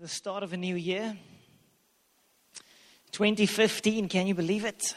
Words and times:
the 0.00 0.06
start 0.06 0.44
of 0.44 0.52
a 0.52 0.56
new 0.56 0.76
year. 0.76 1.16
2015, 3.10 4.08
can 4.08 4.28
you 4.28 4.34
believe 4.34 4.64
it? 4.64 4.94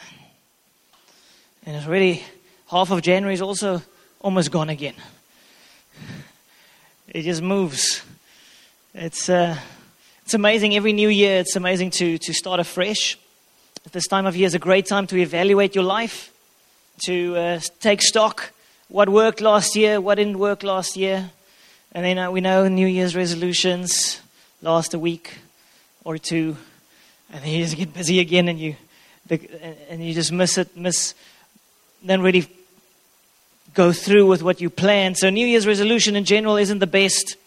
And 1.66 1.75
it's 1.75 1.88
already 1.88 2.24
half 2.70 2.92
of 2.92 3.01
January 3.01 3.33
is 3.33 3.42
also 3.42 3.82
almost 4.19 4.51
gone 4.51 4.69
again. 4.69 4.93
It 7.08 7.24
just 7.24 7.42
moves. 7.42 8.04
It's, 8.93 9.27
uh, 9.27 9.57
it's 10.23 10.36
amazing 10.36 10.76
every 10.76 10.94
new 10.94 11.10
year, 11.10 11.40
it's 11.40 11.56
amazing 11.56 11.90
to, 11.92 12.20
to 12.20 12.32
start 12.32 12.60
afresh. 12.60 13.18
At 13.88 13.94
this 13.94 14.06
time 14.06 14.28
of 14.28 14.36
year 14.36 14.46
is 14.46 14.54
a 14.54 14.60
great 14.60 14.86
time 14.86 15.08
to 15.08 15.18
evaluate 15.18 15.74
your 15.74 15.84
life, 15.84 16.32
to 17.08 17.36
uh, 17.36 17.60
take 17.80 18.04
stock. 18.04 18.52
What 18.88 19.10
worked 19.10 19.42
last 19.42 19.76
year, 19.76 20.00
what 20.00 20.16
didn't 20.16 20.38
work 20.38 20.62
last 20.62 20.96
year. 20.96 21.32
And 21.92 22.06
then 22.06 22.20
uh, 22.20 22.30
we 22.30 22.40
know 22.40 22.68
New 22.68 22.86
Year's 22.86 23.16
resolutions 23.16 24.22
last 24.62 24.93
a 24.93 25.00
week 25.00 25.39
or 26.04 26.18
two, 26.18 26.55
and 27.31 27.44
then 27.44 27.52
you 27.52 27.63
just 27.63 27.77
get 27.77 27.94
busy 27.94 28.20
again, 28.20 28.48
and 28.48 28.59
you 28.59 28.76
and 29.90 30.03
you 30.03 30.13
just 30.13 30.31
miss 30.31 30.58
it, 30.58 30.76
miss, 30.76 31.13
then 32.03 32.22
really 32.22 32.48
go 33.73 33.91
through 33.94 34.27
with 34.27 34.44
what 34.44 34.59
you 34.59 34.70
planned. 34.70 35.17
So 35.17 35.30
New 35.30 35.45
Year's 35.45 35.66
resolution 35.66 36.16
in 36.16 36.26
general 36.26 36.58
isn't 36.58 36.80
the 36.80 36.88
best 36.88 37.38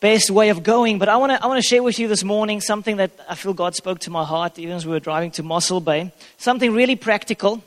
best 0.00 0.30
way 0.30 0.50
of 0.50 0.62
going. 0.62 0.98
But 0.98 1.08
I 1.08 1.16
want 1.16 1.32
to 1.32 1.42
I 1.42 1.46
want 1.46 1.62
to 1.62 1.66
share 1.66 1.82
with 1.82 1.98
you 1.98 2.08
this 2.08 2.22
morning 2.22 2.60
something 2.60 2.96
that 2.98 3.10
I 3.28 3.34
feel 3.34 3.54
God 3.54 3.74
spoke 3.74 3.98
to 4.00 4.10
my 4.10 4.24
heart 4.24 4.58
even 4.58 4.76
as 4.76 4.86
we 4.86 4.92
were 4.92 5.00
driving 5.00 5.30
to 5.32 5.42
Mossel 5.42 5.80
Bay. 5.80 6.12
Something 6.38 6.72
really 6.74 6.96
practical 6.96 7.62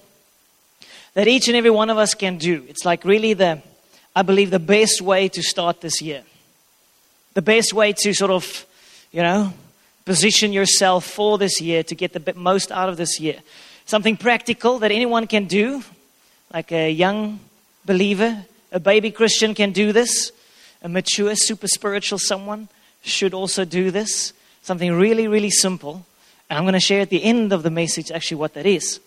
that 1.14 1.28
each 1.28 1.48
and 1.48 1.58
every 1.58 1.72
one 1.72 1.90
of 1.90 1.98
us 1.98 2.14
can 2.14 2.38
do. 2.38 2.66
It's 2.70 2.86
like 2.86 3.04
really 3.04 3.34
the 3.34 3.62
I 4.16 4.22
believe 4.22 4.52
the 4.52 4.60
best 4.60 5.02
way 5.02 5.28
to 5.30 5.42
start 5.42 5.82
this 5.82 6.02
year 6.02 6.24
the 7.34 7.42
best 7.42 7.74
way 7.74 7.94
to 7.94 8.14
sort 8.14 8.32
of, 8.32 8.66
you 9.12 9.22
know, 9.22 9.54
position 10.06 10.52
yourself 10.52 11.06
for 11.06 11.38
this 11.38 11.62
year 11.62 11.84
to 11.84 11.96
get 11.96 12.14
the 12.14 12.34
most 12.34 12.72
out 12.72 12.90
of 12.90 12.98
this 12.98 13.20
year. 13.20 13.40
Something 13.86 14.18
practical 14.18 14.80
that 14.80 14.92
anyone 14.92 15.28
can 15.28 15.46
do, 15.46 15.84
like 16.54 16.72
a 16.72 16.90
young 16.92 17.40
believer, 17.86 18.46
a 18.72 18.80
baby 18.80 19.12
Christian 19.12 19.54
can 19.54 19.72
do 19.72 19.92
this, 19.92 20.32
a 20.82 20.90
mature, 20.90 21.36
super 21.36 21.68
spiritual 21.68 22.20
someone 22.20 22.70
should 23.04 23.34
also 23.34 23.66
do 23.66 23.92
this. 23.92 24.34
Something 24.62 24.94
really, 24.94 25.28
really 25.28 25.50
simple. 25.50 26.06
And 26.50 26.58
I'm 26.58 26.64
going 26.64 26.74
to 26.74 26.80
share 26.80 27.02
at 27.02 27.10
the 27.10 27.24
end 27.24 27.54
of 27.54 27.64
the 27.64 27.70
message 27.70 28.12
actually 28.12 28.38
what 28.38 28.54
that 28.56 28.66
is. 28.66 29.00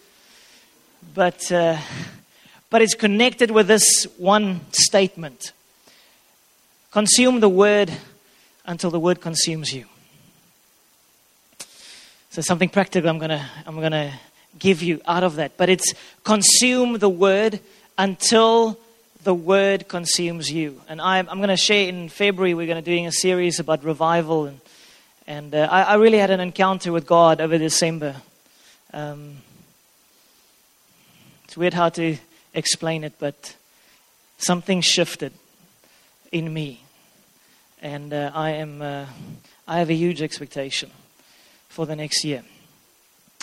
But, 1.14 1.50
uh, 1.50 1.78
but 2.70 2.82
it's 2.82 2.94
connected 2.94 3.50
with 3.50 3.66
this 3.66 4.06
one 4.16 4.60
statement 4.72 5.52
consume 6.92 7.40
the 7.40 7.48
word 7.48 7.90
until 8.64 8.90
the 8.90 9.00
word 9.00 9.20
consumes 9.20 9.72
you. 9.72 9.86
So 12.30 12.40
something 12.42 12.68
practical 12.68 13.10
I'm 13.10 13.18
gonna 13.18 13.48
I'm 13.66 13.80
gonna 13.80 14.12
give 14.58 14.82
you 14.82 15.00
out 15.06 15.24
of 15.24 15.36
that. 15.36 15.56
But 15.56 15.68
it's 15.68 15.94
consume 16.24 16.98
the 16.98 17.08
word 17.08 17.60
until 17.98 18.78
the 19.24 19.34
word 19.34 19.88
consumes 19.88 20.50
you. 20.50 20.80
And 20.88 21.00
I'm, 21.00 21.28
I'm 21.28 21.38
going 21.38 21.48
to 21.48 21.56
share 21.56 21.88
in 21.88 22.08
February, 22.08 22.54
we're 22.54 22.66
going 22.66 22.82
to 22.82 22.90
doing 22.90 23.06
a 23.06 23.12
series 23.12 23.60
about 23.60 23.84
revival. 23.84 24.46
And, 24.46 24.60
and 25.26 25.54
uh, 25.54 25.68
I, 25.70 25.82
I, 25.82 25.94
really 25.94 26.18
had 26.18 26.30
an 26.30 26.40
encounter 26.40 26.90
with 26.90 27.06
God 27.06 27.40
over 27.40 27.56
December. 27.56 28.16
Um, 28.92 29.36
it's 31.44 31.56
weird 31.56 31.74
how 31.74 31.90
to 31.90 32.16
explain 32.54 33.04
it, 33.04 33.14
but 33.18 33.54
something 34.38 34.80
shifted 34.80 35.32
in 36.32 36.52
me 36.52 36.81
and 37.82 38.14
uh, 38.14 38.30
I 38.32 38.50
am 38.50 38.80
uh, 38.80 39.06
I 39.66 39.78
have 39.78 39.90
a 39.90 39.94
huge 39.94 40.22
expectation 40.22 40.90
for 41.68 41.84
the 41.84 41.96
next 41.96 42.24
year. 42.24 42.44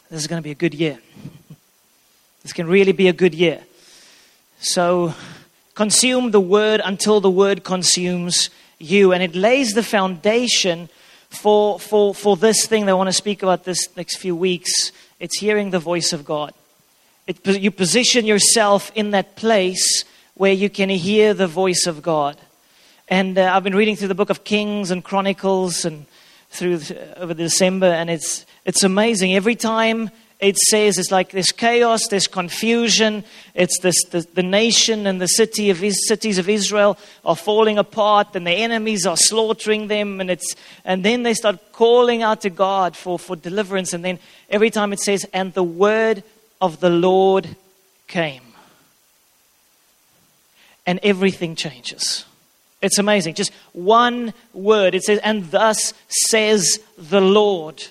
This 0.09 0.21
is 0.21 0.27
going 0.27 0.41
to 0.41 0.43
be 0.43 0.51
a 0.51 0.55
good 0.55 0.73
year. 0.73 0.97
This 2.41 2.53
can 2.53 2.67
really 2.67 2.93
be 2.93 3.09
a 3.09 3.13
good 3.13 3.35
year. 3.35 3.61
So 4.61 5.13
consume 5.75 6.31
the 6.31 6.39
word 6.39 6.81
until 6.83 7.19
the 7.19 7.29
word 7.29 7.63
consumes 7.65 8.49
you, 8.79 9.11
and 9.11 9.21
it 9.21 9.35
lays 9.35 9.73
the 9.73 9.83
foundation 9.83 10.87
for 11.29 11.77
for 11.77 12.15
for 12.15 12.37
this 12.37 12.65
thing 12.65 12.85
that 12.85 12.93
I 12.93 12.95
want 12.95 13.09
to 13.09 13.13
speak 13.13 13.43
about 13.43 13.65
this 13.65 13.95
next 13.97 14.17
few 14.17 14.35
weeks. 14.35 14.93
It's 15.19 15.37
hearing 15.37 15.71
the 15.71 15.79
voice 15.79 16.13
of 16.13 16.23
God. 16.23 16.53
It, 17.27 17.45
you 17.45 17.71
position 17.71 18.25
yourself 18.25 18.89
in 18.95 19.11
that 19.11 19.35
place 19.35 20.05
where 20.35 20.53
you 20.53 20.69
can 20.69 20.89
hear 20.89 21.33
the 21.33 21.45
voice 21.45 21.85
of 21.85 22.01
God. 22.01 22.37
And 23.09 23.39
uh, 23.39 23.51
I've 23.55 23.63
been 23.63 23.75
reading 23.75 23.95
through 23.95 24.09
the 24.09 24.15
book 24.15 24.29
of 24.29 24.43
Kings 24.43 24.91
and 24.91 25.03
Chronicles 25.03 25.83
and 25.83 26.05
through 26.51 26.79
over 27.17 27.33
December, 27.33 27.87
and 27.87 28.07
it's 28.07 28.45
it's 28.65 28.83
amazing. 28.83 29.33
Every 29.35 29.55
time 29.55 30.11
it 30.39 30.57
says 30.57 30.99
it's 30.99 31.09
like 31.09 31.31
there's 31.31 31.51
chaos, 31.51 32.01
there's 32.07 32.27
confusion. 32.27 33.23
It's 33.55 33.79
this 33.79 33.95
the, 34.11 34.27
the 34.35 34.43
nation 34.43 35.07
and 35.07 35.19
the 35.19 35.27
city 35.27 35.71
of 35.71 35.83
cities 36.07 36.37
of 36.37 36.47
Israel 36.47 36.99
are 37.25 37.35
falling 37.35 37.79
apart, 37.79 38.35
and 38.35 38.45
the 38.45 38.51
enemies 38.51 39.07
are 39.07 39.17
slaughtering 39.17 39.87
them, 39.87 40.21
and 40.21 40.29
it's 40.29 40.55
and 40.85 41.03
then 41.03 41.23
they 41.23 41.33
start 41.33 41.71
calling 41.71 42.21
out 42.21 42.41
to 42.41 42.51
God 42.51 42.95
for 42.95 43.17
for 43.17 43.35
deliverance, 43.35 43.91
and 43.91 44.05
then 44.05 44.19
every 44.51 44.69
time 44.69 44.93
it 44.93 44.99
says, 44.99 45.25
and 45.33 45.51
the 45.55 45.63
word 45.63 46.21
of 46.61 46.79
the 46.79 46.91
Lord 46.91 47.55
came, 48.07 48.53
and 50.85 50.99
everything 51.01 51.55
changes. 51.55 52.25
It's 52.81 52.97
amazing. 52.97 53.33
Just 53.33 53.51
one 53.73 54.33
word. 54.53 54.95
It 54.95 55.03
says, 55.03 55.19
and 55.19 55.49
thus 55.51 55.93
says 56.07 56.79
the 56.97 57.21
Lord. 57.21 57.83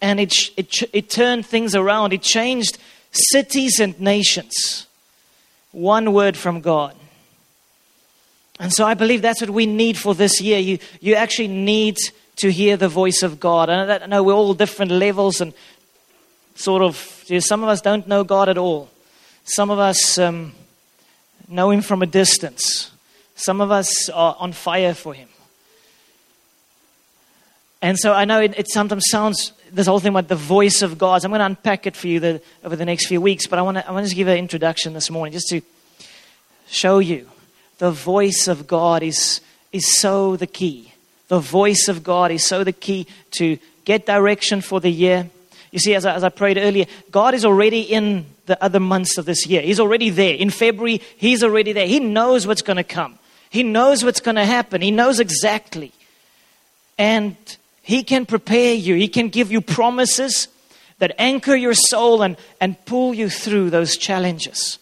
And 0.00 0.20
it, 0.20 0.34
it, 0.56 0.82
it 0.92 1.10
turned 1.10 1.46
things 1.46 1.74
around. 1.74 2.12
It 2.12 2.22
changed 2.22 2.78
cities 3.12 3.80
and 3.80 3.98
nations. 3.98 4.86
One 5.72 6.12
word 6.12 6.36
from 6.36 6.60
God. 6.60 6.94
And 8.58 8.72
so 8.72 8.86
I 8.86 8.94
believe 8.94 9.22
that's 9.22 9.40
what 9.40 9.50
we 9.50 9.66
need 9.66 9.98
for 9.98 10.14
this 10.14 10.40
year. 10.40 10.58
You, 10.58 10.78
you 11.00 11.14
actually 11.14 11.48
need 11.48 11.96
to 12.36 12.50
hear 12.50 12.76
the 12.76 12.88
voice 12.88 13.22
of 13.22 13.40
God. 13.40 13.68
And 13.68 13.90
I 13.90 14.06
know 14.06 14.22
we're 14.22 14.34
all 14.34 14.54
different 14.54 14.92
levels 14.92 15.40
and 15.40 15.52
sort 16.54 16.82
of, 16.82 17.24
you 17.26 17.36
know, 17.36 17.40
some 17.40 17.62
of 17.62 17.68
us 17.68 17.80
don't 17.80 18.06
know 18.06 18.24
God 18.24 18.48
at 18.48 18.58
all. 18.58 18.90
Some 19.44 19.70
of 19.70 19.78
us 19.78 20.18
um, 20.18 20.52
know 21.48 21.70
Him 21.70 21.82
from 21.82 22.02
a 22.02 22.06
distance. 22.06 22.90
Some 23.36 23.60
of 23.60 23.70
us 23.70 24.08
are 24.08 24.36
on 24.38 24.52
fire 24.52 24.94
for 24.94 25.14
Him. 25.14 25.28
And 27.82 27.98
so 27.98 28.12
I 28.12 28.24
know 28.24 28.40
it, 28.40 28.58
it 28.58 28.68
sometimes 28.70 29.04
sounds, 29.08 29.52
this 29.70 29.86
whole 29.86 30.00
thing 30.00 30.10
about 30.10 30.28
the 30.28 30.34
voice 30.34 30.82
of 30.82 30.98
God. 30.98 31.22
So 31.22 31.26
I'm 31.26 31.30
going 31.30 31.40
to 31.40 31.46
unpack 31.46 31.86
it 31.86 31.94
for 31.94 32.08
you 32.08 32.18
the, 32.18 32.42
over 32.64 32.74
the 32.74 32.84
next 32.84 33.06
few 33.06 33.20
weeks, 33.20 33.46
but 33.46 33.58
I 33.58 33.62
want 33.62 33.76
to 33.76 33.88
I 33.88 33.92
want 33.92 34.08
to 34.08 34.14
give 34.14 34.28
an 34.28 34.38
introduction 34.38 34.92
this 34.92 35.10
morning 35.10 35.32
just 35.32 35.48
to 35.50 35.60
show 36.68 36.98
you 36.98 37.28
the 37.78 37.90
voice 37.90 38.48
of 38.48 38.66
God 38.66 39.02
is, 39.02 39.40
is 39.72 40.00
so 40.00 40.36
the 40.36 40.46
key. 40.46 40.92
The 41.28 41.38
voice 41.38 41.88
of 41.88 42.02
God 42.02 42.30
is 42.30 42.44
so 42.44 42.64
the 42.64 42.72
key 42.72 43.06
to 43.32 43.58
get 43.84 44.06
direction 44.06 44.62
for 44.62 44.80
the 44.80 44.90
year. 44.90 45.28
You 45.70 45.78
see, 45.78 45.94
as 45.94 46.06
I, 46.06 46.14
as 46.14 46.24
I 46.24 46.30
prayed 46.30 46.56
earlier, 46.56 46.86
God 47.10 47.34
is 47.34 47.44
already 47.44 47.82
in 47.82 48.26
the 48.46 48.62
other 48.64 48.80
months 48.80 49.18
of 49.18 49.26
this 49.26 49.46
year. 49.46 49.60
He's 49.60 49.80
already 49.80 50.10
there. 50.10 50.34
In 50.34 50.50
February, 50.50 51.02
He's 51.16 51.44
already 51.44 51.72
there. 51.72 51.86
He 51.86 52.00
knows 52.00 52.46
what's 52.46 52.62
going 52.62 52.78
to 52.78 52.84
come. 52.84 53.18
He 53.56 53.62
knows 53.62 54.04
what's 54.04 54.20
going 54.20 54.34
to 54.34 54.44
happen. 54.44 54.82
He 54.82 54.90
knows 54.90 55.18
exactly. 55.18 55.90
And 56.98 57.36
He 57.80 58.02
can 58.02 58.26
prepare 58.26 58.74
you, 58.74 58.96
He 58.96 59.08
can 59.08 59.30
give 59.30 59.50
you 59.50 59.62
promises 59.62 60.48
that 60.98 61.14
anchor 61.18 61.56
your 61.56 61.72
soul 61.72 62.20
and, 62.20 62.36
and 62.60 62.76
pull 62.84 63.14
you 63.14 63.30
through 63.30 63.70
those 63.70 63.96
challenges. 63.96 64.78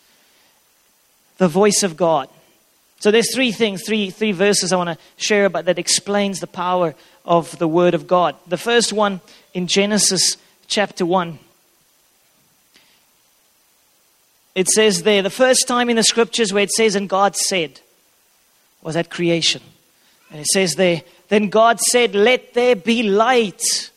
The 1.38 1.46
voice 1.46 1.84
of 1.84 1.96
God. 1.96 2.28
So 2.98 3.12
there's 3.12 3.32
three 3.32 3.52
things, 3.52 3.84
three, 3.86 4.10
three 4.10 4.32
verses 4.32 4.72
I 4.72 4.76
want 4.76 4.90
to 4.90 5.04
share 5.18 5.44
about 5.44 5.66
that 5.66 5.78
explains 5.78 6.40
the 6.40 6.48
power 6.48 6.96
of 7.24 7.56
the 7.60 7.68
Word 7.68 7.94
of 7.94 8.08
God. 8.08 8.34
The 8.48 8.58
first 8.58 8.92
one 8.92 9.20
in 9.52 9.68
Genesis 9.68 10.36
chapter 10.66 11.06
1. 11.06 11.38
It 14.56 14.66
says 14.66 15.04
there, 15.04 15.22
the 15.22 15.30
first 15.30 15.68
time 15.68 15.88
in 15.88 15.94
the 15.94 16.02
scriptures 16.02 16.52
where 16.52 16.64
it 16.64 16.72
says, 16.72 16.96
and 16.96 17.08
God 17.08 17.36
said 17.36 17.78
was 18.84 18.94
at 18.94 19.10
creation. 19.10 19.62
And 20.30 20.40
it 20.40 20.46
says 20.46 20.74
there, 20.74 21.02
then 21.28 21.48
God 21.48 21.80
said, 21.80 22.14
Let 22.14 22.54
there 22.54 22.76
be 22.76 23.02
light. 23.02 23.90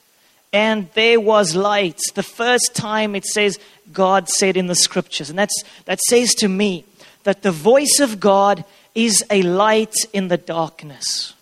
And 0.53 0.89
there 0.93 1.19
was 1.19 1.55
light. 1.55 1.99
The 2.15 2.23
first 2.23 2.73
time 2.73 3.13
it 3.13 3.25
says 3.25 3.59
God 3.93 4.29
said 4.29 4.57
in 4.57 4.67
the 4.67 4.75
scriptures. 4.75 5.29
And 5.29 5.37
that's, 5.37 5.63
that 5.85 5.99
says 6.09 6.33
to 6.35 6.47
me 6.47 6.85
that 7.23 7.43
the 7.43 7.51
voice 7.51 7.99
of 7.99 8.19
God 8.19 8.63
is 8.95 9.23
a 9.29 9.43
light 9.43 9.93
in 10.13 10.29
the 10.29 10.37
darkness. 10.37 11.33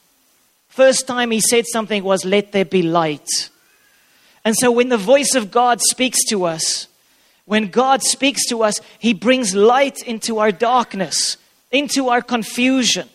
First 0.67 1.07
time 1.07 1.31
he 1.31 1.39
said 1.39 1.65
something 1.67 2.03
was, 2.03 2.25
Let 2.25 2.51
there 2.51 2.65
be 2.65 2.81
light. 2.81 3.29
And 4.43 4.55
so 4.55 4.71
when 4.71 4.89
the 4.89 4.97
voice 4.97 5.35
of 5.35 5.51
God 5.51 5.79
speaks 5.81 6.23
to 6.25 6.45
us, 6.45 6.87
when 7.45 7.67
God 7.67 8.01
speaks 8.01 8.47
to 8.49 8.63
us, 8.63 8.81
he 8.99 9.13
brings 9.13 9.55
light 9.55 10.01
into 10.01 10.39
our 10.39 10.51
darkness, 10.51 11.37
into 11.71 12.09
our 12.09 12.21
confusion. 12.21 13.07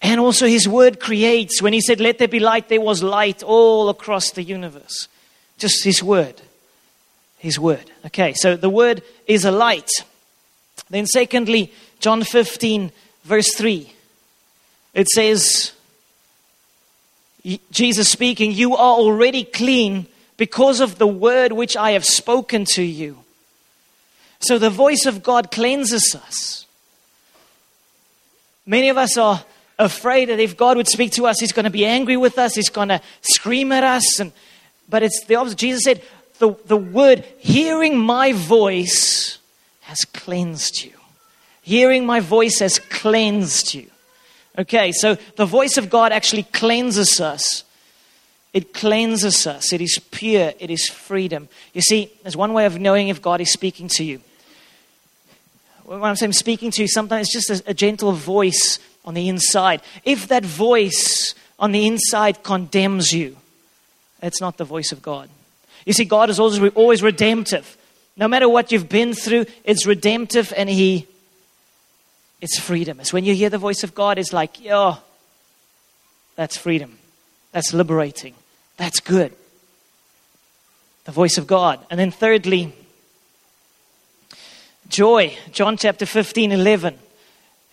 And 0.00 0.20
also, 0.20 0.46
His 0.46 0.68
Word 0.68 1.00
creates. 1.00 1.60
When 1.60 1.72
He 1.72 1.80
said, 1.80 2.00
Let 2.00 2.18
there 2.18 2.28
be 2.28 2.40
light, 2.40 2.68
there 2.68 2.80
was 2.80 3.02
light 3.02 3.42
all 3.42 3.88
across 3.88 4.30
the 4.30 4.42
universe. 4.42 5.08
Just 5.58 5.84
His 5.84 6.02
Word. 6.02 6.40
His 7.38 7.58
Word. 7.58 7.90
Okay, 8.06 8.34
so 8.34 8.56
the 8.56 8.70
Word 8.70 9.02
is 9.26 9.44
a 9.44 9.50
light. 9.50 9.90
Then, 10.90 11.06
secondly, 11.06 11.72
John 12.00 12.22
15, 12.22 12.92
verse 13.24 13.54
3. 13.54 13.92
It 14.94 15.08
says, 15.08 15.72
Jesus 17.70 18.08
speaking, 18.08 18.52
You 18.52 18.74
are 18.74 18.94
already 18.94 19.44
clean 19.44 20.06
because 20.36 20.80
of 20.80 20.98
the 20.98 21.06
word 21.06 21.52
which 21.52 21.76
I 21.76 21.92
have 21.92 22.04
spoken 22.04 22.64
to 22.72 22.82
you. 22.82 23.18
So 24.40 24.58
the 24.58 24.70
voice 24.70 25.04
of 25.04 25.22
God 25.22 25.50
cleanses 25.50 26.14
us. 26.14 26.66
Many 28.64 28.88
of 28.88 28.96
us 28.96 29.16
are 29.16 29.44
afraid 29.78 30.28
that 30.28 30.40
if 30.40 30.56
God 30.56 30.76
would 30.76 30.88
speak 30.88 31.12
to 31.12 31.26
us, 31.26 31.38
He's 31.40 31.52
going 31.52 31.64
to 31.64 31.70
be 31.70 31.84
angry 31.84 32.16
with 32.16 32.38
us, 32.38 32.54
He's 32.54 32.70
going 32.70 32.88
to 32.88 33.00
scream 33.22 33.72
at 33.72 33.84
us. 33.84 34.20
And, 34.20 34.32
but 34.88 35.02
it's 35.02 35.24
the 35.24 35.36
opposite. 35.36 35.58
Jesus 35.58 35.84
said, 35.84 36.02
the, 36.38 36.54
the 36.66 36.76
word, 36.76 37.24
hearing 37.38 37.98
my 37.98 38.32
voice 38.32 39.38
has 39.82 39.98
cleansed 40.12 40.84
you. 40.84 40.92
Hearing 41.62 42.06
my 42.06 42.20
voice 42.20 42.60
has 42.60 42.78
cleansed 42.78 43.74
you. 43.74 43.90
Okay, 44.58 44.92
so 44.92 45.16
the 45.36 45.46
voice 45.46 45.76
of 45.76 45.90
God 45.90 46.12
actually 46.12 46.44
cleanses 46.44 47.20
us. 47.20 47.64
It 48.52 48.72
cleanses 48.72 49.46
us. 49.46 49.72
It 49.72 49.80
is 49.80 50.00
pure. 50.10 50.52
It 50.58 50.70
is 50.70 50.88
freedom. 50.88 51.48
You 51.74 51.82
see, 51.82 52.10
there's 52.22 52.36
one 52.36 52.52
way 52.52 52.66
of 52.66 52.78
knowing 52.78 53.08
if 53.08 53.20
God 53.20 53.40
is 53.40 53.52
speaking 53.52 53.88
to 53.88 54.04
you. 54.04 54.20
When 55.84 56.02
I'm 56.02 56.16
saying 56.16 56.32
speaking 56.32 56.70
to 56.72 56.82
you, 56.82 56.88
sometimes 56.88 57.28
it's 57.28 57.48
just 57.48 57.66
a, 57.66 57.70
a 57.70 57.74
gentle 57.74 58.12
voice 58.12 58.78
on 59.04 59.14
the 59.14 59.28
inside. 59.28 59.82
If 60.04 60.28
that 60.28 60.44
voice 60.44 61.34
on 61.58 61.72
the 61.72 61.86
inside 61.86 62.42
condemns 62.42 63.12
you, 63.12 63.36
it's 64.22 64.40
not 64.40 64.56
the 64.56 64.64
voice 64.64 64.92
of 64.92 65.02
God. 65.02 65.28
You 65.84 65.92
see, 65.92 66.04
God 66.04 66.30
is 66.30 66.38
always, 66.38 66.60
always 66.74 67.02
redemptive. 67.02 67.76
No 68.16 68.28
matter 68.28 68.48
what 68.48 68.72
you've 68.72 68.88
been 68.88 69.14
through, 69.14 69.46
it's 69.64 69.86
redemptive 69.86 70.52
and 70.56 70.68
He, 70.68 71.06
it's 72.40 72.58
freedom. 72.58 73.00
It's 73.00 73.12
when 73.12 73.24
you 73.24 73.34
hear 73.34 73.50
the 73.50 73.58
voice 73.58 73.84
of 73.84 73.94
God, 73.94 74.18
it's 74.18 74.32
like, 74.32 74.56
oh, 74.68 75.00
that's 76.36 76.56
freedom. 76.56 76.98
That's 77.52 77.72
liberating. 77.72 78.34
That's 78.76 79.00
good. 79.00 79.34
The 81.04 81.12
voice 81.12 81.38
of 81.38 81.46
God. 81.46 81.80
And 81.90 81.98
then, 81.98 82.10
thirdly, 82.10 82.72
joy. 84.88 85.36
John 85.52 85.76
chapter 85.76 86.06
15, 86.06 86.52
11. 86.52 86.98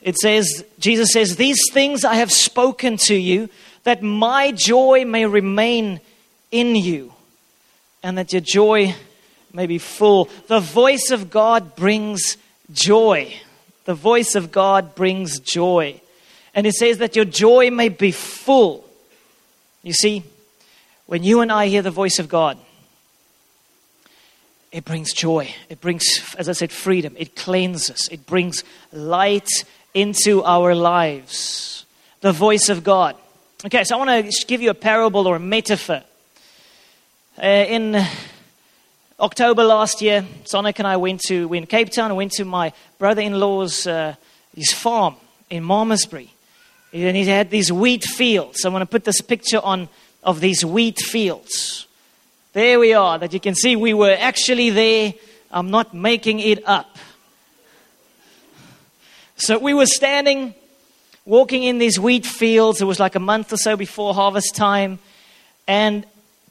It 0.06 0.18
says, 0.20 0.64
Jesus 0.78 1.12
says, 1.12 1.36
These 1.36 1.60
things 1.72 2.06
I 2.06 2.16
have 2.16 2.32
spoken 2.32 2.96
to 3.08 3.16
you, 3.16 3.50
that 3.86 4.04
my 4.04 4.52
joy 4.52 5.04
may 5.04 5.26
remain 5.26 6.00
in 6.52 6.76
you, 6.76 7.12
and 8.04 8.16
that 8.20 8.32
your 8.32 8.42
joy 8.42 8.94
may 9.52 9.66
be 9.66 9.80
full. 9.80 10.30
The 10.46 10.60
voice 10.60 11.10
of 11.10 11.32
God 11.32 11.76
brings 11.76 12.38
joy. 12.72 13.34
The 13.86 13.96
voice 13.96 14.36
of 14.36 14.52
God 14.52 14.94
brings 14.94 15.40
joy. 15.40 16.00
And 16.54 16.68
it 16.68 16.76
says 16.76 17.00
that 17.00 17.16
your 17.16 17.26
joy 17.26 17.72
may 17.72 17.90
be 17.90 18.12
full. 18.12 18.88
You 19.82 19.94
see, 19.94 20.24
when 21.08 21.24
you 21.24 21.42
and 21.42 21.52
I 21.52 21.66
hear 21.66 21.82
the 21.82 21.90
voice 21.90 22.20
of 22.20 22.30
God, 22.30 22.60
it 24.72 24.86
brings 24.86 25.14
joy. 25.14 25.54
It 25.68 25.82
brings, 25.82 26.06
as 26.38 26.48
I 26.48 26.52
said, 26.52 26.72
freedom. 26.72 27.16
It 27.18 27.36
cleanses. 27.36 28.08
It 28.12 28.28
brings 28.28 28.64
light 28.92 29.48
into 29.96 30.44
our 30.44 30.76
lives. 30.76 31.86
The 32.20 32.34
voice 32.34 32.70
of 32.70 32.84
God. 32.84 33.16
Okay, 33.66 33.84
so 33.86 33.96
I 33.96 34.06
want 34.06 34.30
to 34.32 34.46
give 34.46 34.62
you 34.62 34.70
a 34.70 34.76
parable 34.76 35.26
or 35.26 35.38
a 35.38 35.40
metaphor. 35.40 36.04
Uh, 37.42 37.46
in 37.46 38.06
October 39.20 39.64
last 39.64 40.02
year, 40.02 40.26
Sonica 40.44 40.80
and 40.80 40.88
I 40.88 40.98
went 40.98 41.22
to 41.22 41.48
we 41.48 41.58
in 41.58 41.66
Cape 41.66 41.90
Town. 41.90 42.12
I 42.12 42.14
went 42.14 42.34
to 42.34 42.46
my 42.46 42.74
brother-in-law's 43.00 43.88
uh, 43.88 44.16
his 44.54 44.74
farm 44.74 45.16
in 45.50 45.64
Malmesbury. 45.64 46.30
And 46.92 47.16
he 47.16 47.26
had 47.26 47.50
these 47.50 47.72
wheat 47.72 48.04
fields. 48.04 48.66
I 48.66 48.70
want 48.70 48.82
to 48.82 48.86
put 48.86 49.06
this 49.06 49.22
picture 49.22 49.60
on 49.60 49.88
of 50.24 50.42
these 50.42 50.66
wheat 50.66 51.00
fields. 51.00 51.88
There 52.54 52.80
we 52.80 52.94
are, 52.94 53.18
that 53.20 53.34
you 53.34 53.40
can 53.40 53.56
see 53.56 53.76
we 53.76 53.94
were 53.94 54.16
actually 54.18 54.70
there. 54.72 55.14
I'm 55.52 55.72
not 55.72 55.94
making 55.94 56.40
it 56.40 56.68
up. 56.68 56.98
So 59.38 59.58
we 59.58 59.74
were 59.74 59.86
standing, 59.86 60.54
walking 61.26 61.64
in 61.64 61.78
these 61.78 62.00
wheat 62.00 62.26
fields. 62.26 62.82
It 62.82 62.86
was 62.86 63.00
like 63.00 63.16
a 63.16 63.20
month 63.20 63.52
or 63.52 63.58
so 63.58 63.76
before 63.76 64.14
harvest 64.14 64.56
time. 64.56 65.00
And 65.68 66.06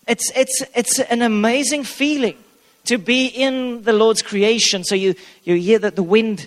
it's, 0.06 0.30
it's, 0.36 0.62
it's 0.74 0.98
an 0.98 1.22
amazing 1.22 1.84
feeling 1.84 2.36
to 2.84 2.98
be 2.98 3.26
in 3.26 3.82
the 3.82 3.92
Lord's 3.92 4.22
creation. 4.22 4.84
So 4.84 4.94
you, 4.94 5.14
you 5.44 5.54
hear 5.54 5.78
that 5.78 5.96
the 5.96 6.02
wind 6.02 6.46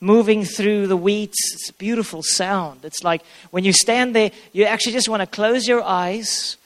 moving 0.00 0.44
through 0.44 0.86
the 0.86 0.96
wheat. 0.96 1.30
It's 1.30 1.70
a 1.70 1.74
beautiful 1.74 2.22
sound. 2.22 2.84
It's 2.84 3.04
like 3.04 3.22
when 3.50 3.64
you 3.64 3.72
stand 3.72 4.14
there, 4.14 4.30
you 4.52 4.64
actually 4.64 4.92
just 4.92 5.08
want 5.08 5.20
to 5.20 5.26
close 5.26 5.66
your 5.66 5.82
eyes 5.82 6.56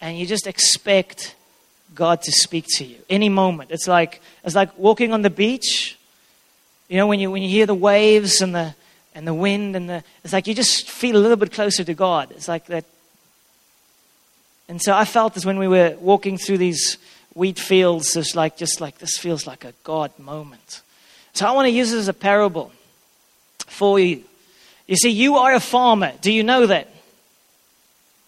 and 0.00 0.18
you 0.18 0.26
just 0.26 0.46
expect 0.46 1.34
God 1.94 2.22
to 2.22 2.32
speak 2.32 2.66
to 2.76 2.84
you 2.84 2.98
any 3.08 3.28
moment. 3.28 3.70
It's 3.70 3.88
like 3.88 4.20
it's 4.44 4.54
like 4.54 4.76
walking 4.78 5.12
on 5.12 5.22
the 5.22 5.30
beach. 5.30 5.98
You 6.88 6.98
know, 6.98 7.06
when 7.06 7.20
you 7.20 7.30
when 7.30 7.42
you 7.42 7.48
hear 7.48 7.66
the 7.66 7.74
waves 7.74 8.40
and 8.40 8.54
the 8.54 8.74
and 9.14 9.26
the 9.26 9.34
wind 9.34 9.76
and 9.76 9.88
the 9.88 10.04
it's 10.22 10.32
like 10.32 10.46
you 10.46 10.54
just 10.54 10.90
feel 10.90 11.16
a 11.16 11.18
little 11.18 11.36
bit 11.36 11.52
closer 11.52 11.84
to 11.84 11.94
God. 11.94 12.30
It's 12.32 12.48
like 12.48 12.66
that. 12.66 12.84
And 14.68 14.80
so 14.82 14.94
I 14.94 15.04
felt 15.04 15.34
this 15.34 15.44
when 15.44 15.58
we 15.58 15.68
were 15.68 15.96
walking 16.00 16.38
through 16.38 16.58
these 16.58 16.98
wheat 17.34 17.58
fields. 17.58 18.16
It's 18.16 18.34
like 18.34 18.56
just 18.56 18.80
like 18.80 18.98
this 18.98 19.16
feels 19.18 19.46
like 19.46 19.64
a 19.64 19.72
God 19.82 20.16
moment. 20.18 20.82
So 21.32 21.46
I 21.46 21.52
want 21.52 21.66
to 21.66 21.70
use 21.70 21.90
this 21.90 22.00
as 22.00 22.08
a 22.08 22.14
parable 22.14 22.72
for 23.66 23.98
you. 23.98 24.24
You 24.86 24.96
see, 24.96 25.10
you 25.10 25.36
are 25.36 25.54
a 25.54 25.60
farmer. 25.60 26.12
Do 26.20 26.30
you 26.32 26.42
know 26.42 26.66
that? 26.66 26.88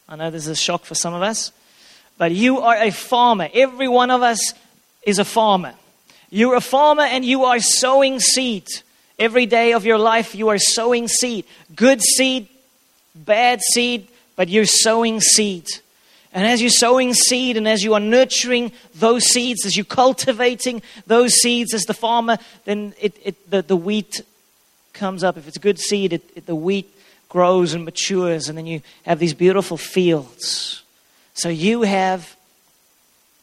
I 0.09 0.17
know 0.17 0.31
this 0.31 0.43
is 0.43 0.49
a 0.49 0.57
shock 0.57 0.85
for 0.85 0.95
some 0.95 1.15
of 1.15 1.23
us, 1.23 1.53
but 2.17 2.33
you 2.33 2.61
are 2.61 2.77
a 2.77 2.91
farmer. 2.91 3.49
Every 3.53 3.89
one 3.89 4.11
of 4.11 4.23
us 4.23 4.55
is 5.03 5.19
a 5.19 5.25
farmer. 5.25 5.75
You're 6.31 6.57
a 6.57 6.61
farmer 6.61 7.03
and 7.03 7.25
you 7.25 7.45
are 7.45 7.61
sowing 7.61 8.21
seed. 8.21 8.67
Every 9.19 9.47
day 9.47 9.73
of 9.73 9.87
your 9.87 9.99
life, 9.99 10.35
you 10.35 10.49
are 10.49 10.59
sowing 10.59 11.09
seed. 11.09 11.47
Good 11.75 12.03
seed, 12.03 12.49
bad 13.15 13.61
seed, 13.73 14.09
but 14.37 14.49
you're 14.49 14.67
sowing 14.67 15.21
seed. 15.21 15.67
And 16.33 16.47
as 16.47 16.61
you're 16.61 16.69
sowing 16.69 17.15
seed 17.15 17.57
and 17.57 17.67
as 17.67 17.83
you 17.83 17.95
are 17.95 18.01
nurturing 18.01 18.73
those 18.95 19.25
seeds, 19.25 19.65
as 19.65 19.75
you're 19.75 19.87
cultivating 19.87 20.83
those 21.07 21.33
seeds 21.33 21.73
as 21.73 21.85
the 21.85 21.95
farmer, 21.95 22.37
then 22.67 22.93
it, 23.01 23.17
it, 23.25 23.51
the, 23.51 23.63
the 23.63 23.77
wheat 23.77 24.21
comes 24.93 25.25
up. 25.25 25.39
If 25.39 25.49
it's 25.49 25.57
good 25.57 25.79
seed, 25.79 26.13
it, 26.13 26.31
it, 26.35 26.45
the 26.45 26.55
wheat 26.55 26.93
grows 27.31 27.73
and 27.73 27.85
matures, 27.85 28.49
and 28.49 28.59
then 28.59 28.67
you 28.67 28.83
have 29.05 29.19
these 29.19 29.35
beautiful 29.35 29.77
fields. 29.77 30.83
So 31.35 31.49
you 31.49 31.83
have 31.83 32.37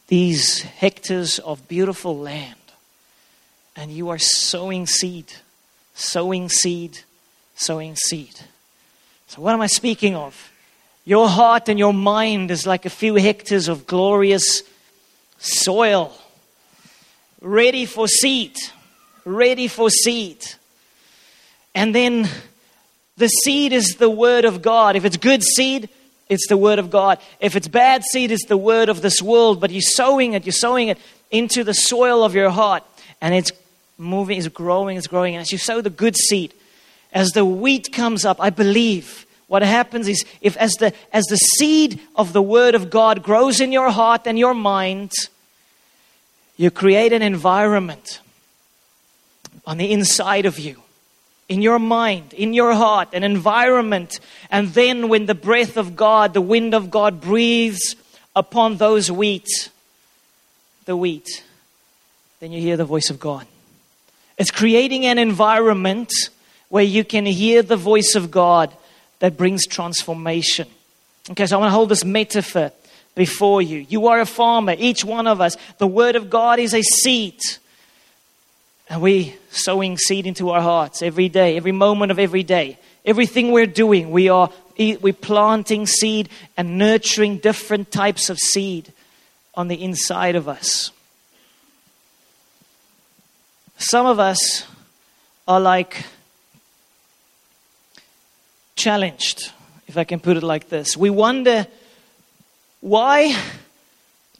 these 0.08 0.62
hectares 0.62 1.38
of 1.40 1.66
beautiful 1.66 2.16
land, 2.18 2.54
and 3.76 3.90
you 3.90 4.10
are 4.10 4.18
sowing 4.18 4.86
seed, 4.86 5.32
sowing 5.94 6.48
seed, 6.48 7.00
sowing 7.56 7.96
seed. 7.96 8.40
So, 9.28 9.42
what 9.42 9.54
am 9.54 9.60
I 9.60 9.66
speaking 9.66 10.14
of? 10.14 10.52
Your 11.04 11.28
heart 11.28 11.68
and 11.68 11.78
your 11.78 11.92
mind 11.92 12.50
is 12.50 12.66
like 12.66 12.86
a 12.86 12.90
few 12.90 13.14
hectares 13.16 13.68
of 13.68 13.86
glorious 13.86 14.62
soil, 15.38 16.16
ready 17.40 17.84
for 17.84 18.08
seed, 18.08 18.56
ready 19.24 19.68
for 19.68 19.90
seed. 19.90 20.38
And 21.74 21.94
then 21.94 22.28
the 23.16 23.28
seed 23.28 23.72
is 23.72 23.96
the 23.98 24.08
word 24.08 24.44
of 24.44 24.62
God. 24.62 24.96
If 24.96 25.04
it's 25.04 25.16
good 25.16 25.42
seed, 25.42 25.88
it's 26.28 26.46
the 26.48 26.56
word 26.56 26.78
of 26.78 26.90
God. 26.90 27.18
If 27.40 27.54
it's 27.56 27.68
bad 27.68 28.02
seed, 28.04 28.30
it's 28.30 28.46
the 28.46 28.56
word 28.56 28.88
of 28.88 29.02
this 29.02 29.20
world. 29.20 29.60
But 29.60 29.70
you're 29.70 29.82
sowing 29.82 30.32
it, 30.32 30.46
you're 30.46 30.52
sowing 30.52 30.88
it 30.88 30.98
into 31.30 31.64
the 31.64 31.74
soil 31.74 32.24
of 32.24 32.34
your 32.34 32.50
heart. 32.50 32.82
And 33.20 33.34
it's 33.34 33.52
moving, 33.98 34.38
it's 34.38 34.48
growing, 34.48 34.96
it's 34.96 35.06
growing. 35.06 35.34
And 35.34 35.42
as 35.42 35.52
you 35.52 35.58
sow 35.58 35.80
the 35.80 35.90
good 35.90 36.16
seed, 36.16 36.52
as 37.12 37.30
the 37.30 37.44
wheat 37.44 37.92
comes 37.92 38.24
up, 38.24 38.38
I 38.40 38.50
believe 38.50 39.26
what 39.46 39.62
happens 39.62 40.08
is 40.08 40.24
if 40.40 40.56
as 40.56 40.72
the 40.74 40.92
as 41.12 41.24
the 41.24 41.36
seed 41.36 42.00
of 42.16 42.32
the 42.32 42.42
word 42.42 42.74
of 42.74 42.90
God 42.90 43.22
grows 43.22 43.60
in 43.60 43.72
your 43.72 43.90
heart 43.90 44.22
and 44.26 44.38
your 44.38 44.54
mind, 44.54 45.12
you 46.56 46.70
create 46.70 47.12
an 47.12 47.22
environment 47.22 48.20
on 49.66 49.78
the 49.78 49.92
inside 49.92 50.46
of 50.46 50.58
you, 50.58 50.82
in 51.48 51.62
your 51.62 51.78
mind, 51.78 52.32
in 52.32 52.52
your 52.52 52.74
heart, 52.74 53.08
an 53.12 53.22
environment. 53.22 54.18
And 54.50 54.68
then 54.68 55.08
when 55.08 55.26
the 55.26 55.34
breath 55.34 55.76
of 55.76 55.96
God, 55.96 56.34
the 56.34 56.40
wind 56.40 56.74
of 56.74 56.90
God 56.90 57.20
breathes 57.20 57.96
upon 58.34 58.76
those 58.76 59.10
wheat, 59.10 59.70
the 60.84 60.96
wheat, 60.96 61.44
then 62.40 62.52
you 62.52 62.60
hear 62.60 62.76
the 62.76 62.84
voice 62.84 63.10
of 63.10 63.20
God. 63.20 63.46
It's 64.36 64.50
creating 64.50 65.06
an 65.06 65.18
environment 65.18 66.12
where 66.68 66.84
you 66.84 67.04
can 67.04 67.26
hear 67.26 67.62
the 67.62 67.76
voice 67.76 68.14
of 68.14 68.30
God 68.30 68.74
that 69.20 69.36
brings 69.36 69.66
transformation. 69.66 70.68
Okay, 71.30 71.46
so 71.46 71.56
I 71.56 71.60
want 71.60 71.68
to 71.70 71.74
hold 71.74 71.88
this 71.88 72.04
metaphor 72.04 72.72
before 73.14 73.62
you. 73.62 73.86
You 73.88 74.08
are 74.08 74.20
a 74.20 74.26
farmer, 74.26 74.74
each 74.76 75.04
one 75.04 75.26
of 75.26 75.40
us. 75.40 75.56
The 75.78 75.86
Word 75.86 76.16
of 76.16 76.30
God 76.30 76.58
is 76.58 76.74
a 76.74 76.82
seed. 76.82 77.40
And 78.90 79.00
we 79.00 79.36
sowing 79.50 79.96
seed 79.96 80.26
into 80.26 80.50
our 80.50 80.60
hearts 80.60 81.00
every 81.00 81.28
day, 81.28 81.56
every 81.56 81.72
moment 81.72 82.10
of 82.12 82.18
every 82.18 82.42
day. 82.42 82.78
Everything 83.04 83.52
we're 83.52 83.66
doing, 83.66 84.10
we 84.10 84.28
are 84.28 84.50
we 84.76 85.12
planting 85.12 85.86
seed 85.86 86.28
and 86.56 86.78
nurturing 86.78 87.38
different 87.38 87.92
types 87.92 88.28
of 88.28 88.38
seed 88.38 88.92
on 89.54 89.68
the 89.68 89.82
inside 89.82 90.34
of 90.34 90.48
us. 90.48 90.90
Some 93.76 94.06
of 94.06 94.18
us 94.18 94.64
are 95.46 95.60
like 95.60 96.04
challenged, 98.76 99.52
if 99.86 99.96
I 99.96 100.04
can 100.04 100.20
put 100.20 100.36
it 100.36 100.42
like 100.42 100.68
this. 100.68 100.96
We 100.96 101.10
wonder 101.10 101.66
why 102.80 103.36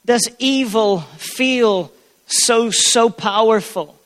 does 0.04 0.28
evil 0.38 1.00
feel 1.00 1.90
so 2.26 2.70
so 2.70 3.10
powerful 3.10 3.98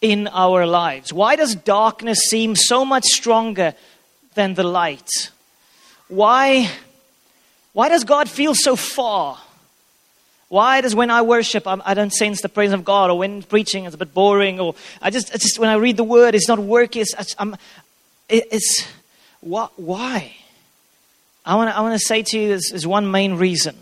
in 0.00 0.28
our 0.28 0.66
lives? 0.66 1.12
Why 1.12 1.36
does 1.36 1.54
darkness 1.54 2.18
seem 2.30 2.56
so 2.56 2.84
much 2.84 3.04
stronger 3.04 3.74
than 4.34 4.54
the 4.54 4.64
light? 4.64 5.08
Why 6.08 6.70
why 7.72 7.88
does 7.88 8.04
God 8.04 8.30
feel 8.30 8.54
so 8.54 8.76
far? 8.76 9.38
Why 10.48 10.80
does 10.80 10.94
when 10.94 11.10
I 11.10 11.22
worship, 11.22 11.66
I 11.66 11.94
do 11.94 12.02
not 12.02 12.12
sense 12.12 12.40
the 12.40 12.48
presence 12.48 12.78
of 12.78 12.84
God, 12.84 13.10
or 13.10 13.18
when 13.18 13.42
preaching, 13.42 13.84
it's 13.84 13.94
a 13.94 13.98
bit 13.98 14.14
boring, 14.14 14.60
or 14.60 14.76
I 15.02 15.10
just, 15.10 15.32
just 15.32 15.58
when 15.58 15.68
I 15.68 15.74
read 15.74 15.96
the 15.96 16.04
word, 16.04 16.34
it's 16.34 16.46
not 16.46 16.60
working. 16.60 17.02
It's, 17.02 17.34
I'm, 17.38 17.56
it's 18.28 18.86
what, 19.40 19.72
why? 19.78 20.36
I 21.44 21.56
want 21.56 21.70
to 21.70 21.78
I 21.78 21.96
say 21.96 22.22
to 22.22 22.38
you, 22.38 22.48
there's, 22.48 22.68
there's 22.70 22.86
one 22.86 23.10
main 23.10 23.34
reason. 23.34 23.76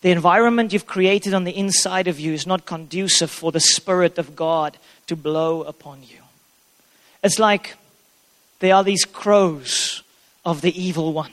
The 0.00 0.10
environment 0.10 0.72
you've 0.72 0.86
created 0.86 1.34
on 1.34 1.44
the 1.44 1.56
inside 1.56 2.08
of 2.08 2.20
you 2.20 2.32
is 2.32 2.46
not 2.46 2.66
conducive 2.66 3.30
for 3.30 3.52
the 3.52 3.60
Spirit 3.60 4.18
of 4.18 4.34
God 4.36 4.76
to 5.06 5.16
blow 5.16 5.62
upon 5.62 6.02
you. 6.02 6.20
It's 7.22 7.38
like 7.38 7.76
there 8.60 8.74
are 8.74 8.84
these 8.84 9.04
crows 9.04 10.02
of 10.44 10.60
the 10.60 10.80
evil 10.80 11.12
one, 11.12 11.32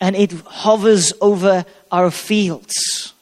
and 0.00 0.14
it 0.14 0.32
hovers 0.32 1.12
over 1.20 1.64
our 1.92 2.10
fields 2.10 3.13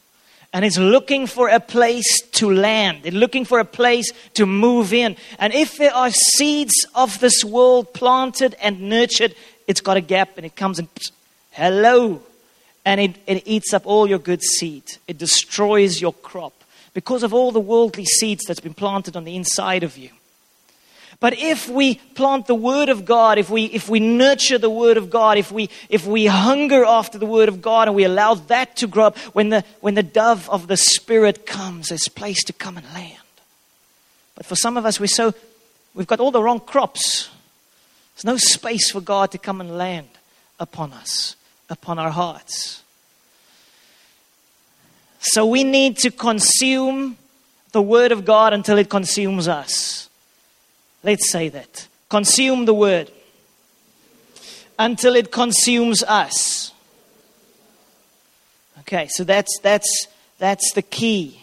and 0.53 0.65
it's 0.65 0.79
looking 0.79 1.27
for 1.27 1.49
a 1.49 1.61
place 1.61 2.21
to 2.33 2.51
land. 2.51 3.01
It's 3.05 3.17
looking 3.17 3.45
for 3.45 3.59
a 3.59 3.65
place 3.65 4.13
to 4.35 4.45
move 4.45 4.93
in. 4.93 5.17
And 5.39 5.53
if 5.55 5.79
there 5.79 5.95
are 5.95 6.11
seeds 6.11 6.87
of 6.95 7.19
this 7.21 7.43
world 7.43 7.95
planted 7.95 8.55
and 8.61 8.83
nurtured, 8.83 9.35
it's 9.67 9.81
got 9.81 9.97
a 9.97 10.03
gap 10.03 10.37
and 10.37 10.45
it 10.45 10.55
comes 10.55 10.79
and 10.79 10.89
hello. 11.53 12.21
And 12.85 13.01
it, 13.01 13.17
it 13.27 13.43
eats 13.47 13.73
up 13.73 13.87
all 13.87 14.07
your 14.07 14.19
good 14.19 14.43
seed. 14.43 14.85
It 15.09 15.17
destroys 15.17 16.01
your 16.01 16.13
crop 16.13 16.53
because 16.93 17.23
of 17.23 17.33
all 17.33 17.53
the 17.53 17.61
worldly 17.61 18.05
seeds 18.05 18.45
that's 18.45 18.61
been 18.61 18.75
planted 18.75 19.17
on 19.17 19.25
the 19.25 19.37
inside 19.37 19.83
of 19.83 19.97
you. 19.97 20.11
But 21.23 21.39
if 21.39 21.69
we 21.69 21.95
plant 21.95 22.49
the 22.49 22.55
Word 22.57 22.89
of 22.89 23.05
God, 23.05 23.39
if 23.39 23.49
we, 23.49 23.67
if 23.67 23.89
we 23.89 24.01
nurture 24.01 24.59
the 24.59 24.69
Word 24.69 24.97
of 24.97 25.09
God, 25.09 25.39
if 25.39 25.53
we, 25.53 25.71
if 25.89 26.05
we 26.05 26.27
hunger 26.27 26.85
after 26.85 27.17
the 27.17 27.27
Word 27.27 27.49
of 27.49 27.63
God 27.63 27.87
and 27.87 27.95
we 27.95 28.03
allow 28.03 28.35
that 28.35 28.75
to 28.79 28.89
grow 28.89 29.07
up, 29.07 29.17
when 29.33 29.51
the, 29.51 29.65
when 29.81 29.95
the 29.95 30.03
dove 30.03 30.51
of 30.51 30.67
the 30.67 30.77
Spirit 30.77 31.47
comes, 31.47 31.91
there's 31.91 32.09
place 32.09 32.43
to 32.43 32.53
come 32.53 32.77
and 32.77 32.85
land. 32.93 33.23
But 34.35 34.47
for 34.47 34.57
some 34.57 34.77
of 34.77 34.85
us, 34.85 34.99
we're 34.99 35.07
so, 35.07 35.33
we've 35.95 36.09
got 36.09 36.19
all 36.19 36.33
the 36.33 36.43
wrong 36.43 36.59
crops. 36.59 37.31
There's 38.17 38.25
no 38.25 38.37
space 38.37 38.91
for 38.91 39.01
God 39.01 39.31
to 39.31 39.39
come 39.39 39.61
and 39.61 39.79
land 39.79 40.09
upon 40.59 40.93
us, 40.93 41.37
upon 41.71 42.01
our 42.01 42.11
hearts. 42.11 42.83
So 45.21 45.47
we 45.47 45.63
need 45.63 45.99
to 45.99 46.11
consume 46.11 47.17
the 47.71 47.81
Word 47.81 48.11
of 48.11 48.25
God 48.25 48.53
until 48.53 48.77
it 48.77 48.91
consumes 48.91 49.47
us. 49.47 50.09
Let's 51.03 51.31
say 51.31 51.49
that. 51.49 51.89
Consume 52.09 52.65
the 52.65 52.75
word 52.75 53.11
until 54.79 55.17
it 55.17 55.31
consumes 55.33 56.03
us. 56.03 56.73
Okay, 58.81 59.09
so 59.09 59.25
that's 59.25 59.59
that's 59.63 60.07
that's 60.39 60.73
the 60.75 60.83
key. 60.83 61.43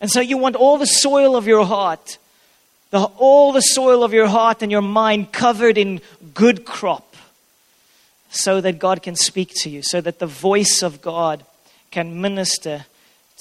And 0.00 0.10
so 0.10 0.20
you 0.20 0.38
want 0.38 0.56
all 0.56 0.78
the 0.78 0.86
soil 0.86 1.36
of 1.36 1.46
your 1.46 1.64
heart, 1.64 2.18
the, 2.90 3.04
all 3.04 3.52
the 3.52 3.60
soil 3.60 4.02
of 4.04 4.12
your 4.12 4.28
heart 4.28 4.62
and 4.62 4.70
your 4.70 4.82
mind 4.82 5.32
covered 5.32 5.76
in 5.76 6.00
good 6.34 6.64
crop, 6.64 7.16
so 8.30 8.60
that 8.60 8.78
God 8.78 9.02
can 9.02 9.16
speak 9.16 9.52
to 9.62 9.70
you, 9.70 9.82
so 9.82 10.00
that 10.00 10.18
the 10.18 10.26
voice 10.26 10.82
of 10.82 11.02
God 11.02 11.44
can 11.90 12.20
minister 12.20 12.86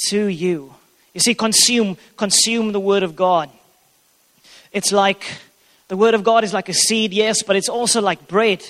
to 0.10 0.26
you. 0.28 0.74
You 1.14 1.22
see, 1.22 1.34
consume, 1.34 1.98
consume 2.16 2.72
the 2.72 2.80
word 2.80 3.04
of 3.04 3.16
God. 3.16 3.50
It's 4.72 4.92
like 4.92 5.26
the 5.88 5.98
Word 5.98 6.14
of 6.14 6.24
God 6.24 6.44
is 6.44 6.54
like 6.54 6.70
a 6.70 6.74
seed, 6.74 7.14
yes, 7.14 7.44
but 7.44 7.56
it's 7.56 7.70
also 7.70 8.02
like 8.02 8.28
bread. 8.28 8.64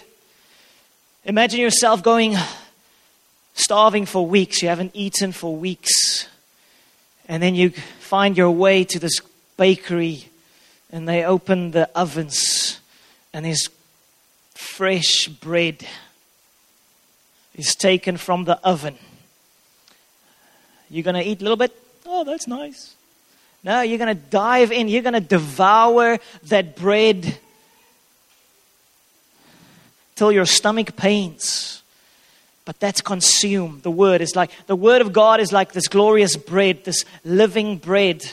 Imagine 1.26 1.60
yourself 1.60 2.04
going 2.04 2.36
starving 3.54 4.06
for 4.06 4.26
weeks, 4.26 4.62
you 4.62 4.70
haven't 4.70 4.92
eaten 4.94 5.32
for 5.32 5.56
weeks, 5.56 6.28
and 7.28 7.42
then 7.42 7.56
you 7.56 7.72
find 8.00 8.38
your 8.38 8.52
way 8.52 8.84
to 8.84 9.00
this 9.00 9.20
bakery 9.58 10.30
and 10.92 11.08
they 11.08 11.26
open 11.26 11.72
the 11.72 11.90
ovens 11.96 12.80
and 13.34 13.46
there's 13.46 13.70
fresh 14.54 15.28
bread 15.28 15.86
is 17.56 17.76
taken 17.76 18.18
from 18.18 18.46
the 18.46 18.58
oven. 18.66 18.98
You're 20.90 21.04
going 21.04 21.16
to 21.16 21.24
eat 21.24 21.42
a 21.42 21.44
little 21.44 21.58
bit? 21.58 21.76
Oh, 22.06 22.24
that's 22.24 22.48
nice. 22.48 22.96
No, 23.64 23.82
you're 23.82 23.98
going 23.98 24.16
to 24.16 24.22
dive 24.30 24.72
in. 24.72 24.88
You're 24.88 25.02
going 25.02 25.14
to 25.14 25.20
devour 25.20 26.20
that 26.44 26.76
bread 26.76 27.38
till 30.16 30.32
your 30.32 30.46
stomach 30.46 30.96
pains. 30.96 31.82
But 32.66 32.80
that's 32.80 33.02
consumed. 33.02 33.84
The 33.84 33.92
word 33.92 34.22
is 34.22 34.36
like, 34.36 34.52
the 34.68 34.76
word 34.76 35.02
of 35.02 35.14
God 35.14 35.40
is 35.40 35.54
like 35.54 35.72
this 35.72 35.88
glorious 35.88 36.36
bread, 36.36 36.84
this 36.84 37.06
living 37.24 37.78
bread. 37.78 38.24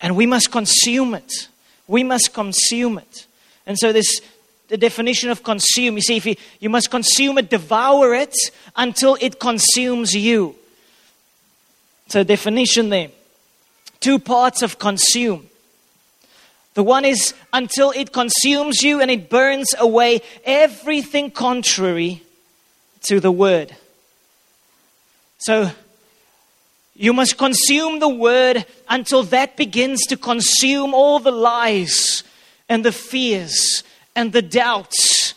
And 0.00 0.16
we 0.16 0.26
must 0.26 0.50
consume 0.50 1.14
it. 1.14 1.48
We 1.86 2.02
must 2.02 2.34
consume 2.34 2.98
it. 2.98 3.26
And 3.66 3.78
so 3.78 3.92
this, 3.92 4.20
the 4.68 4.76
definition 4.76 5.30
of 5.30 5.42
consume, 5.42 5.96
you 5.96 6.02
see, 6.02 6.16
if 6.16 6.26
you, 6.26 6.36
you 6.58 6.68
must 6.68 6.90
consume 6.90 7.38
it, 7.38 7.48
devour 7.48 8.14
it 8.14 8.34
until 8.76 9.16
it 9.20 9.38
consumes 9.38 10.14
you. 10.14 10.54
So 12.08 12.24
definition 12.24 12.88
there 12.88 13.10
two 14.00 14.18
parts 14.18 14.62
of 14.62 14.78
consume. 14.78 15.48
The 16.74 16.82
one 16.82 17.04
is 17.04 17.34
until 17.52 17.90
it 17.90 18.12
consumes 18.12 18.82
you 18.82 19.00
and 19.00 19.10
it 19.10 19.28
burns 19.28 19.74
away 19.78 20.20
everything 20.44 21.30
contrary 21.30 22.22
to 23.02 23.18
the 23.18 23.32
word. 23.32 23.74
So 25.38 25.70
you 26.94 27.12
must 27.12 27.36
consume 27.36 27.98
the 27.98 28.08
word 28.08 28.64
until 28.88 29.24
that 29.24 29.56
begins 29.56 30.02
to 30.06 30.16
consume 30.16 30.94
all 30.94 31.18
the 31.18 31.32
lies 31.32 32.22
and 32.68 32.84
the 32.84 32.92
fears 32.92 33.82
and 34.14 34.32
the 34.32 34.42
doubts. 34.42 35.34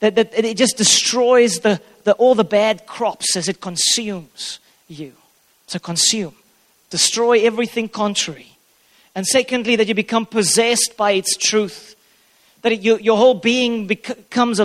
That, 0.00 0.14
that 0.14 0.32
it 0.32 0.56
just 0.56 0.76
destroys 0.76 1.60
the, 1.60 1.80
the, 2.04 2.12
all 2.14 2.34
the 2.34 2.44
bad 2.44 2.86
crops 2.86 3.36
as 3.36 3.48
it 3.48 3.60
consumes 3.60 4.60
you. 4.88 5.12
So 5.66 5.78
consume 5.78 6.34
destroy 6.90 7.40
everything 7.40 7.88
contrary. 7.88 8.56
And 9.14 9.26
secondly, 9.26 9.76
that 9.76 9.88
you 9.88 9.94
become 9.94 10.26
possessed 10.26 10.94
by 10.96 11.12
its 11.12 11.36
truth. 11.36 11.96
That 12.62 12.72
it, 12.72 12.80
your, 12.80 13.00
your 13.00 13.16
whole 13.16 13.34
being 13.34 13.86
becomes 13.86 14.60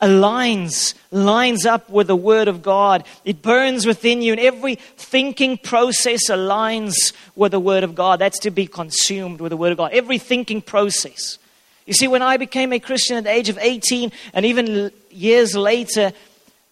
aligns, 0.00 0.94
lines 1.10 1.66
up 1.66 1.90
with 1.90 2.06
the 2.06 2.16
Word 2.16 2.48
of 2.48 2.62
God. 2.62 3.04
It 3.24 3.42
burns 3.42 3.86
within 3.86 4.22
you, 4.22 4.32
and 4.32 4.40
every 4.40 4.76
thinking 4.76 5.56
process 5.58 6.28
aligns 6.28 7.12
with 7.34 7.52
the 7.52 7.60
Word 7.60 7.84
of 7.84 7.94
God. 7.94 8.20
That's 8.20 8.38
to 8.40 8.50
be 8.50 8.66
consumed 8.66 9.40
with 9.40 9.50
the 9.50 9.56
Word 9.56 9.72
of 9.72 9.78
God. 9.78 9.92
Every 9.92 10.18
thinking 10.18 10.62
process. 10.62 11.38
You 11.86 11.94
see, 11.94 12.06
when 12.06 12.22
I 12.22 12.36
became 12.36 12.72
a 12.72 12.78
Christian 12.78 13.16
at 13.16 13.24
the 13.24 13.30
age 13.30 13.48
of 13.48 13.58
18, 13.58 14.12
and 14.34 14.44
even 14.44 14.92
years 15.10 15.56
later, 15.56 16.12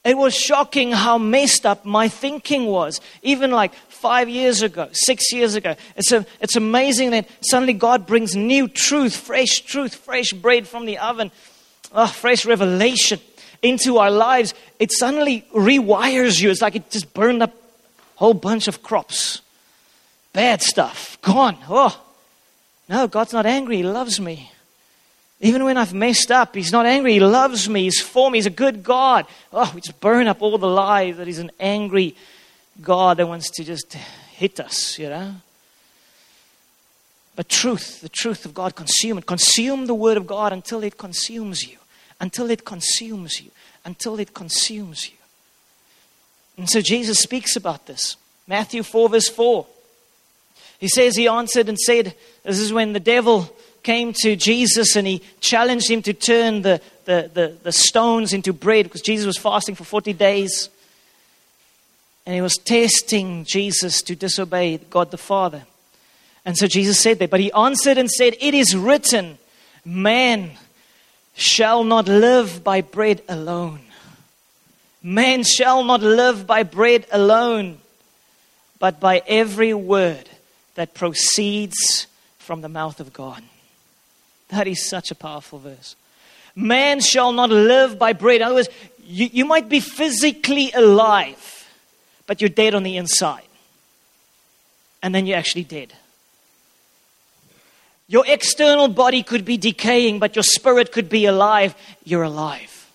it 0.05 0.17
was 0.17 0.37
shocking 0.37 0.93
how 0.93 1.19
messed 1.19 1.67
up 1.67 1.85
my 1.85 2.09
thinking 2.09 2.67
was. 2.67 3.01
Even 3.23 3.51
like 3.51 3.73
five 3.97 4.29
years 4.29 4.63
ago, 4.63 4.89
six 4.93 5.33
years 5.33 5.55
ago. 5.55 5.75
It's, 5.97 6.13
a, 6.13 6.27
it's 6.41 6.57
amazing 6.57 7.11
that 7.11 7.29
suddenly 7.41 7.73
God 7.73 8.07
brings 8.07 8.37
new 8.37 8.69
truth, 8.69 9.17
fresh 9.17 9.61
truth, 9.61 9.95
fresh 9.95 10.33
bread 10.33 10.69
from 10.69 10.87
the 10.87 10.99
oven, 10.99 11.31
oh, 11.93 12.07
fresh 12.07 12.45
revelation 12.47 13.21
into 13.63 13.99
our 13.99 14.11
lives. 14.11 14.55
It 14.79 14.93
suddenly 14.93 15.47
rewires 15.55 16.41
you. 16.41 16.51
It's 16.51 16.63
like 16.63 16.77
it 16.77 16.91
just 16.91 17.13
burned 17.15 17.43
up 17.43 17.53
a 17.53 18.19
whole 18.19 18.35
bunch 18.35 18.69
of 18.69 18.83
crops. 18.83 19.41
Bad 20.33 20.63
stuff, 20.63 21.19
gone. 21.23 21.57
Oh, 21.69 21.99
no, 22.89 23.09
God's 23.09 23.33
not 23.33 23.47
angry. 23.47 23.79
He 23.79 23.83
loves 23.83 24.21
me. 24.21 24.53
Even 25.41 25.65
when 25.65 25.77
I've 25.77 25.93
messed 25.93 26.31
up, 26.31 26.55
He's 26.55 26.73
not 26.73 26.87
angry. 26.87 27.15
He 27.15 27.21
loves 27.21 27.69
me. 27.69 27.85
He's 27.85 28.01
for 28.01 28.31
me. 28.31 28.39
He's 28.39 28.47
a 28.47 28.51
good 28.51 28.83
God. 28.83 29.27
Oh, 29.53 29.71
we 29.75 29.81
just 29.81 30.01
burn 30.01 30.29
up 30.29 30.41
all 30.41 30.57
the 30.57 30.69
lies 30.69 31.17
that 31.17 31.27
He's 31.27 31.39
an 31.39 31.51
angry 31.59 32.15
God 32.81 33.17
that 33.19 33.27
wants 33.27 33.51
to 33.51 33.65
just 33.65 33.95
hit 33.95 34.61
us, 34.61 34.99
you 34.99 35.09
know? 35.09 35.35
But 37.35 37.51
truth, 37.51 38.01
the 38.01 38.09
truth 38.09 38.47
of 38.47 38.55
God, 38.55 38.75
consume 38.75 39.19
it. 39.19 39.27
Consume 39.27 39.87
the 39.87 39.95
Word 39.95 40.17
of 40.17 40.27
God 40.27 40.53
until 40.53 40.83
it 40.83 40.97
consumes 40.97 41.69
you. 41.69 41.79
Until 42.19 42.51
it 42.51 42.65
consumes 42.65 43.43
you. 43.43 43.51
Until 43.85 44.19
it 44.19 44.33
consumes 44.33 45.11
you. 45.11 45.17
And 46.57 46.69
so 46.69 46.81
Jesus 46.81 47.19
speaks 47.19 47.55
about 47.55 47.87
this. 47.87 48.17
Matthew 48.47 48.83
4, 48.83 49.11
verse 49.11 49.29
4. 49.29 49.67
He 50.79 50.89
says, 50.89 51.17
He 51.17 51.29
answered 51.29 51.69
and 51.69 51.79
said, 51.79 52.15
This 52.43 52.59
is 52.59 52.73
when 52.73 52.95
the 52.95 53.01
devil 53.01 53.55
came 53.83 54.13
to 54.23 54.35
Jesus 54.35 54.97
and 54.97 55.07
he 55.07 55.23
challenged 55.41 55.91
him 55.91 56.03
to 56.03 56.13
turn 56.13 56.63
the, 56.63 56.81
the, 57.05 57.31
the, 57.33 57.57
the 57.63 57.73
stones 57.73 58.33
into 58.33 58.53
bread 58.53 58.85
because 58.85 59.03
Jesus 59.03 59.27
was 59.27 59.39
fasting 59.39 59.75
for 59.75 59.85
40 59.85 60.13
days. 60.15 60.71
And 62.27 62.35
he 62.35 62.41
was 62.41 62.57
testing 62.57 63.45
Jesus 63.45 64.03
to 64.03 64.17
disobey 64.17 64.79
God 64.91 65.11
the 65.11 65.17
Father. 65.17 65.63
And 66.45 66.57
so 66.57 66.67
Jesus 66.67 67.01
said 67.01 67.21
that. 67.21 67.31
But 67.31 67.41
he 67.41 67.53
answered 67.53 67.99
and 67.99 68.11
said, 68.11 68.37
It 68.41 68.53
is 68.53 68.77
written, 68.77 69.39
man 69.85 70.51
shall 71.35 71.85
not 71.85 72.09
live 72.09 72.65
by 72.65 72.81
bread 72.81 73.23
alone. 73.29 73.81
Man 75.03 75.45
shall 75.45 75.85
not 75.85 76.01
live 76.03 76.47
by 76.47 76.65
bread 76.65 77.07
alone, 77.13 77.79
but 78.81 78.99
by 78.99 79.23
every 79.27 79.73
word 79.73 80.29
that 80.75 80.95
proceeds 80.95 82.09
from 82.39 82.61
the 82.61 82.69
mouth 82.69 82.99
of 82.99 83.13
God. 83.13 83.43
That 84.49 84.67
is 84.67 84.85
such 84.89 85.11
a 85.11 85.15
powerful 85.15 85.59
verse. 85.59 85.95
Man 86.57 87.01
shall 87.01 87.33
not 87.33 87.51
live 87.51 87.99
by 87.99 88.13
bread. 88.15 88.41
In 88.41 88.43
other 88.43 88.55
words, 88.57 88.69
you, 89.05 89.29
you 89.33 89.45
might 89.45 89.69
be 89.69 89.81
physically 89.81 90.73
alive, 90.73 91.56
but 92.27 92.41
you're 92.41 92.51
dead 92.51 92.75
on 92.75 92.83
the 92.83 92.97
inside. 92.97 93.43
And 95.03 95.15
then 95.15 95.27
you're 95.27 95.39
actually 95.39 95.65
dead. 95.65 95.93
Your 98.09 98.25
external 98.27 98.89
body 98.89 99.23
could 99.23 99.45
be 99.45 99.57
decaying, 99.57 100.19
but 100.19 100.37
your 100.37 100.43
spirit 100.43 100.93
could 100.93 101.09
be 101.09 101.27
alive. 101.27 101.75
You're 102.05 102.23
alive. 102.23 102.89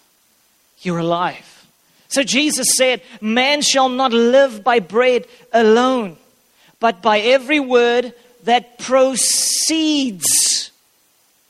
You're 0.81 0.99
alive. 0.99 1.67
So 2.07 2.23
Jesus 2.23 2.67
said, 2.75 3.01
Man 3.19 3.61
shall 3.61 3.89
not 3.89 4.13
live 4.13 4.63
by 4.63 4.79
bread 4.79 5.25
alone, 5.53 6.17
but 6.79 7.01
by 7.01 7.19
every 7.19 7.59
word 7.59 8.13
that 8.43 8.79
proceeds 8.79 10.71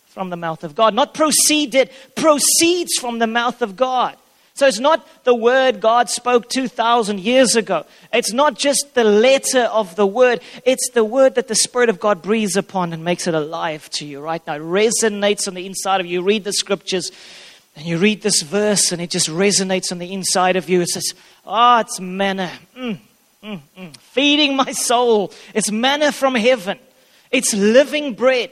from 0.08 0.30
the 0.30 0.36
mouth 0.36 0.64
of 0.64 0.76
God. 0.76 0.94
Not 0.94 1.14
proceeded, 1.14 1.90
proceeds 2.16 2.98
from 3.00 3.20
the 3.20 3.28
mouth 3.28 3.62
of 3.62 3.76
God. 3.76 4.18
So 4.62 4.68
it's 4.68 4.80
not 4.80 5.08
the 5.24 5.34
word 5.34 5.82
God 5.82 6.08
spoke 6.08 6.48
2,000 6.48 7.20
years 7.20 7.56
ago. 7.56 7.84
It's 8.14 8.32
not 8.32 8.60
just 8.60 8.94
the 8.94 9.04
letter 9.04 9.62
of 9.62 9.96
the 9.96 10.06
word. 10.06 10.40
It's 10.66 10.88
the 10.92 11.04
word 11.04 11.34
that 11.34 11.48
the 11.48 11.56
Spirit 11.56 11.90
of 11.90 12.00
God 12.00 12.22
breathes 12.22 12.56
upon 12.56 12.94
and 12.94 13.04
makes 13.04 13.26
it 13.26 13.34
alive 13.34 13.90
to 13.94 14.06
you 14.06 14.20
right 14.20 14.46
now. 14.46 14.58
It 14.58 14.62
resonates 14.62 15.48
on 15.48 15.56
the 15.56 15.66
inside 15.66 16.00
of 16.00 16.06
you. 16.06 16.20
You 16.20 16.22
read 16.22 16.44
the 16.44 16.54
scriptures 16.54 17.12
and 17.76 17.88
you 17.88 17.98
read 17.98 18.22
this 18.22 18.44
verse 18.44 18.92
and 18.92 19.02
it 19.02 19.10
just 19.10 19.30
resonates 19.30 19.92
on 19.92 19.98
the 19.98 20.14
inside 20.14 20.56
of 20.58 20.70
you. 20.70 20.82
It 20.82 20.90
says, 20.90 21.16
Ah, 21.44 21.78
oh, 21.78 21.82
it's 21.82 22.00
manna. 22.00 22.52
Mm, 22.78 23.00
mm, 23.44 23.60
mm. 23.76 23.98
Feeding 23.98 24.56
my 24.56 24.74
soul. 24.74 25.34
It's 25.56 25.72
manna 25.72 26.12
from 26.12 26.36
heaven. 26.36 26.78
It's 27.32 27.52
living 27.56 28.14
bread 28.14 28.52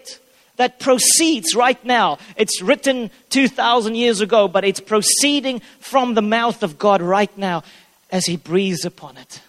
that 0.60 0.78
proceeds 0.78 1.56
right 1.56 1.84
now. 1.86 2.18
It's 2.36 2.62
written 2.62 3.12
2,000 3.30 3.96
years 3.96 4.20
ago, 4.20 4.50
but 4.50 4.66
it's 4.66 4.82
proceeding 4.82 5.62
from 5.80 6.16
the 6.16 6.22
mouth 6.22 6.64
of 6.64 6.78
God 6.78 7.02
right 7.02 7.36
now 7.38 7.64
as 8.12 8.26
He 8.26 8.36
breathes 8.36 8.84
upon 8.84 9.16
it. 9.16 9.42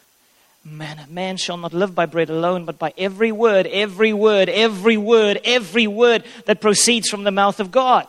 Man, 0.64 1.04
man 1.10 1.36
shall 1.36 1.56
not 1.56 1.74
live 1.74 1.96
by 1.96 2.06
bread 2.06 2.30
alone, 2.30 2.64
but 2.64 2.78
by 2.78 2.94
every 2.96 3.32
word, 3.32 3.66
every 3.66 4.12
word, 4.12 4.48
every 4.48 4.96
word, 4.96 5.40
every 5.44 5.88
word 5.88 6.22
that 6.46 6.60
proceeds 6.60 7.08
from 7.08 7.24
the 7.24 7.32
mouth 7.32 7.58
of 7.58 7.72
God. 7.72 8.06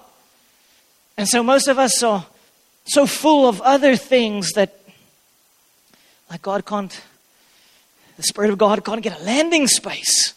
And 1.17 1.27
so 1.27 1.41
most 1.41 1.67
of 1.67 1.79
us 1.79 2.03
are 2.03 2.27
so 2.85 3.07
full 3.07 3.49
of 3.49 3.61
other 3.61 3.95
things 3.95 4.51
that, 4.51 4.79
like, 6.29 6.43
God 6.43 6.67
can't, 6.67 7.01
the 8.17 8.23
Spirit 8.23 8.51
of 8.51 8.59
God 8.59 8.85
can't 8.85 9.01
get 9.01 9.19
a 9.19 9.23
landing 9.23 9.65
space. 9.65 10.35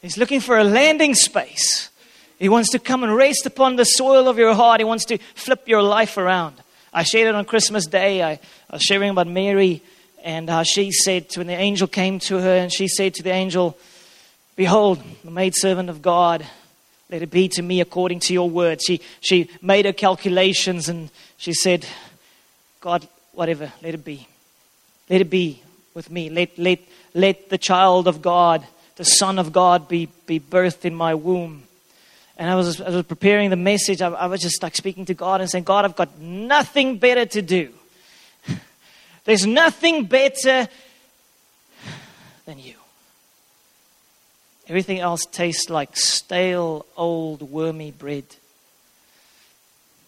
He's 0.00 0.16
looking 0.16 0.38
for 0.38 0.56
a 0.56 0.64
landing 0.64 1.14
space. 1.16 1.90
He 2.38 2.48
wants 2.48 2.70
to 2.70 2.78
come 2.78 3.04
and 3.04 3.14
rest 3.14 3.46
upon 3.46 3.76
the 3.76 3.84
soil 3.84 4.28
of 4.28 4.38
your 4.38 4.54
heart. 4.54 4.80
He 4.80 4.84
wants 4.84 5.04
to 5.06 5.18
flip 5.34 5.68
your 5.68 5.82
life 5.82 6.16
around. 6.16 6.56
I 6.92 7.02
shared 7.02 7.28
it 7.28 7.34
on 7.34 7.44
Christmas 7.44 7.86
Day. 7.86 8.22
I, 8.22 8.32
I 8.32 8.38
was 8.72 8.82
sharing 8.82 9.10
about 9.10 9.26
Mary 9.26 9.82
and 10.24 10.48
uh, 10.48 10.62
she 10.62 10.90
said, 10.90 11.26
when 11.36 11.46
the 11.46 11.54
angel 11.54 11.86
came 11.86 12.18
to 12.20 12.40
her, 12.40 12.56
and 12.56 12.72
she 12.72 12.88
said 12.88 13.12
to 13.16 13.22
the 13.22 13.30
angel, 13.30 13.76
Behold, 14.56 15.02
the 15.22 15.30
maidservant 15.30 15.90
of 15.90 16.00
God, 16.00 16.46
let 17.10 17.20
it 17.20 17.30
be 17.30 17.48
to 17.48 17.62
me 17.62 17.82
according 17.82 18.20
to 18.20 18.32
your 18.32 18.48
word. 18.48 18.80
She, 18.82 19.02
she 19.20 19.50
made 19.60 19.84
her 19.84 19.92
calculations 19.92 20.88
and 20.88 21.10
she 21.36 21.52
said, 21.52 21.86
God, 22.80 23.06
whatever, 23.32 23.70
let 23.82 23.92
it 23.92 24.02
be. 24.02 24.26
Let 25.10 25.20
it 25.20 25.28
be 25.28 25.62
with 25.92 26.10
me. 26.10 26.30
Let, 26.30 26.58
let, 26.58 26.78
let 27.12 27.50
the 27.50 27.58
child 27.58 28.08
of 28.08 28.22
God, 28.22 28.66
the 28.96 29.04
Son 29.04 29.38
of 29.38 29.52
God, 29.52 29.88
be, 29.88 30.08
be 30.24 30.40
birthed 30.40 30.86
in 30.86 30.94
my 30.94 31.14
womb. 31.14 31.64
And 32.36 32.50
I 32.50 32.56
was, 32.56 32.80
I 32.80 32.90
was 32.90 33.04
preparing 33.04 33.50
the 33.50 33.56
message. 33.56 34.02
I, 34.02 34.08
I 34.08 34.26
was 34.26 34.40
just 34.40 34.62
like 34.62 34.74
speaking 34.74 35.04
to 35.06 35.14
God 35.14 35.40
and 35.40 35.48
saying, 35.48 35.64
God, 35.64 35.84
I've 35.84 35.96
got 35.96 36.18
nothing 36.18 36.98
better 36.98 37.26
to 37.26 37.42
do. 37.42 37.72
There's 39.24 39.46
nothing 39.46 40.06
better 40.06 40.68
than 42.44 42.58
you. 42.58 42.74
Everything 44.66 44.98
else 44.98 45.26
tastes 45.26 45.70
like 45.70 45.96
stale, 45.96 46.86
old, 46.96 47.42
wormy 47.42 47.90
bread. 47.90 48.24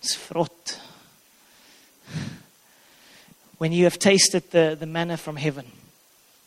It's 0.01 0.17
frot. 0.17 0.79
When 3.59 3.73
you 3.73 3.85
have 3.85 3.99
tasted 3.99 4.51
the, 4.51 4.77
the 4.79 4.85
manna 4.85 5.17
from 5.17 5.37
heaven, 5.37 5.65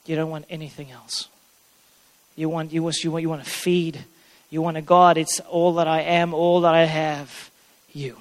you 0.06 0.16
don't 0.16 0.30
want 0.30 0.46
anything 0.48 0.92
else. 0.92 1.28
You 2.36 2.50
want, 2.50 2.72
you, 2.72 2.84
want, 2.84 3.04
you, 3.04 3.10
want, 3.12 3.24
you 3.24 3.30
want 3.30 3.44
to 3.44 3.50
feed 3.50 4.06
you 4.50 4.62
want 4.62 4.78
a 4.78 4.82
God, 4.82 5.18
it's 5.18 5.40
all 5.42 5.76
that 5.76 5.88
I 5.88 6.02
am, 6.02 6.34
all 6.34 6.62
that 6.62 6.74
I 6.74 6.86
have. 6.86 7.52
You. 7.92 8.18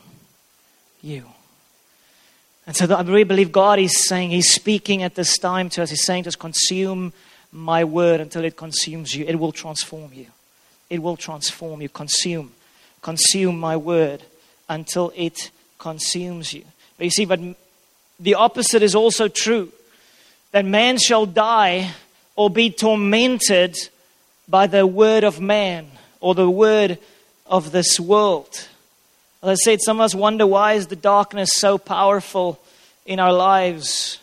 You. 1.01 1.25
And 2.67 2.77
so 2.77 2.93
I 2.95 3.03
really 3.03 3.25
believe 3.25 3.51
God 3.51 3.79
is 3.79 4.07
saying, 4.07 4.31
He's 4.31 4.53
speaking 4.53 5.03
at 5.03 5.15
this 5.15 5.39
time 5.39 5.71
to 5.71 5.83
us. 5.83 5.91
He's 5.91 6.05
saying 6.05 6.25
to 6.25 6.29
us, 6.29 6.37
consume 6.37 7.13
my 7.51 7.85
word 7.85 8.21
until 8.21 8.45
it 8.45 8.57
consumes 8.57 9.15
you. 9.15 9.25
It 9.25 9.37
will 9.37 9.53
transform 9.53 10.13
you. 10.13 10.27
It 10.91 11.03
will 11.03 11.17
transform 11.17 11.81
you. 11.81 11.89
Consume. 11.89 12.53
Consume 13.01 13.59
my 13.59 13.77
word 13.77 14.23
until 14.69 15.13
it 15.17 15.51
consumes 15.79 16.53
you. 16.53 16.65
But 16.99 17.05
you 17.05 17.11
see, 17.11 17.25
but 17.25 17.41
the 18.21 18.35
opposite 18.35 18.83
is 18.83 18.95
also 18.95 19.29
true 19.29 19.73
that 20.53 20.65
man 20.65 20.99
shall 20.99 21.25
die 21.25 21.91
or 22.37 22.51
be 22.51 22.71
tormented 22.71 23.77
by 24.47 24.67
the 24.67 24.87
word 24.87 25.25
of 25.25 25.41
man 25.41 25.89
or 26.21 26.35
the 26.35 26.51
word 26.51 26.99
of 27.47 27.73
this 27.73 27.99
world. 27.99 28.69
As 29.43 29.49
I 29.51 29.55
said, 29.55 29.81
some 29.81 30.01
of 30.01 30.05
us 30.05 30.15
wonder 30.15 30.47
why 30.47 30.75
is 30.75 30.89
the 30.89 30.97
darkness 30.97 31.51
so 31.55 31.79
powerful 31.79 32.61
in 33.07 33.21
our 33.21 33.33
lives? 33.33 34.19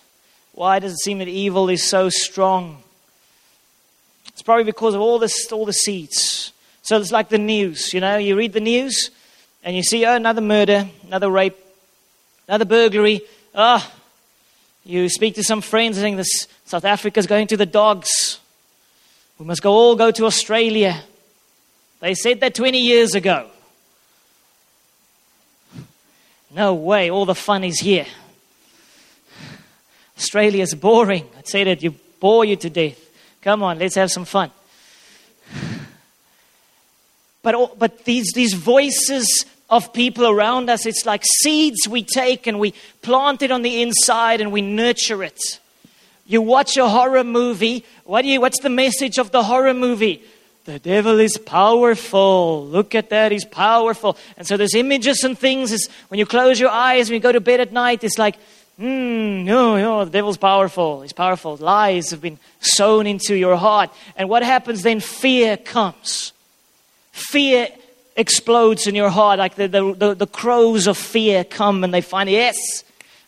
Why 0.53 0.79
does 0.79 0.93
it 0.93 0.99
seem 0.99 1.19
that 1.19 1.27
evil 1.27 1.69
is 1.69 1.83
so 1.83 2.09
strong? 2.09 2.83
It's 4.27 4.41
probably 4.41 4.65
because 4.65 4.93
of 4.93 5.01
all 5.01 5.19
this, 5.19 5.51
all 5.51 5.65
the 5.65 5.73
seeds. 5.73 6.51
So 6.81 6.99
it's 6.99 7.11
like 7.11 7.29
the 7.29 7.37
news, 7.37 7.93
you 7.93 8.01
know. 8.01 8.17
You 8.17 8.35
read 8.35 8.53
the 8.53 8.59
news, 8.59 9.09
and 9.63 9.75
you 9.75 9.81
see, 9.81 10.05
oh, 10.05 10.15
another 10.15 10.41
murder, 10.41 10.87
another 11.07 11.29
rape, 11.29 11.57
another 12.47 12.65
burglary. 12.65 13.21
Ah, 13.55 13.81
oh, 13.81 13.99
you 14.83 15.09
speak 15.09 15.35
to 15.35 15.43
some 15.43 15.61
friends 15.61 15.97
and 15.97 16.03
saying 16.03 16.17
this 16.17 16.47
South 16.65 16.85
Africa's 16.85 17.25
going 17.25 17.47
to 17.47 17.57
the 17.57 17.65
dogs. 17.65 18.39
We 19.39 19.45
must 19.45 19.61
go 19.61 19.71
all 19.71 19.95
go 19.95 20.11
to 20.11 20.25
Australia. 20.25 21.01
They 22.05 22.13
said 22.13 22.39
that 22.41 22.53
20 22.53 22.77
years 22.77 23.15
ago. 23.15 23.47
No 26.51 26.75
way, 26.75 27.09
all 27.09 27.25
the 27.25 27.33
fun 27.33 27.63
is 27.63 27.79
here. 27.79 28.05
Australia's 30.15 30.75
boring. 30.75 31.27
I'd 31.35 31.47
say 31.47 31.63
that 31.63 31.81
you 31.81 31.95
bore 32.19 32.45
you 32.45 32.57
to 32.57 32.69
death. 32.69 32.99
Come 33.41 33.63
on, 33.63 33.79
let's 33.79 33.95
have 33.95 34.11
some 34.11 34.25
fun. 34.25 34.51
But, 37.41 37.79
but 37.79 38.05
these, 38.05 38.33
these 38.35 38.53
voices 38.53 39.43
of 39.71 39.91
people 39.91 40.27
around 40.27 40.69
us, 40.69 40.85
it's 40.85 41.07
like 41.07 41.23
seeds 41.39 41.87
we 41.87 42.03
take 42.03 42.45
and 42.45 42.59
we 42.59 42.75
plant 43.01 43.41
it 43.41 43.49
on 43.49 43.63
the 43.63 43.81
inside 43.81 44.41
and 44.41 44.51
we 44.51 44.61
nurture 44.61 45.23
it. 45.23 45.41
You 46.27 46.43
watch 46.43 46.77
a 46.77 46.87
horror 46.87 47.23
movie. 47.23 47.83
What 48.03 48.21
do 48.21 48.27
you, 48.27 48.41
what's 48.41 48.59
the 48.59 48.69
message 48.69 49.17
of 49.17 49.31
the 49.31 49.41
horror 49.41 49.73
movie? 49.73 50.23
The 50.65 50.79
devil 50.79 51.19
is 51.19 51.37
powerful. 51.37 52.65
Look 52.65 52.95
at 52.95 53.11
that, 53.11 53.31
he's 53.31 53.45
powerful. 53.45 54.17
And 54.35 54.47
so 54.47 54.57
there's 54.57 54.73
images 54.73 55.23
and 55.23 55.37
things. 55.37 55.87
When 56.07 56.17
you 56.17 56.25
close 56.25 56.59
your 56.59 56.71
eyes, 56.71 57.07
when 57.07 57.15
you 57.15 57.19
go 57.21 57.31
to 57.31 57.39
bed 57.39 57.59
at 57.59 57.71
night, 57.71 58.03
it's 58.03 58.17
like, 58.17 58.35
hmm, 58.77 59.45
no, 59.45 59.77
no, 59.77 60.05
the 60.05 60.11
devil's 60.11 60.37
powerful. 60.37 61.03
He's 61.03 61.13
powerful. 61.13 61.55
Lies 61.57 62.09
have 62.09 62.21
been 62.21 62.39
sown 62.61 63.05
into 63.05 63.35
your 63.35 63.55
heart. 63.57 63.91
And 64.17 64.27
what 64.27 64.41
happens 64.41 64.81
then? 64.81 64.99
Fear 64.99 65.57
comes. 65.57 66.33
Fear 67.11 67.67
explodes 68.17 68.87
in 68.87 68.95
your 68.95 69.11
heart, 69.11 69.37
like 69.37 69.55
the, 69.55 69.67
the, 69.67 69.93
the, 69.93 70.13
the 70.15 70.27
crows 70.27 70.87
of 70.87 70.97
fear 70.97 71.43
come 71.43 71.83
and 71.83 71.93
they 71.93 72.01
find, 72.01 72.29
yes, 72.29 72.55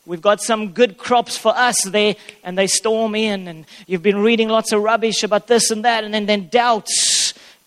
We've 0.07 0.21
got 0.21 0.41
some 0.41 0.69
good 0.69 0.97
crops 0.97 1.37
for 1.37 1.53
us 1.53 1.75
there, 1.83 2.15
and 2.41 2.57
they 2.57 2.67
storm 2.67 3.13
in, 3.13 3.49
and 3.49 3.65
you've 3.87 4.01
been 4.01 4.19
reading 4.19 4.47
lots 4.47 4.71
of 4.71 4.81
rubbish 4.81 5.21
about 5.21 5.47
this 5.47 5.69
and 5.69 5.83
that, 5.83 6.05
and 6.05 6.13
then, 6.13 6.25
then 6.25 6.47
doubts 6.47 7.16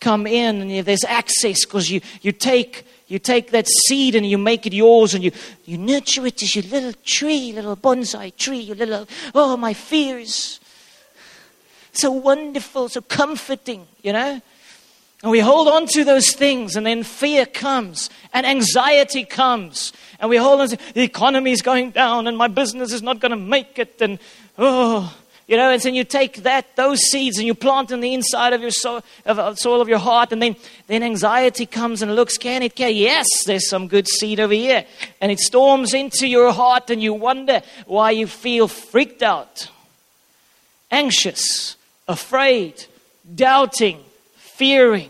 come 0.00 0.26
in, 0.26 0.62
and 0.62 0.86
there's 0.86 1.04
access 1.04 1.64
because 1.64 1.90
you, 1.90 2.00
you, 2.22 2.32
take, 2.32 2.86
you 3.06 3.18
take 3.18 3.50
that 3.50 3.68
seed 3.68 4.14
and 4.14 4.26
you 4.26 4.38
make 4.38 4.66
it 4.66 4.72
yours, 4.72 5.14
and 5.14 5.22
you, 5.22 5.30
you 5.66 5.78
nurture 5.78 6.26
it 6.26 6.42
as 6.42 6.56
your 6.56 6.64
little 6.64 6.94
tree, 7.04 7.52
little 7.52 7.76
bonsai 7.76 8.34
tree, 8.36 8.60
your 8.60 8.76
little, 8.76 9.06
oh, 9.34 9.56
my 9.56 9.74
fears. 9.74 10.58
So 11.92 12.10
wonderful, 12.10 12.88
so 12.88 13.00
comforting, 13.02 13.86
you 14.02 14.12
know? 14.12 14.40
And 15.22 15.30
we 15.30 15.40
hold 15.40 15.68
on 15.68 15.86
to 15.88 16.02
those 16.02 16.30
things, 16.30 16.76
and 16.76 16.86
then 16.86 17.02
fear 17.02 17.44
comes, 17.44 18.08
and 18.32 18.46
anxiety 18.46 19.24
comes, 19.24 19.92
and 20.18 20.30
we 20.30 20.38
hold 20.38 20.62
on 20.62 20.68
to 20.68 20.78
the 20.94 21.02
economy 21.02 21.52
is 21.52 21.60
going 21.60 21.90
down, 21.90 22.26
and 22.26 22.38
my 22.38 22.48
business 22.48 22.90
is 22.90 23.02
not 23.02 23.20
going 23.20 23.30
to 23.30 23.36
make 23.36 23.78
it, 23.78 24.00
and 24.00 24.18
oh, 24.56 25.14
you 25.50 25.58
know. 25.58 25.70
And 25.70 25.82
then 25.82 25.94
you 25.94 26.04
take 26.04 26.44
that 26.44 26.76
those 26.76 27.00
seeds 27.00 27.36
and 27.36 27.46
you 27.46 27.54
plant 27.54 27.90
in 27.90 28.00
the 28.00 28.14
inside 28.14 28.54
of 28.54 28.62
your 28.62 28.70
soul, 28.70 29.02
of, 29.26 29.58
soul 29.58 29.82
of 29.82 29.88
your 29.88 29.98
heart, 29.98 30.32
and 30.32 30.40
then 30.40 30.56
then 30.86 31.02
anxiety 31.02 31.66
comes 31.66 32.00
and 32.00 32.16
looks, 32.16 32.38
can 32.38 32.62
it? 32.62 32.74
Can 32.74 32.94
yes, 32.94 33.26
there's 33.44 33.68
some 33.68 33.86
good 33.88 34.08
seed 34.08 34.40
over 34.40 34.54
here, 34.54 34.86
and 35.20 35.30
it 35.30 35.40
storms 35.40 35.92
into 35.92 36.26
your 36.26 36.52
heart, 36.52 36.88
and 36.88 37.02
you 37.02 37.12
wonder 37.12 37.60
why 37.84 38.12
you 38.12 38.26
feel 38.26 38.66
freaked 38.66 39.22
out, 39.22 39.68
anxious, 40.90 41.76
afraid, 42.08 42.86
doubting 43.34 44.04
fearing, 44.60 45.08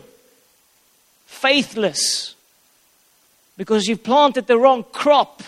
faithless, 1.25 2.35
because 3.57 3.85
you've 3.85 4.01
planted 4.01 4.47
the 4.47 4.57
wrong 4.57 4.85
crop. 4.93 5.43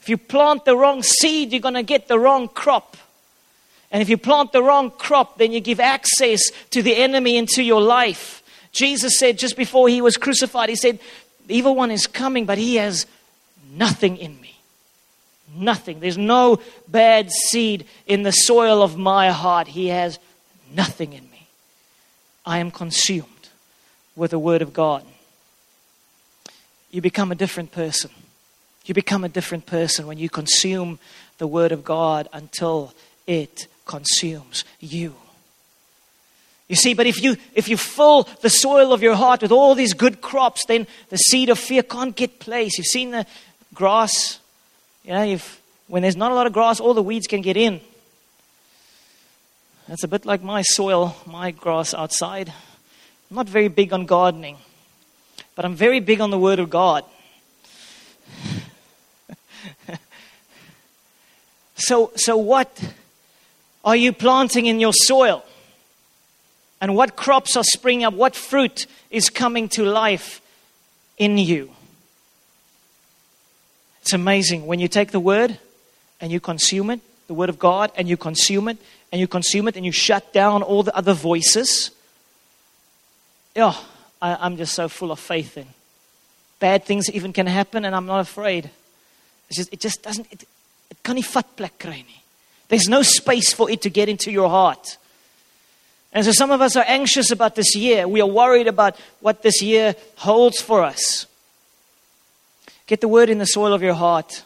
If 0.00 0.08
you 0.08 0.16
plant 0.16 0.64
the 0.64 0.76
wrong 0.76 1.04
seed, 1.04 1.52
you're 1.52 1.60
going 1.60 1.74
to 1.74 1.84
get 1.84 2.08
the 2.08 2.18
wrong 2.18 2.48
crop. 2.48 2.96
And 3.90 4.02
if 4.02 4.08
you 4.08 4.18
plant 4.18 4.52
the 4.52 4.62
wrong 4.62 4.90
crop, 4.90 5.38
then 5.38 5.52
you 5.52 5.60
give 5.60 5.80
access 5.80 6.50
to 6.70 6.82
the 6.82 6.96
enemy 6.96 7.36
into 7.36 7.62
your 7.62 7.80
life. 7.80 8.42
Jesus 8.72 9.18
said 9.18 9.38
just 9.38 9.56
before 9.56 9.88
he 9.88 10.02
was 10.02 10.16
crucified, 10.16 10.68
he 10.68 10.76
said, 10.76 10.98
The 11.46 11.56
evil 11.56 11.74
one 11.74 11.90
is 11.90 12.06
coming, 12.06 12.44
but 12.44 12.58
he 12.58 12.76
has 12.76 13.06
nothing 13.72 14.18
in 14.18 14.38
me. 14.40 14.58
Nothing. 15.54 16.00
There's 16.00 16.18
no 16.18 16.60
bad 16.86 17.30
seed 17.30 17.86
in 18.06 18.22
the 18.22 18.32
soil 18.32 18.82
of 18.82 18.98
my 18.98 19.30
heart. 19.30 19.68
He 19.68 19.88
has 19.88 20.18
nothing 20.70 21.14
in 21.14 21.28
me. 21.30 21.46
I 22.44 22.58
am 22.58 22.70
consumed 22.70 23.24
with 24.14 24.32
the 24.32 24.38
Word 24.38 24.60
of 24.60 24.74
God. 24.74 25.04
You 26.90 27.00
become 27.00 27.32
a 27.32 27.34
different 27.34 27.72
person. 27.72 28.10
You 28.84 28.94
become 28.94 29.24
a 29.24 29.28
different 29.28 29.66
person 29.66 30.06
when 30.06 30.18
you 30.18 30.28
consume 30.28 30.98
the 31.38 31.46
Word 31.46 31.72
of 31.72 31.84
God 31.84 32.28
until 32.32 32.94
it 33.26 33.66
consumes 33.88 34.64
you. 34.78 35.16
You 36.68 36.76
see, 36.76 36.94
but 36.94 37.06
if 37.06 37.20
you 37.20 37.36
if 37.54 37.68
you 37.68 37.76
fill 37.76 38.28
the 38.42 38.50
soil 38.50 38.92
of 38.92 39.02
your 39.02 39.16
heart 39.16 39.42
with 39.42 39.50
all 39.50 39.74
these 39.74 39.94
good 39.94 40.20
crops, 40.20 40.66
then 40.66 40.86
the 41.08 41.16
seed 41.16 41.48
of 41.48 41.58
fear 41.58 41.82
can't 41.82 42.14
get 42.14 42.38
place. 42.38 42.78
You've 42.78 42.86
seen 42.86 43.10
the 43.10 43.26
grass, 43.74 44.38
you 45.02 45.12
know, 45.12 45.24
if 45.24 45.60
when 45.88 46.02
there's 46.02 46.16
not 46.16 46.30
a 46.30 46.34
lot 46.34 46.46
of 46.46 46.52
grass, 46.52 46.78
all 46.78 46.92
the 46.92 47.02
weeds 47.02 47.26
can 47.26 47.40
get 47.40 47.56
in. 47.56 47.80
That's 49.88 50.04
a 50.04 50.08
bit 50.08 50.26
like 50.26 50.42
my 50.42 50.60
soil, 50.60 51.16
my 51.24 51.50
grass 51.50 51.94
outside. 51.94 52.52
I'm 53.30 53.36
not 53.36 53.48
very 53.48 53.68
big 53.68 53.94
on 53.94 54.04
gardening, 54.04 54.58
but 55.54 55.64
I'm 55.64 55.74
very 55.74 56.00
big 56.00 56.20
on 56.20 56.30
the 56.30 56.38
Word 56.38 56.58
of 56.58 56.68
God. 56.68 57.06
so, 61.76 62.12
so, 62.16 62.36
what 62.36 62.94
are 63.88 63.96
you 63.96 64.12
planting 64.12 64.66
in 64.66 64.80
your 64.80 64.92
soil? 64.92 65.42
And 66.78 66.94
what 66.94 67.16
crops 67.16 67.56
are 67.56 67.64
springing 67.64 68.04
up? 68.04 68.12
What 68.12 68.36
fruit 68.36 68.86
is 69.10 69.30
coming 69.30 69.66
to 69.70 69.82
life 69.82 70.42
in 71.16 71.38
you? 71.38 71.70
It's 74.02 74.12
amazing 74.12 74.66
when 74.66 74.78
you 74.78 74.88
take 74.88 75.10
the 75.10 75.18
Word 75.18 75.58
and 76.20 76.30
you 76.30 76.38
consume 76.38 76.90
it, 76.90 77.00
the 77.28 77.32
Word 77.32 77.48
of 77.48 77.58
God, 77.58 77.90
and 77.96 78.06
you 78.06 78.18
consume 78.18 78.68
it, 78.68 78.76
and 79.10 79.22
you 79.22 79.26
consume 79.26 79.68
it 79.68 79.74
and 79.74 79.86
you 79.86 79.92
shut 79.92 80.34
down 80.34 80.62
all 80.62 80.82
the 80.82 80.94
other 80.94 81.14
voices, 81.14 81.90
yeah, 83.56 83.74
I, 84.20 84.44
am 84.44 84.58
just 84.58 84.74
so 84.74 84.88
full 84.88 85.12
of 85.12 85.18
faith 85.18 85.56
in. 85.56 85.66
Bad 86.60 86.84
things 86.84 87.08
even 87.10 87.32
can 87.32 87.46
happen 87.46 87.86
and 87.86 87.96
I'm 87.96 88.04
not 88.04 88.20
afraid. 88.20 88.68
It's 89.48 89.56
just, 89.56 89.72
it 89.72 89.80
just 89.80 90.02
doesn't, 90.02 90.30
it, 90.30 90.42
it 90.90 91.02
kan 91.02 91.16
nie 91.16 91.22
vat 91.22 91.56
plek 91.56 91.78
kry 91.78 92.04
nie. 92.04 92.22
There's 92.68 92.88
no 92.88 93.02
space 93.02 93.52
for 93.52 93.70
it 93.70 93.82
to 93.82 93.90
get 93.90 94.08
into 94.08 94.30
your 94.30 94.48
heart. 94.48 94.98
And 96.12 96.24
so 96.24 96.32
some 96.32 96.50
of 96.50 96.60
us 96.60 96.76
are 96.76 96.84
anxious 96.86 97.30
about 97.30 97.54
this 97.54 97.74
year. 97.76 98.08
We 98.08 98.20
are 98.20 98.26
worried 98.26 98.66
about 98.66 98.96
what 99.20 99.42
this 99.42 99.62
year 99.62 99.94
holds 100.16 100.60
for 100.60 100.82
us. 100.82 101.26
Get 102.86 103.00
the 103.00 103.08
word 103.08 103.28
in 103.28 103.38
the 103.38 103.46
soil 103.46 103.72
of 103.72 103.82
your 103.82 103.94
heart. 103.94 104.42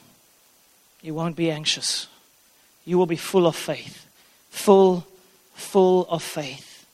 You 1.00 1.14
won't 1.14 1.36
be 1.36 1.50
anxious. 1.50 2.08
You 2.84 2.98
will 2.98 3.06
be 3.06 3.16
full 3.16 3.46
of 3.46 3.56
faith 3.56 4.02
full, 4.52 5.06
full 5.54 6.06
of 6.08 6.22
faith. 6.22 6.86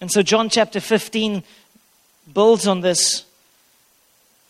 And 0.00 0.10
so, 0.10 0.22
John 0.22 0.48
chapter 0.48 0.80
15 0.80 1.44
builds 2.32 2.66
on 2.66 2.80
this. 2.80 3.24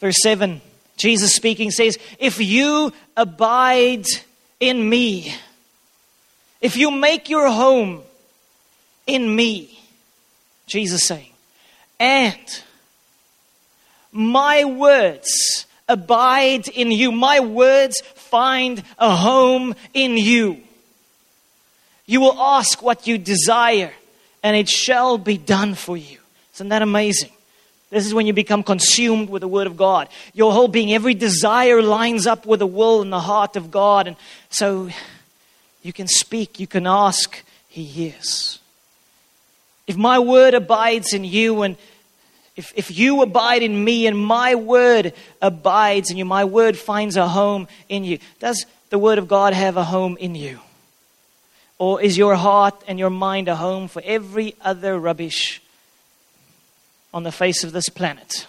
Verse 0.01 0.17
7, 0.23 0.61
Jesus 0.97 1.35
speaking 1.35 1.71
says, 1.71 1.99
If 2.19 2.41
you 2.41 2.93
abide 3.17 4.07
in 4.61 4.89
me, 4.89 5.35
if 6.65 6.79
you 6.79 6.91
make 6.91 7.29
your 7.29 7.51
home 7.51 8.01
in 9.07 9.37
me, 9.37 9.79
Jesus 10.67 11.05
saying, 11.05 11.35
and 12.01 12.63
my 14.11 14.65
words 14.65 15.67
abide 15.87 16.67
in 16.69 16.91
you, 16.91 17.13
my 17.13 17.41
words 17.41 18.01
find 18.15 18.83
a 18.99 19.15
home 19.15 19.75
in 19.93 20.17
you. 20.17 20.63
You 22.07 22.23
will 22.23 22.41
ask 22.41 22.83
what 22.83 23.07
you 23.07 23.19
desire, 23.19 23.93
and 24.43 24.57
it 24.57 24.71
shall 24.71 25.19
be 25.19 25.37
done 25.37 25.75
for 25.75 25.99
you. 25.99 26.19
Isn't 26.55 26.71
that 26.71 26.81
amazing? 26.81 27.33
This 27.91 28.07
is 28.07 28.15
when 28.15 28.27
you 28.27 28.33
become 28.33 28.63
consumed 28.63 29.29
with 29.29 29.43
the 29.43 29.49
Word 29.49 29.67
of 29.67 29.77
God. 29.77 30.09
Your 30.33 30.51
whole 30.51 30.69
being, 30.69 30.95
every 30.95 31.13
desire 31.13 31.83
lines 31.83 32.27
up 32.27 32.47
with 32.47 32.61
the 32.61 32.67
will 32.67 33.03
and 33.03 33.13
the 33.13 33.21
heart 33.21 33.57
of 33.57 33.71
God. 33.71 34.07
And 34.07 34.17
so 34.49 34.89
you 35.85 35.93
can 35.93 36.09
speak, 36.09 36.59
you 36.59 36.67
can 36.67 36.87
ask, 36.87 37.45
He 37.69 37.85
hears. 37.85 38.59
If 39.87 39.97
my 39.97 40.19
Word 40.19 40.55
abides 40.55 41.13
in 41.13 41.25
you, 41.25 41.63
and 41.63 41.77
if, 42.57 42.73
if 42.75 42.97
you 42.97 43.21
abide 43.23 43.63
in 43.63 43.85
me, 43.85 44.07
and 44.07 44.19
my 44.19 44.55
Word 44.55 45.13
abides 45.43 46.11
in 46.11 46.17
you, 46.17 46.25
my 46.25 46.45
Word 46.45 46.79
finds 46.79 47.17
a 47.17 47.29
home 47.29 47.69
in 47.89 48.03
you, 48.03 48.19
does 48.41 48.65
the 48.89 48.99
Word 48.99 49.19
of 49.19 49.29
God 49.29 49.53
have 49.53 49.77
a 49.77 49.85
home 49.85 50.17
in 50.17 50.35
you? 50.35 50.59
Or 51.79 52.01
is 52.01 52.17
your 52.17 52.35
heart 52.35 52.83
and 52.89 52.99
your 52.99 53.11
mind 53.11 53.49
a 53.49 53.57
home 53.57 53.89
for 53.89 54.01
every 54.07 54.55
other 54.63 54.99
rubbish 54.99 55.61
on 57.13 57.25
the 57.25 57.33
face 57.33 57.63
of 57.63 57.73
this 57.73 57.91
planet? 57.91 58.47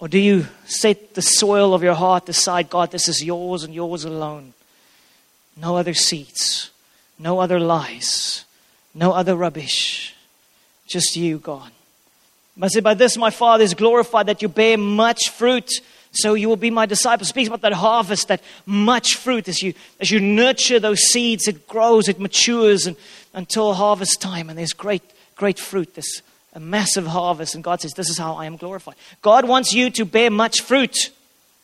Or 0.00 0.08
do 0.08 0.18
you 0.18 0.46
set 0.64 1.14
the 1.14 1.22
soil 1.22 1.74
of 1.74 1.84
your 1.84 1.94
heart 1.94 2.28
aside, 2.28 2.68
God, 2.68 2.90
this 2.90 3.06
is 3.06 3.22
yours 3.22 3.62
and 3.62 3.72
yours 3.72 4.04
alone? 4.04 4.52
No 5.56 5.76
other 5.76 5.94
seeds, 5.94 6.70
no 7.18 7.38
other 7.38 7.60
lies, 7.60 8.44
no 8.94 9.12
other 9.12 9.36
rubbish. 9.36 10.14
Just 10.86 11.16
you, 11.16 11.38
God. 11.38 11.70
I 12.60 12.68
say, 12.68 12.80
by 12.80 12.94
this 12.94 13.16
my 13.16 13.30
Father 13.30 13.64
is 13.64 13.74
glorified 13.74 14.26
that 14.26 14.42
you 14.42 14.48
bear 14.48 14.76
much 14.76 15.30
fruit 15.30 15.70
so 16.12 16.34
you 16.34 16.48
will 16.48 16.56
be 16.56 16.70
my 16.70 16.84
disciple. 16.84 17.24
Speaks 17.24 17.48
about 17.48 17.62
that 17.62 17.72
harvest, 17.72 18.28
that 18.28 18.42
much 18.66 19.16
fruit 19.16 19.48
as 19.48 19.62
you 19.62 19.72
as 19.98 20.10
you 20.10 20.20
nurture 20.20 20.78
those 20.78 21.00
seeds, 21.00 21.48
it 21.48 21.66
grows, 21.66 22.08
it 22.08 22.20
matures 22.20 22.86
and, 22.86 22.96
until 23.32 23.72
harvest 23.72 24.20
time, 24.20 24.50
and 24.50 24.58
there's 24.58 24.74
great, 24.74 25.02
great 25.36 25.58
fruit. 25.58 25.94
This 25.94 26.22
a 26.54 26.60
massive 26.60 27.06
harvest, 27.06 27.54
and 27.54 27.64
God 27.64 27.80
says, 27.80 27.94
This 27.94 28.10
is 28.10 28.18
how 28.18 28.34
I 28.34 28.44
am 28.44 28.56
glorified. 28.56 28.96
God 29.22 29.46
wants 29.46 29.72
you 29.72 29.90
to 29.90 30.04
bear 30.04 30.30
much 30.30 30.60
fruit. 30.60 31.10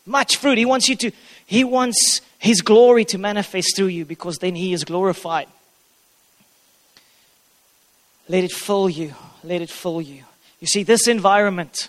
Much 0.06 0.36
fruit. 0.36 0.56
He 0.56 0.64
wants 0.64 0.88
you 0.88 0.96
to, 0.96 1.10
He 1.48 1.64
wants 1.64 2.20
His 2.38 2.60
glory 2.60 3.06
to 3.06 3.16
manifest 3.16 3.74
through 3.74 3.86
you 3.86 4.04
because 4.04 4.36
then 4.36 4.54
He 4.54 4.74
is 4.74 4.84
glorified. 4.84 5.48
Let 8.28 8.44
it 8.44 8.52
fill 8.52 8.90
you. 8.90 9.14
let 9.42 9.62
it 9.62 9.70
fill 9.70 10.02
you. 10.02 10.24
You 10.60 10.66
see, 10.66 10.82
this 10.82 11.08
environment, 11.08 11.88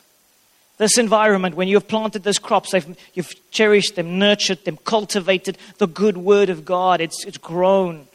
this 0.77 0.97
environment, 0.97 1.55
when 1.55 1.67
you 1.67 1.75
have 1.75 1.89
planted 1.89 2.23
those 2.23 2.39
crops, 2.39 2.73
you've 3.13 3.51
cherished 3.51 3.95
them, 3.95 4.17
nurtured 4.17 4.63
them, 4.63 4.77
cultivated 4.77 5.57
the 5.77 5.87
good 5.87 6.15
word 6.15 6.49
of 6.49 6.63
God, 6.63 7.01
it's, 7.01 7.25
it's 7.25 7.37
grown. 7.37 8.07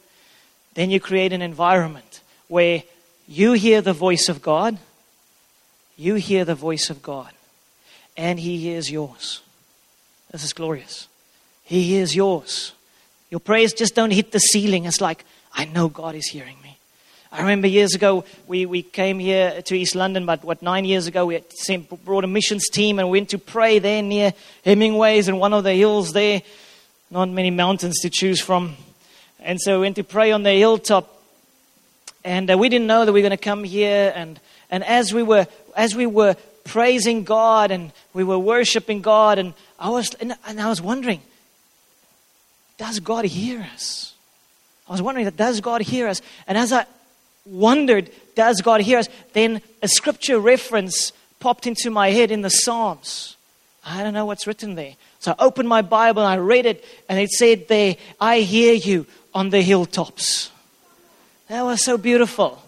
Then 0.73 0.91
you 0.91 0.99
create 0.99 1.35
an 1.35 1.43
environment 1.43 2.23
where 2.49 2.85
you 3.29 3.53
hear 3.53 3.83
the 3.83 3.93
voice 3.93 4.31
of 4.31 4.41
God, 4.41 4.79
you 5.99 6.15
hear 6.15 6.47
the 6.47 6.55
voice 6.55 6.89
of 6.89 7.03
God, 7.03 7.33
and 8.17 8.41
He 8.41 8.57
hears 8.57 8.91
yours. 8.91 9.43
This 10.33 10.43
is 10.43 10.55
glorious. 10.55 11.07
He 11.65 11.83
hears 11.83 12.15
yours. 12.15 12.73
Your 13.31 13.41
prayers 13.41 13.73
just 13.73 13.95
don't 13.95 14.13
hit 14.13 14.33
the 14.33 14.39
ceiling. 14.39 14.85
It's 14.85 15.01
like, 15.01 15.25
I 15.53 15.65
know 15.65 15.89
God 15.89 16.15
is 16.15 16.27
hearing 16.27 16.57
me. 16.63 16.79
I 17.33 17.41
remember 17.41 17.67
years 17.67 17.95
ago, 17.95 18.25
we, 18.47 18.65
we 18.65 18.83
came 18.83 19.19
here 19.19 19.61
to 19.63 19.75
East 19.75 19.97
London, 19.97 20.25
but 20.25 20.45
what, 20.45 20.63
nine 20.63 20.85
years 20.85 21.09
ago, 21.09 21.27
we 21.27 21.43
brought 22.05 22.23
a 22.23 22.29
missions 22.29 22.69
team 22.69 23.01
and 23.01 23.11
went 23.11 23.31
to 23.31 23.39
pray 23.39 23.81
there 23.81 24.03
near 24.03 24.33
Hemingway's 24.65 25.27
and 25.27 25.41
one 25.41 25.53
of 25.53 25.65
the 25.65 25.73
hills 25.73 26.13
there. 26.13 26.43
Not 27.11 27.29
many 27.29 27.51
mountains 27.51 27.99
to 28.03 28.11
choose 28.11 28.41
from. 28.41 28.77
And 29.41 29.61
so 29.61 29.79
we 29.79 29.81
went 29.81 29.97
to 29.97 30.05
pray 30.05 30.31
on 30.31 30.45
the 30.45 30.53
hilltop. 30.53 31.11
And 32.25 32.51
uh, 32.51 32.57
we 32.57 32.69
didn't 32.69 32.87
know 32.87 33.05
that 33.05 33.13
we 33.13 33.21
were 33.21 33.29
going 33.29 33.37
to 33.37 33.45
come 33.45 33.65
here. 33.65 34.13
And, 34.15 34.39
and 34.71 34.85
as, 34.85 35.13
we 35.13 35.23
were, 35.23 35.47
as 35.77 35.97
we 35.97 36.07
were 36.07 36.37
praising 36.63 37.25
God 37.25 37.71
and 37.73 37.91
we 38.13 38.23
were 38.23 38.39
worshiping 38.39 39.03
God, 39.03 39.39
and 39.39 39.55
I 39.79 39.91
was, 39.91 40.15
and 40.21 40.37
I 40.47 40.69
was 40.69 40.81
wondering, 40.81 41.21
does 42.79 43.01
God 43.01 43.25
hear 43.25 43.61
us? 43.73 44.15
I 44.89 44.93
was 44.93 45.03
wondering, 45.03 45.25
that 45.25 45.37
does 45.37 45.61
God 45.61 45.81
hear 45.81 46.09
us? 46.09 46.21
And 46.47 46.59
as 46.59 46.73
I 46.73 46.87
wondered, 47.47 48.11
does 48.35 48.61
God 48.61 48.81
hear 48.81 48.99
us? 48.99 49.09
Then 49.33 49.63
a 49.83 49.89
scripture 49.89 50.39
reference 50.39 51.13
popped 51.41 51.67
into 51.67 51.91
my 51.91 52.11
head 52.11 52.31
in 52.31 52.43
the 52.43 52.51
Psalms. 52.51 53.37
I 53.85 54.03
don't 54.03 54.15
know 54.15 54.27
what's 54.27 54.47
written 54.47 54.75
there. 54.75 54.95
So 55.21 55.33
I 55.33 55.45
opened 55.45 55.69
my 55.69 55.83
Bible 55.83 56.23
and 56.23 56.29
I 56.29 56.37
read 56.37 56.67
it, 56.67 56.85
and 57.09 57.19
it 57.19 57.31
said 57.31 57.69
there, 57.69 57.97
I 58.21 58.41
hear 58.41 58.75
you 58.75 59.07
on 59.33 59.51
the 59.51 59.63
hilltops. 59.63 60.51
That 61.49 61.63
was 61.63 61.85
so 61.85 61.99
beautiful. 61.99 62.63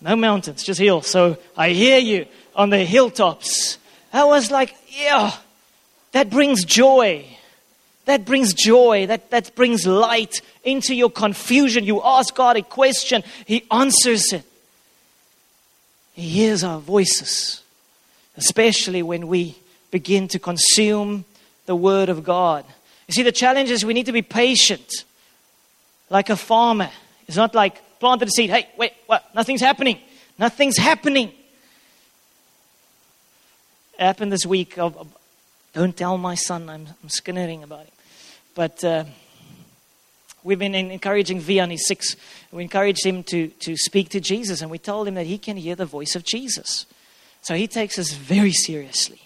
No 0.00 0.16
mountains, 0.16 0.62
just 0.62 0.80
hills. 0.80 1.06
So 1.06 1.38
I 1.56 1.70
hear 1.70 1.98
you 1.98 2.26
on 2.54 2.70
the 2.70 2.84
hilltops. 2.84 3.78
That 4.12 4.26
was 4.26 4.50
like, 4.50 4.74
yeah, 4.88 5.32
that 6.12 6.30
brings 6.30 6.64
joy. 6.64 7.26
That 8.04 8.24
brings 8.24 8.52
joy, 8.52 9.06
that, 9.06 9.30
that 9.30 9.54
brings 9.54 9.86
light 9.86 10.42
into 10.62 10.94
your 10.94 11.10
confusion. 11.10 11.84
You 11.84 12.02
ask 12.02 12.34
God 12.34 12.56
a 12.56 12.62
question, 12.62 13.22
He 13.46 13.64
answers 13.70 14.32
it. 14.32 14.44
He 16.12 16.28
hears 16.28 16.62
our 16.62 16.78
voices, 16.78 17.62
especially 18.36 19.02
when 19.02 19.26
we 19.26 19.56
begin 19.90 20.28
to 20.28 20.38
consume 20.38 21.24
the 21.66 21.74
Word 21.74 22.08
of 22.08 22.24
God. 22.24 22.64
You 23.08 23.14
see, 23.14 23.22
the 23.22 23.32
challenge 23.32 23.70
is 23.70 23.84
we 23.84 23.94
need 23.94 24.06
to 24.06 24.12
be 24.12 24.22
patient, 24.22 25.04
like 26.10 26.30
a 26.30 26.36
farmer. 26.36 26.90
It's 27.26 27.36
not 27.36 27.54
like 27.54 27.80
planted 28.00 28.28
a 28.28 28.30
seed, 28.30 28.50
hey, 28.50 28.68
wait, 28.76 28.92
what? 29.06 29.24
Nothing's 29.34 29.60
happening. 29.62 29.98
Nothing's 30.38 30.76
happening. 30.76 31.28
It 33.98 34.02
happened 34.04 34.30
this 34.30 34.44
week. 34.44 34.78
Of, 34.78 35.08
Don't 35.72 35.96
tell 35.96 36.18
my 36.18 36.34
son, 36.34 36.68
I'm, 36.68 36.86
I'm 37.02 37.08
skinnering 37.08 37.62
about 37.62 37.86
it. 37.86 37.93
But 38.54 38.84
uh, 38.84 39.04
we've 40.42 40.58
been 40.58 40.74
encouraging 40.74 41.40
Vian, 41.40 41.70
he's 41.70 41.86
six. 41.86 42.16
We 42.52 42.62
encouraged 42.62 43.04
him 43.04 43.24
to, 43.24 43.48
to 43.48 43.76
speak 43.76 44.10
to 44.10 44.20
Jesus, 44.20 44.60
and 44.60 44.70
we 44.70 44.78
told 44.78 45.08
him 45.08 45.14
that 45.14 45.26
he 45.26 45.38
can 45.38 45.56
hear 45.56 45.74
the 45.74 45.86
voice 45.86 46.14
of 46.14 46.24
Jesus. 46.24 46.86
So 47.42 47.54
he 47.54 47.66
takes 47.66 47.98
us 47.98 48.12
very 48.12 48.52
seriously. 48.52 49.20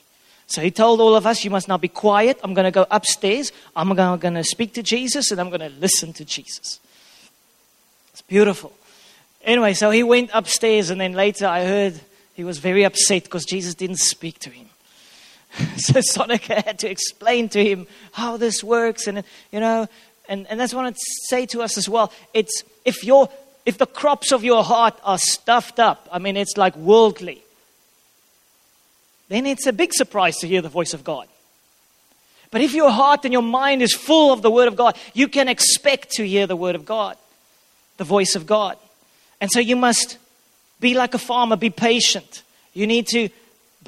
So 0.46 0.62
he 0.62 0.70
told 0.70 1.00
all 1.00 1.14
of 1.14 1.26
us, 1.26 1.44
You 1.44 1.50
must 1.50 1.68
now 1.68 1.76
be 1.76 1.88
quiet. 1.88 2.40
I'm 2.42 2.54
going 2.54 2.64
to 2.64 2.70
go 2.70 2.86
upstairs. 2.90 3.52
I'm 3.76 3.94
going 3.94 4.34
to 4.34 4.44
speak 4.44 4.72
to 4.74 4.82
Jesus, 4.82 5.30
and 5.30 5.40
I'm 5.40 5.50
going 5.50 5.60
to 5.60 5.78
listen 5.78 6.12
to 6.14 6.24
Jesus. 6.24 6.80
It's 8.12 8.22
beautiful. 8.22 8.72
Anyway, 9.44 9.74
so 9.74 9.90
he 9.90 10.02
went 10.02 10.30
upstairs, 10.32 10.90
and 10.90 11.00
then 11.00 11.12
later 11.12 11.46
I 11.46 11.64
heard 11.64 12.00
he 12.34 12.44
was 12.44 12.58
very 12.58 12.84
upset 12.84 13.24
because 13.24 13.44
Jesus 13.44 13.74
didn't 13.74 13.98
speak 13.98 14.38
to 14.40 14.50
him. 14.50 14.68
so 15.76 15.94
Sonica 15.94 16.62
had 16.64 16.78
to 16.80 16.90
explain 16.90 17.48
to 17.50 17.64
him 17.64 17.86
how 18.12 18.36
this 18.36 18.62
works, 18.62 19.06
and 19.06 19.24
you 19.52 19.60
know, 19.60 19.88
and, 20.28 20.46
and 20.48 20.60
that's 20.60 20.74
what 20.74 20.82
I 20.82 20.84
want 20.84 20.96
to 20.96 21.02
say 21.28 21.46
to 21.46 21.62
us 21.62 21.78
as 21.78 21.88
well. 21.88 22.12
It's 22.34 22.62
if 22.84 23.04
your 23.04 23.28
if 23.64 23.78
the 23.78 23.86
crops 23.86 24.32
of 24.32 24.44
your 24.44 24.64
heart 24.64 24.98
are 25.04 25.18
stuffed 25.18 25.78
up, 25.78 26.08
I 26.10 26.18
mean, 26.18 26.36
it's 26.36 26.56
like 26.56 26.76
worldly, 26.76 27.42
then 29.28 29.46
it's 29.46 29.66
a 29.66 29.72
big 29.72 29.92
surprise 29.92 30.36
to 30.38 30.48
hear 30.48 30.62
the 30.62 30.68
voice 30.68 30.94
of 30.94 31.04
God. 31.04 31.28
But 32.50 32.62
if 32.62 32.72
your 32.72 32.90
heart 32.90 33.24
and 33.24 33.32
your 33.32 33.42
mind 33.42 33.82
is 33.82 33.94
full 33.94 34.32
of 34.32 34.40
the 34.40 34.50
Word 34.50 34.68
of 34.68 34.76
God, 34.76 34.96
you 35.12 35.28
can 35.28 35.48
expect 35.48 36.12
to 36.12 36.26
hear 36.26 36.46
the 36.46 36.56
Word 36.56 36.74
of 36.74 36.86
God, 36.86 37.16
the 37.98 38.04
voice 38.04 38.34
of 38.34 38.46
God. 38.46 38.78
And 39.40 39.50
so 39.50 39.60
you 39.60 39.76
must 39.76 40.18
be 40.80 40.94
like 40.94 41.14
a 41.14 41.18
farmer, 41.18 41.56
be 41.56 41.70
patient. 41.70 42.42
You 42.72 42.86
need 42.86 43.06
to 43.08 43.28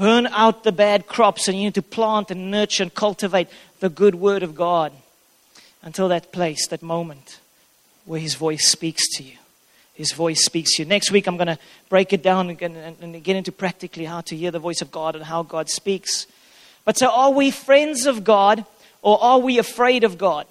burn 0.01 0.27
out 0.29 0.65
the 0.65 0.73
bad 0.73 1.07
crops 1.07 1.47
and 1.47 1.59
you 1.59 1.65
need 1.65 1.75
to 1.75 1.83
plant 1.83 2.31
and 2.31 2.51
nurture 2.51 2.83
and 2.83 2.95
cultivate 2.95 3.49
the 3.81 3.91
good 3.91 4.15
word 4.15 4.43
of 4.43 4.55
God 4.55 4.93
until 5.83 6.09
that 6.09 6.33
place, 6.33 6.67
that 6.69 6.83
moment 6.83 7.39
where 8.07 8.19
His 8.19 8.35
voice 8.35 8.67
speaks 8.67 9.03
to 9.19 9.23
you. 9.23 9.37
His 9.93 10.13
voice 10.13 10.43
speaks 10.43 10.77
to 10.77 10.83
you. 10.83 10.89
Next 10.89 11.11
week, 11.11 11.27
I'm 11.27 11.37
going 11.37 11.49
to 11.49 11.59
break 11.91 12.15
it 12.15 12.23
down 12.23 12.49
and, 12.49 12.97
and 13.03 13.23
get 13.23 13.37
into 13.37 13.53
practically 13.53 14.07
how 14.07 14.23
to 14.23 14.35
hear 14.35 14.51
the 14.51 14.59
voice 14.59 14.81
of 14.81 14.91
God 14.91 15.15
and 15.15 15.23
how 15.23 15.43
God 15.43 15.69
speaks. 15.69 16.27
But 16.87 16.97
so, 16.97 17.11
are 17.11 17.31
we 17.31 17.51
friends 17.51 18.07
of 18.07 18.25
God 18.25 18.65
or 19.03 19.23
are 19.23 19.39
we 19.39 19.59
afraid 19.59 20.05
of 20.05 20.17
God? 20.17 20.47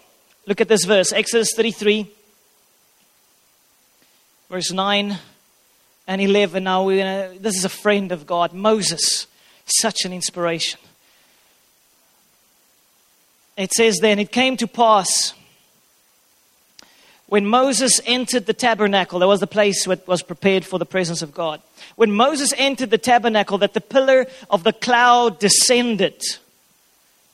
Look 0.46 0.62
at 0.62 0.68
this 0.68 0.86
verse, 0.86 1.12
Exodus 1.12 1.54
33, 1.56 2.08
verse 4.52 4.72
9 4.72 5.18
and 6.08 6.22
11. 6.22 6.64
Now, 6.64 6.84
we're 6.84 7.04
gonna, 7.04 7.40
this 7.40 7.58
is 7.58 7.66
a 7.66 7.70
friend 7.70 8.12
of 8.12 8.28
God, 8.28 8.54
Moses. 8.54 9.26
Such 9.70 10.06
an 10.06 10.14
inspiration. 10.14 10.80
It 13.56 13.72
says 13.74 14.00
then, 14.00 14.20
it 14.20 14.32
came 14.32 14.58
to 14.58 14.68
pass 14.68 15.34
when 17.30 17.46
Moses 17.46 18.02
entered 18.08 18.48
the 18.48 18.54
tabernacle, 18.54 19.20
there 19.20 19.28
was 19.28 19.40
the 19.40 19.48
place 19.48 19.86
that 19.86 20.08
was 20.08 20.24
prepared 20.24 20.66
for 20.66 20.80
the 20.80 20.86
presence 20.86 21.22
of 21.22 21.32
God. 21.32 21.62
When 21.96 22.12
Moses 22.12 22.52
entered 22.58 22.90
the 22.90 22.98
tabernacle, 22.98 23.60
that 23.60 23.76
the 23.76 23.82
pillar 23.82 24.26
of 24.50 24.64
the 24.64 24.74
cloud 24.74 25.38
descended. 25.38 26.20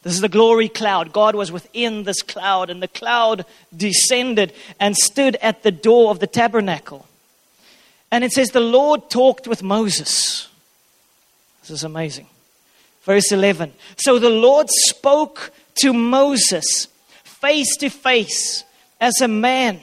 This 0.04 0.14
is 0.14 0.22
the 0.22 0.28
glory 0.28 0.68
cloud. 0.68 1.14
God 1.14 1.34
was 1.34 1.50
within 1.50 2.04
this 2.04 2.22
cloud, 2.22 2.70
and 2.70 2.84
the 2.84 2.90
cloud 2.90 3.46
descended 3.76 4.52
and 4.82 4.98
stood 4.98 5.38
at 5.38 5.64
the 5.64 5.72
door 5.72 6.12
of 6.12 6.20
the 6.20 6.28
tabernacle. 6.28 7.08
And 8.12 8.26
it 8.26 8.34
says, 8.34 8.50
The 8.50 8.60
Lord 8.60 9.10
talked 9.10 9.48
with 9.48 9.64
Moses. 9.64 10.50
This 11.66 11.80
is 11.80 11.84
amazing. 11.84 12.28
Verse 13.06 13.32
11. 13.32 13.74
So 13.98 14.20
the 14.20 14.30
Lord 14.30 14.68
spoke 14.70 15.52
to 15.82 15.94
Moses 15.94 16.88
face 17.24 17.76
to 17.78 17.90
face 17.90 18.64
as 19.02 19.20
a 19.20 19.28
man 19.28 19.82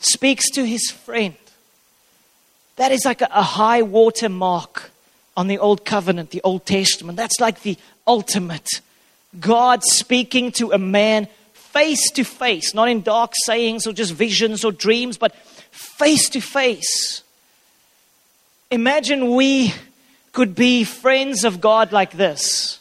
speaks 0.00 0.50
to 0.50 0.64
his 0.64 0.90
friend. 0.90 1.36
That 2.74 2.90
is 2.90 3.04
like 3.04 3.20
a, 3.20 3.28
a 3.30 3.42
high 3.42 3.82
water 3.82 4.28
mark 4.28 4.90
on 5.36 5.46
the 5.46 5.58
Old 5.58 5.84
Covenant, 5.84 6.30
the 6.30 6.42
Old 6.42 6.66
Testament. 6.66 7.16
That's 7.16 7.38
like 7.38 7.62
the 7.62 7.76
ultimate. 8.04 8.68
God 9.38 9.84
speaking 9.84 10.50
to 10.52 10.72
a 10.72 10.78
man 10.78 11.28
face 11.52 12.10
to 12.14 12.24
face, 12.24 12.74
not 12.74 12.88
in 12.88 13.02
dark 13.02 13.32
sayings 13.44 13.86
or 13.86 13.92
just 13.92 14.12
visions 14.12 14.64
or 14.64 14.72
dreams, 14.72 15.18
but 15.18 15.36
face 15.70 16.28
to 16.30 16.40
face. 16.40 17.22
Imagine 18.72 19.36
we 19.36 19.72
could 20.32 20.54
be 20.54 20.84
friends 20.84 21.44
of 21.44 21.60
God 21.60 21.92
like 21.92 22.12
this. 22.12 22.78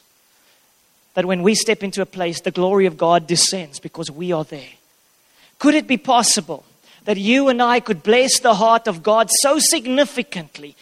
That 1.13 1.25
when 1.25 1.43
we 1.43 1.55
step 1.55 1.83
into 1.83 2.01
a 2.01 2.05
place, 2.05 2.41
the 2.41 2.51
glory 2.51 2.85
of 2.85 2.97
God 2.97 3.27
descends 3.27 3.79
because 3.79 4.09
we 4.09 4.31
are 4.31 4.45
there. 4.45 4.69
Could 5.59 5.75
it 5.75 5.85
be 5.85 5.97
possible 5.97 6.63
that 7.03 7.17
you 7.17 7.49
and 7.49 7.61
I 7.61 7.81
could 7.81 8.01
bless 8.01 8.39
the 8.39 8.55
heart 8.55 8.87
of 8.87 9.03
God 9.03 9.29
so 9.41 9.59
significantly 9.59 10.75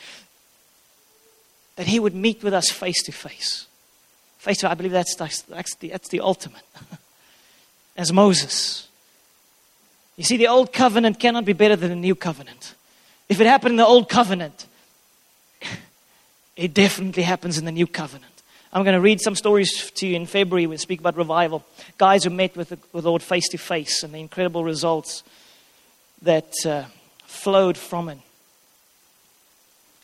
that 1.76 1.88
He 1.88 2.00
would 2.00 2.14
meet 2.14 2.44
with 2.44 2.54
us 2.54 2.70
face 2.70 3.02
to 3.04 3.12
face? 3.12 3.66
Face 4.38 4.60
to 4.60 4.70
I 4.70 4.76
believe 4.76 4.92
that's, 4.92 5.16
that's, 5.16 5.42
that's, 5.44 5.76
the, 5.76 5.90
that's 5.90 6.10
the 6.10 6.22
ultimate. 6.22 6.62
As 7.98 8.14
Moses. 8.14 8.88
You 10.16 10.24
see, 10.24 10.38
the 10.38 10.48
old 10.48 10.72
covenant 10.72 11.20
cannot 11.20 11.46
be 11.46 11.54
better 11.54 11.76
than 11.76 11.90
the 11.90 11.96
new 11.96 12.16
covenant. 12.16 12.76
If 13.28 13.42
it 13.42 13.48
happened 13.48 13.72
in 13.72 13.78
the 13.78 13.86
old 13.86 14.08
covenant, 14.10 14.66
it 16.60 16.74
definitely 16.74 17.24
happens 17.24 17.58
in 17.58 17.64
the 17.64 17.72
new 17.72 17.88
covenant. 17.88 18.34
I'm 18.74 18.84
going 18.84 18.94
to 18.94 19.00
read 19.00 19.22
some 19.22 19.34
stories 19.34 19.90
to 19.92 20.06
you 20.06 20.18
in 20.18 20.26
February. 20.26 20.68
We 20.68 20.76
speak 20.76 21.00
about 21.00 21.16
revival. 21.16 21.64
Guys 21.98 22.26
who 22.26 22.32
met 22.32 22.58
with 22.58 22.70
the, 22.70 22.78
with 22.92 23.06
the 23.06 23.10
Lord 23.10 23.24
face 23.24 23.48
to 23.50 23.58
face 23.58 24.04
and 24.04 24.14
the 24.14 24.20
incredible 24.20 24.66
results 24.66 25.24
that 26.22 26.52
uh, 26.66 26.84
flowed 27.24 27.78
from 27.78 28.10
it. 28.10 28.18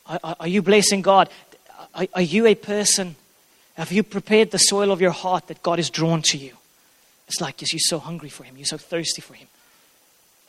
Are, 0.07 0.37
are 0.39 0.47
you 0.47 0.61
blessing 0.61 1.01
God? 1.01 1.29
Are, 1.93 2.07
are 2.13 2.21
you 2.21 2.47
a 2.47 2.55
person? 2.55 3.17
Have 3.73 3.91
you 3.91 4.01
prepared 4.01 4.51
the 4.51 4.57
soil 4.57 4.93
of 4.93 5.01
your 5.01 5.11
heart 5.11 5.47
that 5.47 5.61
God 5.61 5.77
is 5.77 5.89
drawn 5.89 6.21
to 6.27 6.37
you? 6.37 6.53
It's 7.27 7.41
like 7.41 7.61
yes, 7.61 7.73
you're 7.73 7.79
so 7.81 7.99
hungry 7.99 8.29
for 8.29 8.45
Him, 8.45 8.55
you're 8.55 8.65
so 8.65 8.77
thirsty 8.77 9.21
for 9.21 9.33
Him. 9.33 9.47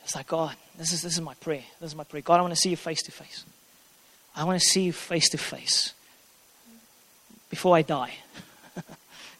It's 0.05 0.15
like, 0.15 0.27
God, 0.27 0.55
this 0.77 0.93
is, 0.93 1.01
this 1.01 1.13
is 1.15 1.21
my 1.21 1.33
prayer. 1.33 1.63
This 1.81 1.91
is 1.91 1.95
my 1.95 2.05
prayer. 2.05 2.21
God, 2.21 2.39
I 2.39 2.41
want 2.41 2.53
to 2.53 2.59
see 2.59 2.69
you 2.69 2.77
face 2.77 3.01
to 3.03 3.11
face. 3.11 3.43
I 4.33 4.45
want 4.45 4.61
to 4.61 4.65
see 4.65 4.83
you 4.83 4.93
face 4.93 5.27
to 5.29 5.37
face 5.37 5.93
before 7.49 7.75
I 7.75 7.81
die. 7.81 8.13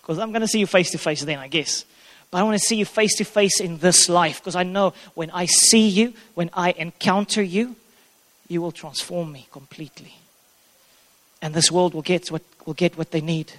Because 0.01 0.19
I'm 0.19 0.31
going 0.31 0.41
to 0.41 0.47
see 0.47 0.59
you 0.59 0.67
face 0.67 0.91
to 0.91 0.97
face 0.97 1.21
then, 1.21 1.37
I 1.37 1.49
guess. 1.49 1.83
But 2.31 2.37
I 2.37 2.43
want 2.43 2.55
to 2.55 2.65
see 2.65 2.77
you 2.77 2.85
face 2.85 3.15
to 3.15 3.25
face 3.25 3.59
in 3.59 3.79
this 3.79 4.07
life 4.07 4.39
because 4.39 4.55
I 4.55 4.63
know 4.63 4.93
when 5.15 5.29
I 5.31 5.47
see 5.47 5.87
you, 5.87 6.13
when 6.33 6.49
I 6.53 6.71
encounter 6.71 7.41
you, 7.41 7.75
you 8.47 8.61
will 8.61 8.71
transform 8.71 9.33
me 9.33 9.47
completely. 9.51 10.13
And 11.41 11.53
this 11.53 11.71
world 11.71 11.93
will 11.93 12.01
get 12.01 12.29
what, 12.29 12.41
will 12.65 12.73
get 12.73 12.97
what 12.97 13.11
they 13.11 13.21
need. 13.21 13.51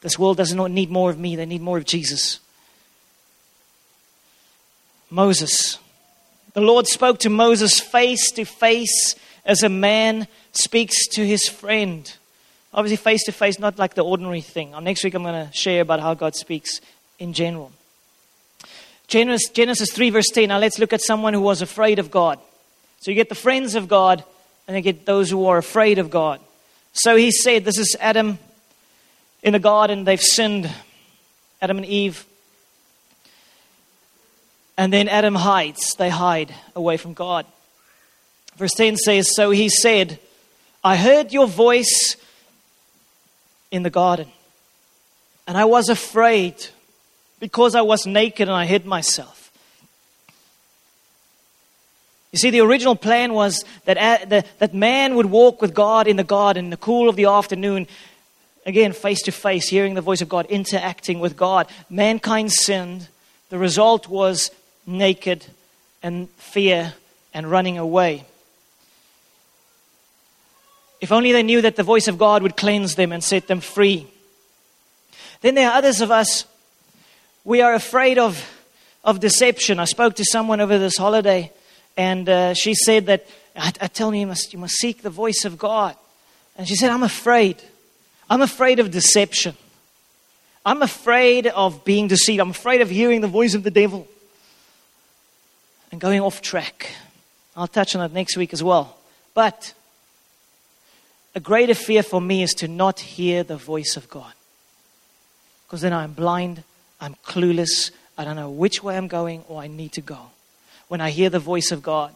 This 0.00 0.18
world 0.18 0.36
does 0.36 0.52
not 0.52 0.70
need 0.70 0.90
more 0.90 1.10
of 1.10 1.18
me, 1.18 1.36
they 1.36 1.46
need 1.46 1.62
more 1.62 1.78
of 1.78 1.84
Jesus. 1.84 2.40
Moses. 5.10 5.78
The 6.54 6.60
Lord 6.60 6.86
spoke 6.86 7.18
to 7.20 7.30
Moses 7.30 7.80
face 7.80 8.30
to 8.32 8.44
face 8.44 9.14
as 9.44 9.62
a 9.62 9.68
man 9.68 10.28
speaks 10.52 11.08
to 11.08 11.26
his 11.26 11.48
friend. 11.48 12.12
Obviously, 12.74 12.96
face 12.96 13.22
to 13.24 13.32
face, 13.32 13.60
not 13.60 13.78
like 13.78 13.94
the 13.94 14.02
ordinary 14.02 14.40
thing. 14.40 14.74
Next 14.82 15.04
week, 15.04 15.14
I'm 15.14 15.22
going 15.22 15.46
to 15.46 15.52
share 15.52 15.80
about 15.80 16.00
how 16.00 16.14
God 16.14 16.34
speaks 16.34 16.80
in 17.20 17.32
general. 17.32 17.70
Genesis, 19.06 19.48
Genesis 19.50 19.92
3, 19.92 20.10
verse 20.10 20.28
10. 20.32 20.48
Now, 20.48 20.58
let's 20.58 20.80
look 20.80 20.92
at 20.92 21.00
someone 21.00 21.34
who 21.34 21.40
was 21.40 21.62
afraid 21.62 22.00
of 22.00 22.10
God. 22.10 22.40
So, 23.00 23.12
you 23.12 23.14
get 23.14 23.28
the 23.28 23.36
friends 23.36 23.76
of 23.76 23.86
God, 23.86 24.24
and 24.66 24.76
you 24.76 24.82
get 24.82 25.06
those 25.06 25.30
who 25.30 25.46
are 25.46 25.56
afraid 25.56 26.00
of 26.00 26.10
God. 26.10 26.40
So, 26.92 27.14
he 27.14 27.30
said, 27.30 27.64
This 27.64 27.78
is 27.78 27.96
Adam 28.00 28.40
in 29.44 29.52
the 29.52 29.60
garden. 29.60 30.02
They've 30.02 30.20
sinned, 30.20 30.68
Adam 31.62 31.76
and 31.76 31.86
Eve. 31.86 32.26
And 34.76 34.92
then 34.92 35.06
Adam 35.06 35.36
hides. 35.36 35.94
They 35.94 36.10
hide 36.10 36.52
away 36.74 36.96
from 36.96 37.14
God. 37.14 37.46
Verse 38.56 38.74
10 38.74 38.96
says, 38.96 39.30
So 39.32 39.52
he 39.52 39.68
said, 39.68 40.18
I 40.82 40.96
heard 40.96 41.32
your 41.32 41.46
voice 41.46 42.16
in 43.74 43.82
the 43.82 43.90
garden, 43.90 44.28
and 45.48 45.58
I 45.58 45.64
was 45.64 45.88
afraid 45.88 46.54
because 47.40 47.74
I 47.74 47.82
was 47.82 48.06
naked 48.06 48.46
and 48.46 48.56
I 48.56 48.66
hid 48.66 48.86
myself. 48.86 49.50
You 52.30 52.38
see, 52.38 52.50
the 52.50 52.60
original 52.60 52.94
plan 52.94 53.32
was 53.32 53.64
that, 53.84 53.98
uh, 53.98 54.42
that 54.58 54.74
man 54.74 55.16
would 55.16 55.26
walk 55.26 55.60
with 55.60 55.74
God 55.74 56.06
in 56.06 56.16
the 56.16 56.24
garden 56.24 56.66
in 56.66 56.70
the 56.70 56.76
cool 56.76 57.08
of 57.08 57.16
the 57.16 57.24
afternoon, 57.24 57.88
again, 58.64 58.92
face 58.92 59.22
to 59.22 59.32
face, 59.32 59.68
hearing 59.68 59.94
the 59.94 60.00
voice 60.00 60.20
of 60.20 60.28
God, 60.28 60.46
interacting 60.46 61.18
with 61.18 61.36
God. 61.36 61.66
Mankind 61.90 62.52
sinned. 62.52 63.08
The 63.50 63.58
result 63.58 64.08
was 64.08 64.52
naked 64.86 65.46
and 66.00 66.28
fear 66.30 66.94
and 67.32 67.50
running 67.50 67.76
away. 67.76 68.24
If 71.04 71.12
only 71.12 71.32
they 71.32 71.42
knew 71.42 71.60
that 71.60 71.76
the 71.76 71.82
voice 71.82 72.08
of 72.08 72.16
God 72.16 72.42
would 72.42 72.56
cleanse 72.56 72.94
them 72.94 73.12
and 73.12 73.22
set 73.22 73.46
them 73.46 73.60
free. 73.60 74.06
Then 75.42 75.54
there 75.54 75.68
are 75.68 75.76
others 75.76 76.00
of 76.00 76.10
us, 76.10 76.46
we 77.44 77.60
are 77.60 77.74
afraid 77.74 78.16
of, 78.16 78.42
of 79.04 79.20
deception. 79.20 79.78
I 79.78 79.84
spoke 79.84 80.16
to 80.16 80.24
someone 80.24 80.62
over 80.62 80.78
this 80.78 80.96
holiday, 80.96 81.52
and 81.94 82.26
uh, 82.26 82.54
she 82.54 82.72
said 82.72 83.04
that, 83.04 83.26
I, 83.54 83.70
I 83.82 83.86
tell 83.88 84.14
you, 84.14 84.20
you 84.20 84.26
must, 84.26 84.54
you 84.54 84.58
must 84.58 84.76
seek 84.76 85.02
the 85.02 85.10
voice 85.10 85.44
of 85.44 85.58
God. 85.58 85.94
And 86.56 86.66
she 86.66 86.74
said, 86.74 86.88
I'm 86.88 87.02
afraid. 87.02 87.62
I'm 88.30 88.40
afraid 88.40 88.80
of 88.80 88.90
deception. 88.90 89.54
I'm 90.64 90.80
afraid 90.80 91.48
of 91.48 91.84
being 91.84 92.08
deceived. 92.08 92.40
I'm 92.40 92.48
afraid 92.48 92.80
of 92.80 92.88
hearing 92.88 93.20
the 93.20 93.28
voice 93.28 93.52
of 93.52 93.62
the 93.62 93.70
devil 93.70 94.08
and 95.92 96.00
going 96.00 96.22
off 96.22 96.40
track. 96.40 96.88
I'll 97.54 97.68
touch 97.68 97.94
on 97.94 98.00
that 98.00 98.14
next 98.14 98.38
week 98.38 98.54
as 98.54 98.62
well. 98.62 98.96
But 99.34 99.74
a 101.34 101.40
greater 101.40 101.74
fear 101.74 102.02
for 102.02 102.20
me 102.20 102.42
is 102.42 102.54
to 102.54 102.68
not 102.68 103.00
hear 103.00 103.42
the 103.42 103.56
voice 103.56 103.96
of 103.96 104.08
God. 104.08 104.32
Because 105.66 105.80
then 105.80 105.92
I'm 105.92 106.12
blind, 106.12 106.62
I'm 107.00 107.16
clueless, 107.26 107.90
I 108.16 108.24
don't 108.24 108.36
know 108.36 108.50
which 108.50 108.82
way 108.82 108.96
I'm 108.96 109.08
going 109.08 109.42
or 109.48 109.60
I 109.60 109.66
need 109.66 109.92
to 109.92 110.00
go. 110.00 110.30
When 110.88 111.00
I 111.00 111.10
hear 111.10 111.30
the 111.30 111.40
voice 111.40 111.72
of 111.72 111.82
God, 111.82 112.14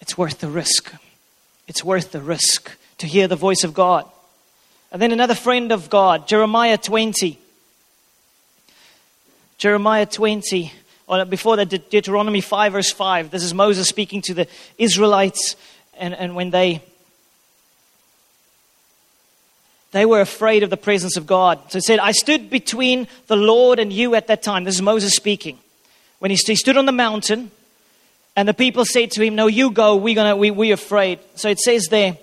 it's 0.00 0.18
worth 0.18 0.40
the 0.40 0.48
risk. 0.48 0.92
It's 1.68 1.84
worth 1.84 2.12
the 2.12 2.20
risk 2.20 2.76
to 2.98 3.06
hear 3.06 3.28
the 3.28 3.36
voice 3.36 3.62
of 3.62 3.74
God. 3.74 4.10
And 4.90 5.00
then 5.00 5.12
another 5.12 5.34
friend 5.34 5.72
of 5.72 5.90
God, 5.90 6.26
Jeremiah 6.26 6.78
20. 6.78 7.38
Jeremiah 9.58 10.06
20, 10.06 10.72
or 11.06 11.24
before 11.24 11.56
that, 11.56 11.90
Deuteronomy 11.90 12.40
5, 12.40 12.72
verse 12.72 12.92
5. 12.92 13.30
This 13.30 13.42
is 13.42 13.54
Moses 13.54 13.88
speaking 13.88 14.20
to 14.22 14.34
the 14.34 14.48
Israelites, 14.76 15.56
and, 15.98 16.14
and 16.14 16.34
when 16.34 16.50
they 16.50 16.82
they 19.96 20.06
were 20.06 20.20
afraid 20.20 20.62
of 20.62 20.70
the 20.70 20.76
presence 20.76 21.16
of 21.16 21.26
God. 21.26 21.58
So 21.70 21.78
it 21.78 21.84
said, 21.84 21.98
I 21.98 22.12
stood 22.12 22.50
between 22.50 23.08
the 23.28 23.36
Lord 23.36 23.78
and 23.78 23.92
you 23.92 24.14
at 24.14 24.26
that 24.26 24.42
time. 24.42 24.64
This 24.64 24.74
is 24.74 24.82
Moses 24.82 25.14
speaking. 25.14 25.58
When 26.18 26.30
he, 26.30 26.36
stood 26.36 26.76
on 26.76 26.86
the 26.86 26.92
mountain, 26.92 27.50
and 28.36 28.48
the 28.48 28.54
people 28.54 28.84
said 28.84 29.10
to 29.12 29.24
him, 29.24 29.34
No, 29.34 29.46
you 29.46 29.70
go, 29.70 29.96
we're, 29.96 30.14
gonna, 30.14 30.36
we, 30.36 30.50
we're 30.50 30.74
afraid. 30.74 31.20
So 31.34 31.48
it 31.48 31.58
says 31.58 31.86
there, 31.86 32.18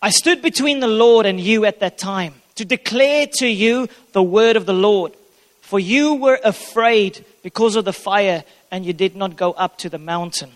I 0.00 0.10
stood 0.10 0.40
between 0.42 0.80
the 0.80 0.88
Lord 0.88 1.26
and 1.26 1.38
you 1.38 1.64
at 1.64 1.80
that 1.80 1.98
time 1.98 2.34
to 2.54 2.64
declare 2.64 3.26
to 3.38 3.46
you 3.46 3.88
the 4.12 4.22
word 4.22 4.56
of 4.56 4.66
the 4.66 4.74
Lord. 4.74 5.14
For 5.60 5.80
you 5.80 6.14
were 6.14 6.38
afraid 6.44 7.24
because 7.42 7.76
of 7.76 7.84
the 7.84 7.92
fire, 7.92 8.44
and 8.70 8.86
you 8.86 8.92
did 8.92 9.16
not 9.16 9.36
go 9.36 9.52
up 9.52 9.78
to 9.78 9.88
the 9.88 9.98
mountain. 9.98 10.50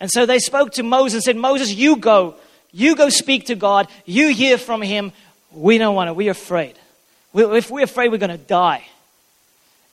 And 0.00 0.10
so 0.10 0.26
they 0.26 0.38
spoke 0.38 0.72
to 0.72 0.82
Moses 0.82 1.14
and 1.14 1.22
said, 1.22 1.36
Moses, 1.36 1.72
you 1.72 1.96
go. 1.96 2.34
You 2.76 2.96
go 2.96 3.08
speak 3.08 3.46
to 3.46 3.54
God. 3.54 3.86
You 4.04 4.30
hear 4.30 4.58
from 4.58 4.82
Him. 4.82 5.12
We 5.52 5.78
don't 5.78 5.94
want 5.94 6.08
to. 6.08 6.12
We're 6.12 6.32
afraid. 6.32 6.74
if 7.32 7.70
we're 7.70 7.84
afraid, 7.84 8.10
we're 8.10 8.18
going 8.18 8.30
to 8.30 8.36
die. 8.36 8.84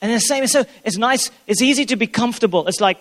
And 0.01 0.11
the 0.11 0.19
same, 0.19 0.43
is 0.43 0.51
so 0.51 0.65
it's 0.83 0.97
nice. 0.97 1.29
It's 1.45 1.61
easy 1.61 1.85
to 1.85 1.95
be 1.95 2.07
comfortable. 2.07 2.67
It's 2.67 2.81
like, 2.81 2.97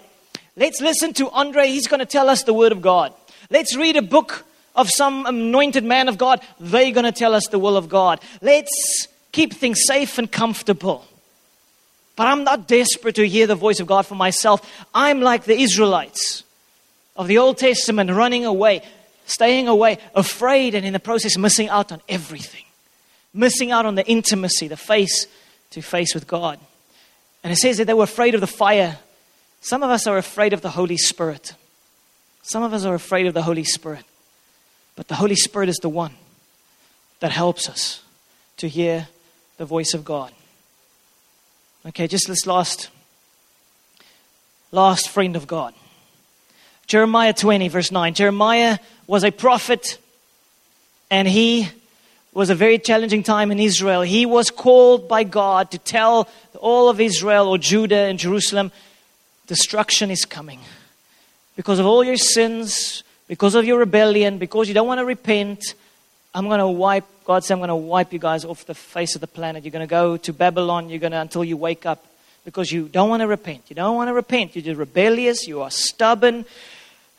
let's 0.54 0.82
listen 0.82 1.14
to 1.14 1.30
Andre. 1.30 1.68
He's 1.68 1.88
going 1.88 2.00
to 2.00 2.06
tell 2.06 2.28
us 2.28 2.42
the 2.42 2.52
Word 2.52 2.72
of 2.72 2.82
God. 2.82 3.14
Let's 3.48 3.74
read 3.74 3.96
a 3.96 4.02
book 4.02 4.44
of 4.76 4.90
some 4.90 5.24
anointed 5.24 5.82
man 5.82 6.08
of 6.08 6.18
God. 6.18 6.42
They're 6.60 6.92
going 6.92 7.04
to 7.04 7.12
tell 7.12 7.34
us 7.34 7.46
the 7.46 7.58
will 7.58 7.78
of 7.78 7.88
God. 7.88 8.20
Let's 8.42 9.08
keep 9.32 9.54
things 9.54 9.80
safe 9.86 10.18
and 10.18 10.30
comfortable. 10.30 11.06
But 12.16 12.26
I'm 12.26 12.44
not 12.44 12.68
desperate 12.68 13.14
to 13.14 13.26
hear 13.26 13.46
the 13.46 13.54
voice 13.54 13.80
of 13.80 13.86
God 13.86 14.04
for 14.04 14.14
myself. 14.14 14.60
I'm 14.94 15.22
like 15.22 15.44
the 15.44 15.58
Israelites 15.58 16.44
of 17.16 17.28
the 17.28 17.38
Old 17.38 17.56
Testament 17.56 18.10
running 18.10 18.44
away 18.44 18.82
staying 19.26 19.68
away, 19.68 19.98
afraid, 20.14 20.74
and 20.74 20.84
in 20.84 20.92
the 20.92 21.00
process, 21.00 21.36
missing 21.36 21.68
out 21.68 21.92
on 21.92 22.00
everything. 22.08 22.64
Missing 23.32 23.70
out 23.70 23.86
on 23.86 23.94
the 23.94 24.06
intimacy, 24.06 24.68
the 24.68 24.76
face 24.76 25.26
to 25.70 25.82
face 25.82 26.14
with 26.14 26.26
God. 26.26 26.58
And 27.42 27.52
it 27.52 27.56
says 27.56 27.78
that 27.78 27.86
they 27.86 27.94
were 27.94 28.04
afraid 28.04 28.34
of 28.34 28.40
the 28.40 28.46
fire. 28.46 28.98
Some 29.60 29.82
of 29.82 29.90
us 29.90 30.06
are 30.06 30.18
afraid 30.18 30.52
of 30.52 30.62
the 30.62 30.70
Holy 30.70 30.96
Spirit. 30.96 31.54
Some 32.42 32.62
of 32.62 32.72
us 32.72 32.84
are 32.84 32.94
afraid 32.94 33.26
of 33.26 33.34
the 33.34 33.42
Holy 33.42 33.64
Spirit. 33.64 34.04
But 34.96 35.08
the 35.08 35.14
Holy 35.14 35.36
Spirit 35.36 35.68
is 35.68 35.76
the 35.76 35.88
one 35.88 36.14
that 37.20 37.30
helps 37.30 37.68
us 37.68 38.02
to 38.56 38.68
hear 38.68 39.08
the 39.56 39.64
voice 39.64 39.94
of 39.94 40.04
God. 40.04 40.32
Okay, 41.86 42.06
just 42.06 42.26
this 42.26 42.46
last 42.46 42.90
last 44.72 45.08
friend 45.08 45.36
of 45.36 45.46
God. 45.46 45.74
Jeremiah 46.86 47.32
20, 47.32 47.68
verse 47.68 47.90
9. 47.90 48.14
Jeremiah 48.14 48.78
was 49.10 49.24
a 49.24 49.32
prophet, 49.32 49.98
and 51.10 51.26
he 51.26 51.68
was 52.32 52.48
a 52.48 52.54
very 52.54 52.78
challenging 52.78 53.24
time 53.24 53.50
in 53.50 53.58
Israel. 53.58 54.02
He 54.02 54.24
was 54.24 54.52
called 54.52 55.08
by 55.08 55.24
God 55.24 55.72
to 55.72 55.78
tell 55.78 56.28
all 56.60 56.88
of 56.88 57.00
Israel 57.00 57.48
or 57.48 57.58
Judah 57.58 58.06
and 58.06 58.20
Jerusalem 58.20 58.70
destruction 59.48 60.12
is 60.12 60.24
coming. 60.24 60.60
Because 61.56 61.80
of 61.80 61.86
all 61.86 62.04
your 62.04 62.16
sins, 62.16 63.02
because 63.26 63.56
of 63.56 63.64
your 63.64 63.80
rebellion, 63.80 64.38
because 64.38 64.68
you 64.68 64.74
don't 64.74 64.86
want 64.86 65.00
to 65.00 65.04
repent, 65.04 65.74
I'm 66.32 66.46
going 66.46 66.60
to 66.60 66.68
wipe, 66.68 67.04
God 67.24 67.42
said, 67.42 67.54
I'm 67.54 67.58
going 67.58 67.68
to 67.70 67.74
wipe 67.74 68.12
you 68.12 68.20
guys 68.20 68.44
off 68.44 68.64
the 68.64 68.76
face 68.76 69.16
of 69.16 69.20
the 69.20 69.26
planet. 69.26 69.64
You're 69.64 69.72
going 69.72 69.88
to 69.88 69.90
go 69.90 70.18
to 70.18 70.32
Babylon, 70.32 70.88
you're 70.88 71.00
going 71.00 71.10
to, 71.10 71.20
until 71.20 71.42
you 71.42 71.56
wake 71.56 71.84
up, 71.84 72.06
because 72.44 72.70
you 72.70 72.86
don't 72.86 73.10
want 73.10 73.22
to 73.22 73.26
repent. 73.26 73.64
You 73.70 73.74
don't 73.74 73.96
want 73.96 74.06
to 74.06 74.14
repent. 74.14 74.54
You're 74.54 74.76
rebellious, 74.76 75.48
you 75.48 75.62
are 75.62 75.70
stubborn, 75.72 76.44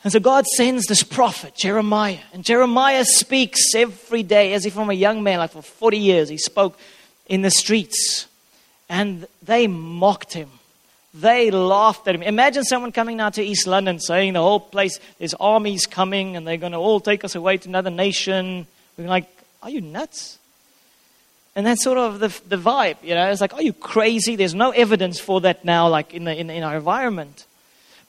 and 0.04 0.12
so 0.12 0.18
God 0.18 0.46
sends 0.46 0.86
this 0.86 1.02
prophet, 1.02 1.54
Jeremiah. 1.54 2.18
And 2.32 2.44
Jeremiah 2.44 3.04
speaks 3.04 3.74
every 3.74 4.22
day, 4.22 4.52
as 4.52 4.66
if 4.66 4.72
from 4.72 4.90
a 4.90 4.94
young 4.94 5.22
man, 5.22 5.38
like 5.38 5.52
for 5.52 5.62
40 5.62 5.98
years, 5.98 6.28
he 6.28 6.38
spoke 6.38 6.78
in 7.26 7.42
the 7.42 7.50
streets. 7.50 8.26
And 8.88 9.26
they 9.42 9.68
mocked 9.68 10.32
him. 10.32 10.50
They 11.14 11.50
laughed 11.50 12.08
at 12.08 12.14
him. 12.14 12.22
Imagine 12.22 12.64
someone 12.64 12.90
coming 12.90 13.18
now 13.18 13.30
to 13.30 13.42
East 13.42 13.66
London 13.66 14.00
saying 14.00 14.32
the 14.32 14.40
whole 14.40 14.60
place, 14.60 14.98
there's 15.18 15.34
armies 15.34 15.86
coming 15.86 16.36
and 16.36 16.46
they're 16.46 16.56
going 16.56 16.72
to 16.72 16.78
all 16.78 17.00
take 17.00 17.22
us 17.22 17.34
away 17.34 17.58
to 17.58 17.68
another 17.68 17.90
nation. 17.90 18.66
We're 18.96 19.08
like, 19.08 19.28
are 19.62 19.70
you 19.70 19.82
nuts? 19.82 20.38
And 21.54 21.66
that's 21.66 21.84
sort 21.84 21.98
of 21.98 22.18
the, 22.18 22.28
the 22.48 22.56
vibe, 22.56 22.96
you 23.02 23.14
know. 23.14 23.30
It's 23.30 23.42
like, 23.42 23.52
are 23.52 23.62
you 23.62 23.74
crazy? 23.74 24.36
There's 24.36 24.54
no 24.54 24.70
evidence 24.70 25.20
for 25.20 25.42
that 25.42 25.64
now, 25.64 25.88
like 25.88 26.14
in, 26.14 26.24
the, 26.24 26.34
in, 26.34 26.48
in 26.48 26.62
our 26.62 26.76
environment. 26.76 27.46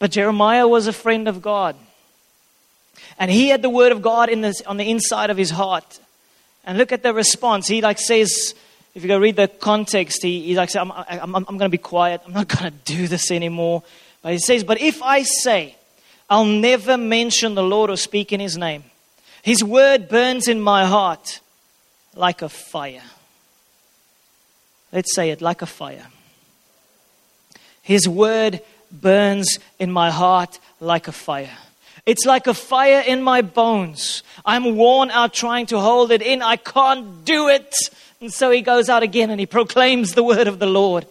But 0.04 0.12
Jeremiah 0.12 0.68
was 0.68 0.88
a 0.88 0.91
friend 0.91 1.30
of 1.30 1.41
God. 1.41 1.78
And 3.18 3.32
he 3.32 3.47
had 3.47 3.62
the 3.62 3.70
word 3.70 3.93
of 3.93 4.01
God 4.01 4.28
in 4.28 4.41
this, 4.41 4.62
on 4.64 4.76
the 4.76 4.91
inside 4.91 5.30
of 5.30 5.38
his 5.38 5.49
heart. 5.49 5.97
And 6.66 6.78
look 6.78 6.91
at 6.91 7.04
the 7.04 7.14
response. 7.14 7.70
He 7.70 7.80
like 7.82 7.99
says, 7.99 8.54
if 8.95 9.01
you 9.01 9.08
go 9.08 9.18
read 9.18 9.38
the 9.38 9.47
context, 9.47 10.22
he, 10.22 10.41
he 10.41 10.56
like 10.56 10.72
says, 10.72 10.82
I'm, 10.82 10.91
I'm, 10.91 11.34
I'm 11.34 11.45
going 11.45 11.60
to 11.60 11.70
be 11.70 11.78
quiet. 11.78 12.20
I'm 12.26 12.34
not 12.34 12.49
going 12.49 12.70
to 12.70 12.78
do 12.84 13.08
this 13.08 13.32
anymore. 13.32 13.82
But 14.22 14.34
he 14.34 14.39
says, 14.39 14.66
but 14.66 14.82
if 14.82 15.01
I 15.01 15.24
say, 15.24 15.78
I'll 16.30 16.43
never 16.43 16.97
mention 16.97 17.56
the 17.56 17.64
Lord 17.64 17.89
or 17.89 17.95
speak 17.95 18.34
in 18.34 18.41
his 18.41 18.58
name, 18.58 18.84
his 19.41 19.64
word 19.64 20.10
burns 20.10 20.49
in 20.49 20.60
my 20.60 20.84
heart 20.84 21.39
like 22.14 22.41
a 22.41 22.49
fire. 22.49 23.04
Let's 24.91 25.16
say 25.16 25.30
it 25.30 25.39
like 25.39 25.62
a 25.62 25.66
fire. 25.66 26.08
His 27.84 28.06
word 28.06 28.62
burns 28.94 29.60
in 29.80 29.91
my 29.91 30.12
heart 30.12 30.60
like 30.80 31.08
a 31.08 31.12
fire. 31.12 31.58
It's 32.06 32.26
like 32.26 32.48
a 32.48 32.54
fire 32.54 33.04
in 33.06 33.22
my 33.22 33.41
bones. 33.41 34.24
I'm 34.46 34.76
worn 34.76 35.10
out 35.10 35.34
trying 35.34 35.68
to 35.68 35.80
hold 35.80 36.12
it 36.12 36.22
in. 36.22 36.41
I 36.41 36.58
can't 36.58 37.24
do 37.24 37.48
it. 37.48 37.74
And 38.20 38.32
so 38.32 38.52
he 38.52 38.62
goes 38.62 38.89
out 38.89 39.04
again 39.04 39.30
and 39.30 39.39
he 39.39 39.46
proclaims 39.46 40.14
the 40.14 40.24
word 40.24 40.48
of 40.48 40.60
the 40.60 40.66
Lord. 40.66 41.06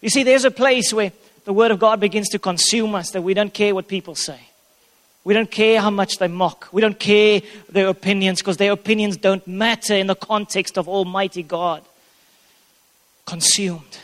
You 0.00 0.08
see, 0.08 0.22
there's 0.22 0.44
a 0.44 0.50
place 0.50 0.92
where 0.92 1.12
the 1.44 1.52
word 1.52 1.70
of 1.72 1.78
God 1.78 2.00
begins 2.00 2.28
to 2.30 2.38
consume 2.38 2.94
us 2.94 3.10
that 3.10 3.22
we 3.22 3.34
don't 3.34 3.52
care 3.52 3.74
what 3.74 3.88
people 3.88 4.14
say. 4.14 4.40
We 5.24 5.34
don't 5.34 5.50
care 5.50 5.80
how 5.80 5.90
much 5.90 6.18
they 6.18 6.28
mock. 6.28 6.68
We 6.72 6.80
don't 6.80 6.98
care 6.98 7.42
their 7.68 7.88
opinions 7.88 8.40
because 8.40 8.56
their 8.56 8.72
opinions 8.72 9.16
don't 9.16 9.46
matter 9.46 9.94
in 9.94 10.08
the 10.08 10.16
context 10.16 10.76
of 10.78 10.88
Almighty 10.88 11.44
God. 11.44 11.84
Consumed. 13.24 13.98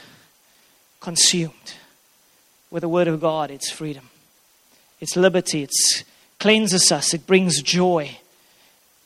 Consumed. 1.00 1.74
With 2.70 2.82
the 2.82 2.88
Word 2.88 3.08
of 3.08 3.20
God, 3.20 3.50
it's 3.50 3.70
freedom, 3.70 4.10
it's 5.00 5.16
liberty, 5.16 5.62
it 5.62 5.72
cleanses 6.38 6.92
us, 6.92 7.14
it 7.14 7.26
brings 7.26 7.62
joy, 7.62 8.18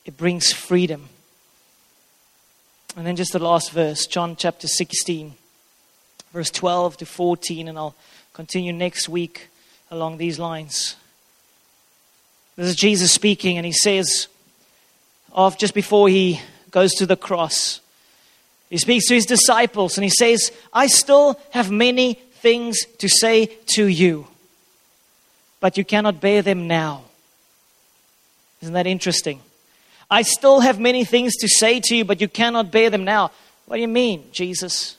it 0.05 0.17
brings 0.17 0.53
freedom. 0.53 1.09
And 2.97 3.07
then 3.07 3.17
just 3.17 3.33
the 3.33 3.39
last 3.39 3.71
verse, 3.71 4.07
John 4.07 4.37
chapter 4.37 4.67
16, 4.67 5.35
verse 6.33 6.51
12 6.51 6.99
to 6.99 7.07
14, 7.07 7.69
and 7.69 7.79
I'll 7.79 7.95
continue 8.33 8.73
next 8.73 9.09
week 9.09 9.49
along 9.91 10.19
these 10.19 10.39
lines. 10.39 10.97
This 12.57 12.69
is 12.69 12.77
Jesus 12.77 13.13
speaking, 13.13 13.57
and 13.57 13.65
he 13.65 13.73
says, 13.73 14.27
of 15.33 15.57
just 15.57 15.75
before 15.75 16.09
he 16.09 16.41
goes 16.71 16.93
to 16.95 17.07
the 17.07 17.17
cross, 17.17 17.81
he 18.69 18.79
speaks 18.79 19.07
to 19.09 19.15
his 19.15 19.27
disciples 19.27 19.97
and 19.97 20.05
he 20.05 20.11
says, 20.11 20.51
I 20.73 20.87
still 20.87 21.39
have 21.51 21.71
many 21.71 22.19
things 22.43 22.77
to 22.99 23.09
say 23.09 23.47
to 23.75 23.87
you, 23.87 24.27
but 25.61 25.79
you 25.79 25.85
cannot 25.85 26.21
bear 26.21 26.43
them 26.43 26.67
now. 26.67 27.05
Isn't 28.61 28.75
that 28.75 28.87
interesting? 28.87 29.41
I 30.11 30.23
still 30.23 30.61
have 30.61 30.79
many 30.79 31.05
things 31.05 31.37
to 31.37 31.49
say 31.49 31.81
to 31.85 31.97
you, 31.97 32.05
but 32.05 32.21
you 32.21 32.29
cannot 32.29 32.71
bear 32.71 32.91
them 32.91 33.05
now. 33.05 33.31
What 33.67 33.77
do 33.77 33.83
you 33.83 33.89
mean, 33.89 34.25
Jesus? 34.33 34.97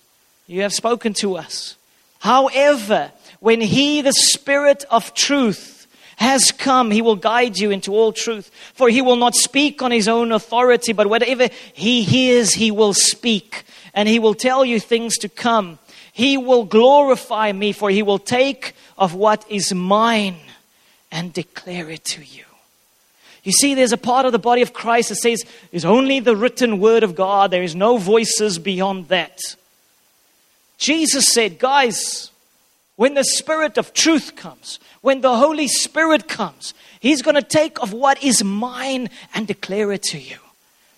You 0.47 0.61
have 0.61 0.73
spoken 0.73 1.13
to 1.15 1.35
us. 1.35 1.75
However, 2.19 3.11
when 3.39 3.61
He, 3.61 4.01
the 4.01 4.13
Spirit 4.13 4.85
of 4.89 5.13
truth, 5.13 5.73
has 6.17 6.51
come, 6.51 6.91
he 6.91 7.01
will 7.01 7.15
guide 7.15 7.57
you 7.57 7.71
into 7.71 7.93
all 7.93 8.13
truth. 8.13 8.49
For 8.73 8.89
he 8.89 9.01
will 9.01 9.15
not 9.15 9.35
speak 9.35 9.81
on 9.81 9.91
his 9.91 10.07
own 10.07 10.31
authority, 10.31 10.93
but 10.93 11.07
whatever 11.07 11.49
he 11.73 12.03
hears, 12.03 12.53
he 12.53 12.71
will 12.71 12.93
speak. 12.93 13.63
And 13.93 14.07
he 14.07 14.19
will 14.19 14.33
tell 14.33 14.63
you 14.63 14.79
things 14.79 15.17
to 15.19 15.29
come. 15.29 15.79
He 16.13 16.37
will 16.37 16.63
glorify 16.63 17.51
me, 17.51 17.73
for 17.73 17.89
he 17.89 18.03
will 18.03 18.19
take 18.19 18.75
of 18.97 19.13
what 19.13 19.43
is 19.49 19.73
mine 19.73 20.37
and 21.11 21.33
declare 21.33 21.89
it 21.89 22.05
to 22.05 22.23
you. 22.23 22.45
You 23.43 23.51
see, 23.51 23.73
there's 23.73 23.91
a 23.91 23.97
part 23.97 24.25
of 24.25 24.31
the 24.31 24.39
body 24.39 24.61
of 24.61 24.73
Christ 24.73 25.09
that 25.09 25.15
says, 25.15 25.43
"Is 25.71 25.83
only 25.83 26.19
the 26.21 26.35
written 26.35 26.79
word 26.79 27.03
of 27.03 27.15
God. 27.15 27.51
There 27.51 27.63
is 27.63 27.75
no 27.75 27.97
voices 27.97 28.57
beyond 28.59 29.09
that. 29.09 29.41
Jesus 30.77 31.27
said, 31.27 31.59
guys, 31.59 32.29
when 32.95 33.15
the 33.15 33.23
Spirit 33.23 33.77
of 33.77 33.93
truth 33.93 34.35
comes, 34.35 34.79
when 35.01 35.21
the 35.21 35.37
Holy 35.37 35.67
Spirit 35.67 36.27
comes, 36.27 36.73
He's 36.99 37.21
going 37.21 37.35
to 37.35 37.41
take 37.41 37.81
of 37.81 37.91
what 37.91 38.23
is 38.23 38.43
mine 38.43 39.09
and 39.33 39.45
declare 39.45 39.91
it 39.91 40.03
to 40.03 40.19
you. 40.19 40.37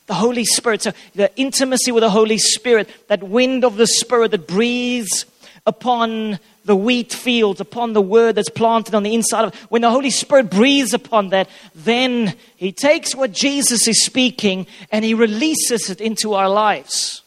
The 0.07 0.13
Holy 0.13 0.45
Spirit, 0.45 0.83
so 0.83 0.91
the 1.15 1.35
intimacy 1.35 1.91
with 1.91 2.01
the 2.01 2.09
Holy 2.09 2.37
Spirit, 2.37 2.89
that 3.07 3.23
wind 3.23 3.65
of 3.65 3.77
the 3.77 3.87
Spirit 3.87 4.31
that 4.31 4.47
breathes 4.47 5.25
upon 5.65 6.39
the 6.63 6.75
wheat 6.75 7.13
fields, 7.13 7.59
upon 7.59 7.93
the 7.93 8.01
word 8.01 8.35
that's 8.35 8.49
planted 8.49 8.93
on 8.93 9.03
the 9.03 9.13
inside 9.13 9.45
of 9.45 9.55
when 9.71 9.81
the 9.81 9.89
Holy 9.89 10.09
Spirit 10.09 10.49
breathes 10.49 10.93
upon 10.93 11.29
that, 11.29 11.49
then 11.73 12.35
He 12.55 12.71
takes 12.71 13.15
what 13.15 13.31
Jesus 13.31 13.87
is 13.87 14.03
speaking 14.03 14.67
and 14.91 15.03
He 15.03 15.13
releases 15.13 15.89
it 15.89 16.01
into 16.01 16.33
our 16.33 16.49
lives. 16.49 17.23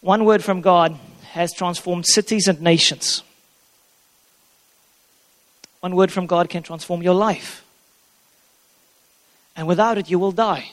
One 0.00 0.24
word 0.24 0.44
from 0.44 0.60
God 0.60 0.96
has 1.30 1.52
transformed 1.52 2.06
cities 2.06 2.46
and 2.46 2.60
nations. 2.60 3.22
One 5.80 5.96
word 5.96 6.12
from 6.12 6.26
God 6.26 6.48
can 6.48 6.62
transform 6.62 7.02
your 7.02 7.14
life. 7.14 7.65
And 9.56 9.66
without 9.66 9.98
it, 9.98 10.10
you 10.10 10.18
will 10.18 10.32
die. 10.32 10.72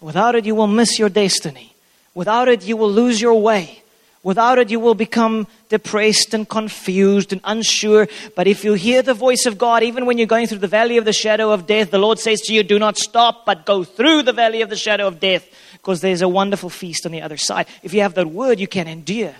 Without 0.00 0.34
it, 0.34 0.44
you 0.44 0.54
will 0.54 0.66
miss 0.66 0.98
your 0.98 1.08
destiny. 1.08 1.74
Without 2.14 2.48
it, 2.48 2.64
you 2.64 2.76
will 2.76 2.90
lose 2.90 3.20
your 3.20 3.40
way. 3.40 3.82
Without 4.24 4.58
it, 4.58 4.70
you 4.70 4.80
will 4.80 4.94
become 4.94 5.46
depressed 5.68 6.32
and 6.32 6.48
confused 6.48 7.32
and 7.32 7.42
unsure. 7.44 8.08
But 8.34 8.46
if 8.46 8.64
you 8.64 8.72
hear 8.72 9.02
the 9.02 9.12
voice 9.12 9.44
of 9.44 9.58
God, 9.58 9.82
even 9.82 10.06
when 10.06 10.16
you're 10.16 10.26
going 10.26 10.46
through 10.46 10.58
the 10.58 10.66
valley 10.66 10.96
of 10.96 11.04
the 11.04 11.12
shadow 11.12 11.52
of 11.52 11.66
death, 11.66 11.90
the 11.90 11.98
Lord 11.98 12.18
says 12.18 12.40
to 12.42 12.54
you, 12.54 12.62
Do 12.62 12.78
not 12.78 12.96
stop, 12.96 13.44
but 13.44 13.66
go 13.66 13.84
through 13.84 14.22
the 14.22 14.32
valley 14.32 14.62
of 14.62 14.70
the 14.70 14.76
shadow 14.76 15.06
of 15.06 15.20
death, 15.20 15.46
because 15.72 16.00
there's 16.00 16.22
a 16.22 16.28
wonderful 16.28 16.70
feast 16.70 17.04
on 17.04 17.12
the 17.12 17.20
other 17.20 17.36
side. 17.36 17.66
If 17.82 17.92
you 17.92 18.00
have 18.00 18.14
that 18.14 18.28
word, 18.28 18.58
you 18.58 18.66
can 18.66 18.88
endure. 18.88 19.34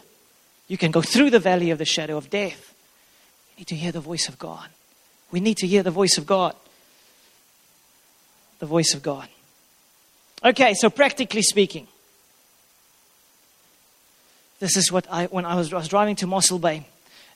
You 0.68 0.76
can 0.76 0.90
go 0.90 1.00
through 1.00 1.30
the 1.30 1.38
valley 1.38 1.70
of 1.70 1.78
the 1.78 1.86
shadow 1.86 2.18
of 2.18 2.28
death. 2.28 2.74
You 3.56 3.60
need 3.60 3.68
to 3.68 3.76
hear 3.76 3.92
the 3.92 4.00
voice 4.00 4.28
of 4.28 4.38
God. 4.38 4.68
We 5.30 5.40
need 5.40 5.56
to 5.58 5.66
hear 5.66 5.82
the 5.82 5.90
voice 5.90 6.18
of 6.18 6.26
God. 6.26 6.54
The 8.64 8.68
voice 8.68 8.94
of 8.94 9.02
God. 9.02 9.28
Okay, 10.42 10.72
so 10.72 10.88
practically 10.88 11.42
speaking, 11.42 11.86
this 14.58 14.74
is 14.78 14.90
what 14.90 15.06
I, 15.10 15.26
when 15.26 15.44
I 15.44 15.54
was, 15.54 15.70
I 15.70 15.76
was 15.76 15.88
driving 15.88 16.16
to 16.16 16.26
Mossel 16.26 16.58
Bay, 16.58 16.86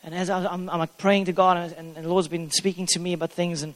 and 0.02 0.14
as 0.14 0.30
I, 0.30 0.38
am 0.54 0.70
I'm, 0.70 0.78
like 0.78 0.96
praying 0.96 1.26
to 1.26 1.34
God, 1.34 1.58
and, 1.76 1.96
and, 1.98 2.06
the 2.06 2.08
Lord's 2.08 2.28
been 2.28 2.50
speaking 2.50 2.86
to 2.92 2.98
me 2.98 3.12
about 3.12 3.30
things, 3.30 3.62
and, 3.62 3.74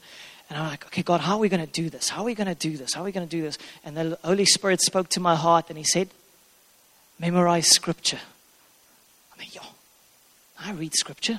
and 0.49 0.59
I'm 0.59 0.71
like, 0.71 0.87
okay, 0.87 1.03
God, 1.03 1.21
how 1.21 1.35
are 1.35 1.41
we 1.41 1.51
going 1.51 1.61
to 1.61 1.71
do 1.71 1.91
this? 1.91 2.09
How 2.09 2.23
are 2.23 2.25
we 2.25 2.35
going 2.35 2.49
to 2.49 2.55
do 2.55 2.79
this? 2.79 2.95
How 2.95 3.03
are 3.03 3.05
we 3.05 3.13
going 3.13 3.29
to 3.29 3.31
do 3.31 3.43
this? 3.43 3.59
And 3.85 3.99
the 3.99 4.19
Holy 4.25 4.47
Spirit 4.47 4.81
spoke 4.81 5.11
to 5.11 5.21
my 5.21 5.37
heart, 5.37 5.67
and 5.69 5.77
He 5.77 5.85
said, 5.85 6.09
memorize 7.19 7.69
Scripture. 7.69 8.21
I 9.37 9.39
mean, 9.39 9.51
yo, 9.53 9.61
I 10.59 10.73
read 10.73 10.95
Scripture. 10.95 11.39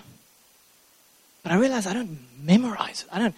But 1.42 1.54
I 1.54 1.56
realize 1.56 1.88
I 1.88 1.94
don't 1.94 2.20
memorize 2.40 3.02
it. 3.02 3.08
I 3.12 3.18
don't, 3.18 3.34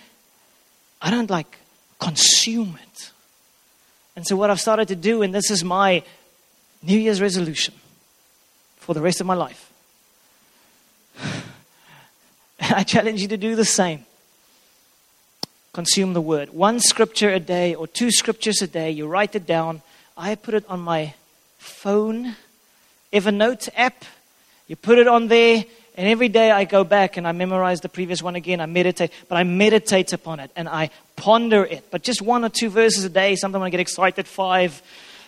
I 1.02 1.10
don't 1.10 1.30
like 1.30 1.58
consume 2.00 2.78
it. 2.82 3.12
And 4.16 4.26
so 4.26 4.36
what 4.36 4.50
I've 4.50 4.62
started 4.62 4.88
to 4.90 4.96
do, 4.96 5.22
and 5.22 5.34
this 5.34 5.52
is 5.52 5.64
my 5.64 6.04
New 6.82 6.98
Year's 6.98 7.22
resolution 7.22 7.74
for 8.78 8.94
the 8.94 9.02
rest 9.02 9.20
of 9.20 9.28
my 9.28 9.34
life. 9.34 9.72
I 12.60 12.84
challenge 12.84 13.22
you 13.22 13.28
to 13.30 13.38
do 13.38 13.56
the 13.56 13.66
same. 13.66 14.06
Consume 15.74 16.14
the 16.14 16.22
word. 16.22 16.52
One 16.52 16.80
scripture 16.80 17.30
a 17.30 17.40
day 17.40 17.76
or 17.76 17.88
two 17.88 18.12
scriptures 18.12 18.62
a 18.62 18.68
day. 18.68 18.92
You 18.92 19.08
write 19.08 19.36
it 19.36 19.46
down. 19.46 19.82
I 20.16 20.36
put 20.36 20.54
it 20.54 20.64
on 20.70 20.80
my 20.80 21.14
phone, 21.58 22.36
Evernote 23.12 23.68
app. 23.76 24.06
You 24.68 24.78
put 24.78 24.98
it 24.98 25.08
on 25.08 25.28
there 25.28 25.66
and 25.96 26.08
every 26.08 26.28
day 26.28 26.52
I 26.52 26.66
go 26.66 26.84
back 26.84 27.16
and 27.16 27.26
I 27.26 27.32
memorize 27.32 27.80
the 27.80 27.88
previous 27.88 28.22
one 28.22 28.36
again. 28.36 28.60
I 28.60 28.66
meditate, 28.66 29.12
but 29.30 29.38
I 29.38 29.44
meditate 29.44 30.12
upon 30.12 30.42
it 30.42 30.52
and 30.56 30.68
I 30.68 30.90
ponder 31.16 31.64
it. 31.64 31.86
But 31.90 32.04
just 32.04 32.22
one 32.22 32.44
or 32.44 32.50
two 32.50 32.70
verses 32.70 33.06
a 33.06 33.10
day. 33.10 33.36
Sometimes 33.38 33.64
I 33.64 33.70
get 33.70 33.80
excited, 33.80 34.28
five. 34.28 34.82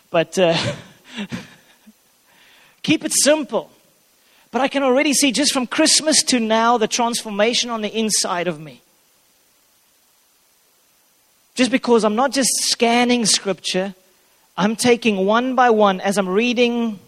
But 0.09 0.38
uh, 0.38 0.57
keep 2.84 3.05
it 3.05 3.13
simple. 3.24 3.72
But 4.51 4.59
I 4.59 4.68
can 4.68 4.84
already 4.84 5.13
see 5.13 5.32
just 5.32 5.53
from 5.53 5.68
Christmas 5.68 6.22
to 6.24 6.39
now 6.39 6.78
the 6.78 6.88
transformation 6.88 7.70
on 7.70 7.82
the 7.82 7.97
inside 7.97 8.47
of 8.47 8.59
me. 8.59 8.82
Just 11.55 11.72
because 11.72 12.03
I'm 12.03 12.15
not 12.15 12.32
just 12.32 12.49
scanning 12.70 13.26
scripture, 13.26 13.95
I'm 14.57 14.76
taking 14.76 15.26
one 15.26 15.55
by 15.55 15.70
one 15.70 16.01
as 16.01 16.18
I'm 16.18 16.28
reading 16.28 16.99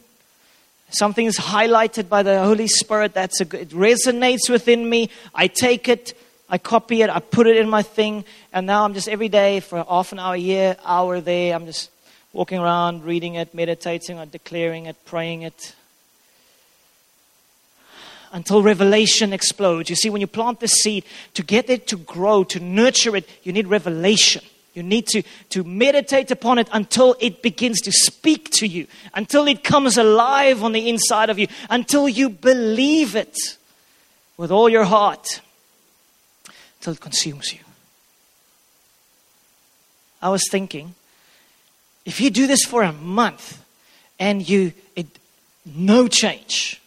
Something 0.91 1.27
is 1.27 1.37
highlighted 1.37 2.09
by 2.09 2.23
the 2.23 2.43
Holy 2.43 2.67
Spirit 2.67 3.13
that's 3.13 3.41
a, 3.41 3.43
it 3.55 3.69
resonates 3.69 4.49
within 4.49 4.89
me. 4.89 5.09
I 5.35 5.47
take 5.47 5.87
it, 5.87 6.13
I 6.49 6.57
copy 6.57 7.03
it, 7.03 7.09
I 7.09 7.19
put 7.19 7.45
it 7.45 7.57
in 7.57 7.69
my 7.69 7.83
thing, 7.83 8.25
and 8.51 8.65
now 8.65 8.85
I'm 8.85 8.95
just 8.95 9.07
every 9.07 9.29
day 9.29 9.59
for 9.59 9.83
half 9.87 10.11
an 10.11 10.19
hour, 10.19 10.35
year, 10.35 10.77
hour 10.83 11.21
there, 11.21 11.53
I'm 11.53 11.67
just 11.67 11.91
walking 12.33 12.59
around, 12.59 13.03
reading 13.03 13.35
it, 13.35 13.53
meditating 13.53 14.17
on 14.17 14.29
declaring 14.29 14.87
it, 14.87 14.95
praying 15.05 15.43
it. 15.43 15.75
Until 18.31 18.61
revelation 18.61 19.33
explodes. 19.33 19.89
You 19.89 19.95
see, 19.95 20.09
when 20.09 20.21
you 20.21 20.27
plant 20.27 20.59
the 20.59 20.67
seed, 20.67 21.03
to 21.33 21.43
get 21.43 21.69
it 21.69 21.87
to 21.87 21.97
grow, 21.97 22.43
to 22.45 22.59
nurture 22.59 23.15
it, 23.15 23.27
you 23.43 23.51
need 23.51 23.67
revelation. 23.67 24.43
You 24.73 24.83
need 24.83 25.07
to, 25.07 25.23
to 25.49 25.63
meditate 25.63 26.31
upon 26.31 26.59
it 26.59 26.69
until 26.71 27.15
it 27.19 27.41
begins 27.41 27.81
to 27.81 27.91
speak 27.91 28.49
to 28.51 28.67
you, 28.67 28.87
until 29.13 29.47
it 29.47 29.63
comes 29.63 29.97
alive 29.97 30.63
on 30.63 30.71
the 30.71 30.87
inside 30.89 31.29
of 31.29 31.39
you, 31.39 31.47
until 31.69 32.07
you 32.07 32.29
believe 32.29 33.15
it 33.15 33.35
with 34.37 34.51
all 34.51 34.69
your 34.69 34.85
heart, 34.85 35.41
until 36.79 36.93
it 36.93 36.99
consumes 37.01 37.51
you. 37.51 37.59
I 40.21 40.29
was 40.29 40.47
thinking, 40.49 40.95
if 42.05 42.21
you 42.21 42.29
do 42.29 42.47
this 42.47 42.63
for 42.63 42.83
a 42.83 42.91
month 42.91 43.63
and 44.19 44.47
you 44.47 44.73
it 44.95 45.07
no 45.65 46.07
change, 46.07 46.81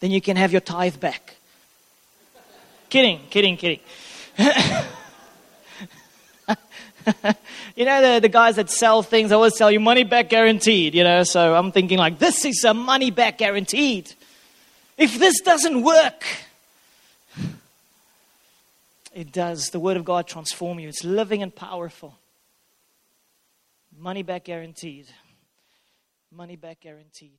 then 0.00 0.10
you 0.10 0.20
can 0.20 0.36
have 0.36 0.52
your 0.52 0.60
tithe 0.60 1.00
back. 1.00 1.36
kidding, 2.88 3.20
kidding, 3.30 3.56
kidding. 3.56 3.80
you 7.76 7.84
know, 7.84 8.14
the, 8.14 8.20
the 8.20 8.28
guys 8.28 8.56
that 8.56 8.70
sell 8.70 9.02
things 9.02 9.32
always 9.32 9.56
tell 9.56 9.70
you 9.70 9.80
money 9.80 10.04
back 10.04 10.28
guaranteed, 10.28 10.94
you 10.94 11.04
know. 11.04 11.22
So 11.22 11.54
I'm 11.54 11.72
thinking, 11.72 11.98
like, 11.98 12.18
this 12.18 12.44
is 12.44 12.64
a 12.64 12.74
money 12.74 13.10
back 13.10 13.38
guaranteed. 13.38 14.12
If 14.96 15.18
this 15.18 15.40
doesn't 15.40 15.82
work, 15.82 16.24
it 19.14 19.32
does. 19.32 19.70
The 19.70 19.80
Word 19.80 19.96
of 19.96 20.04
God 20.04 20.26
transform 20.26 20.78
you, 20.78 20.88
it's 20.88 21.04
living 21.04 21.42
and 21.42 21.54
powerful. 21.54 22.16
Money 23.96 24.22
back 24.22 24.44
guaranteed. 24.44 25.06
Money 26.32 26.56
back 26.56 26.80
guaranteed. 26.80 27.38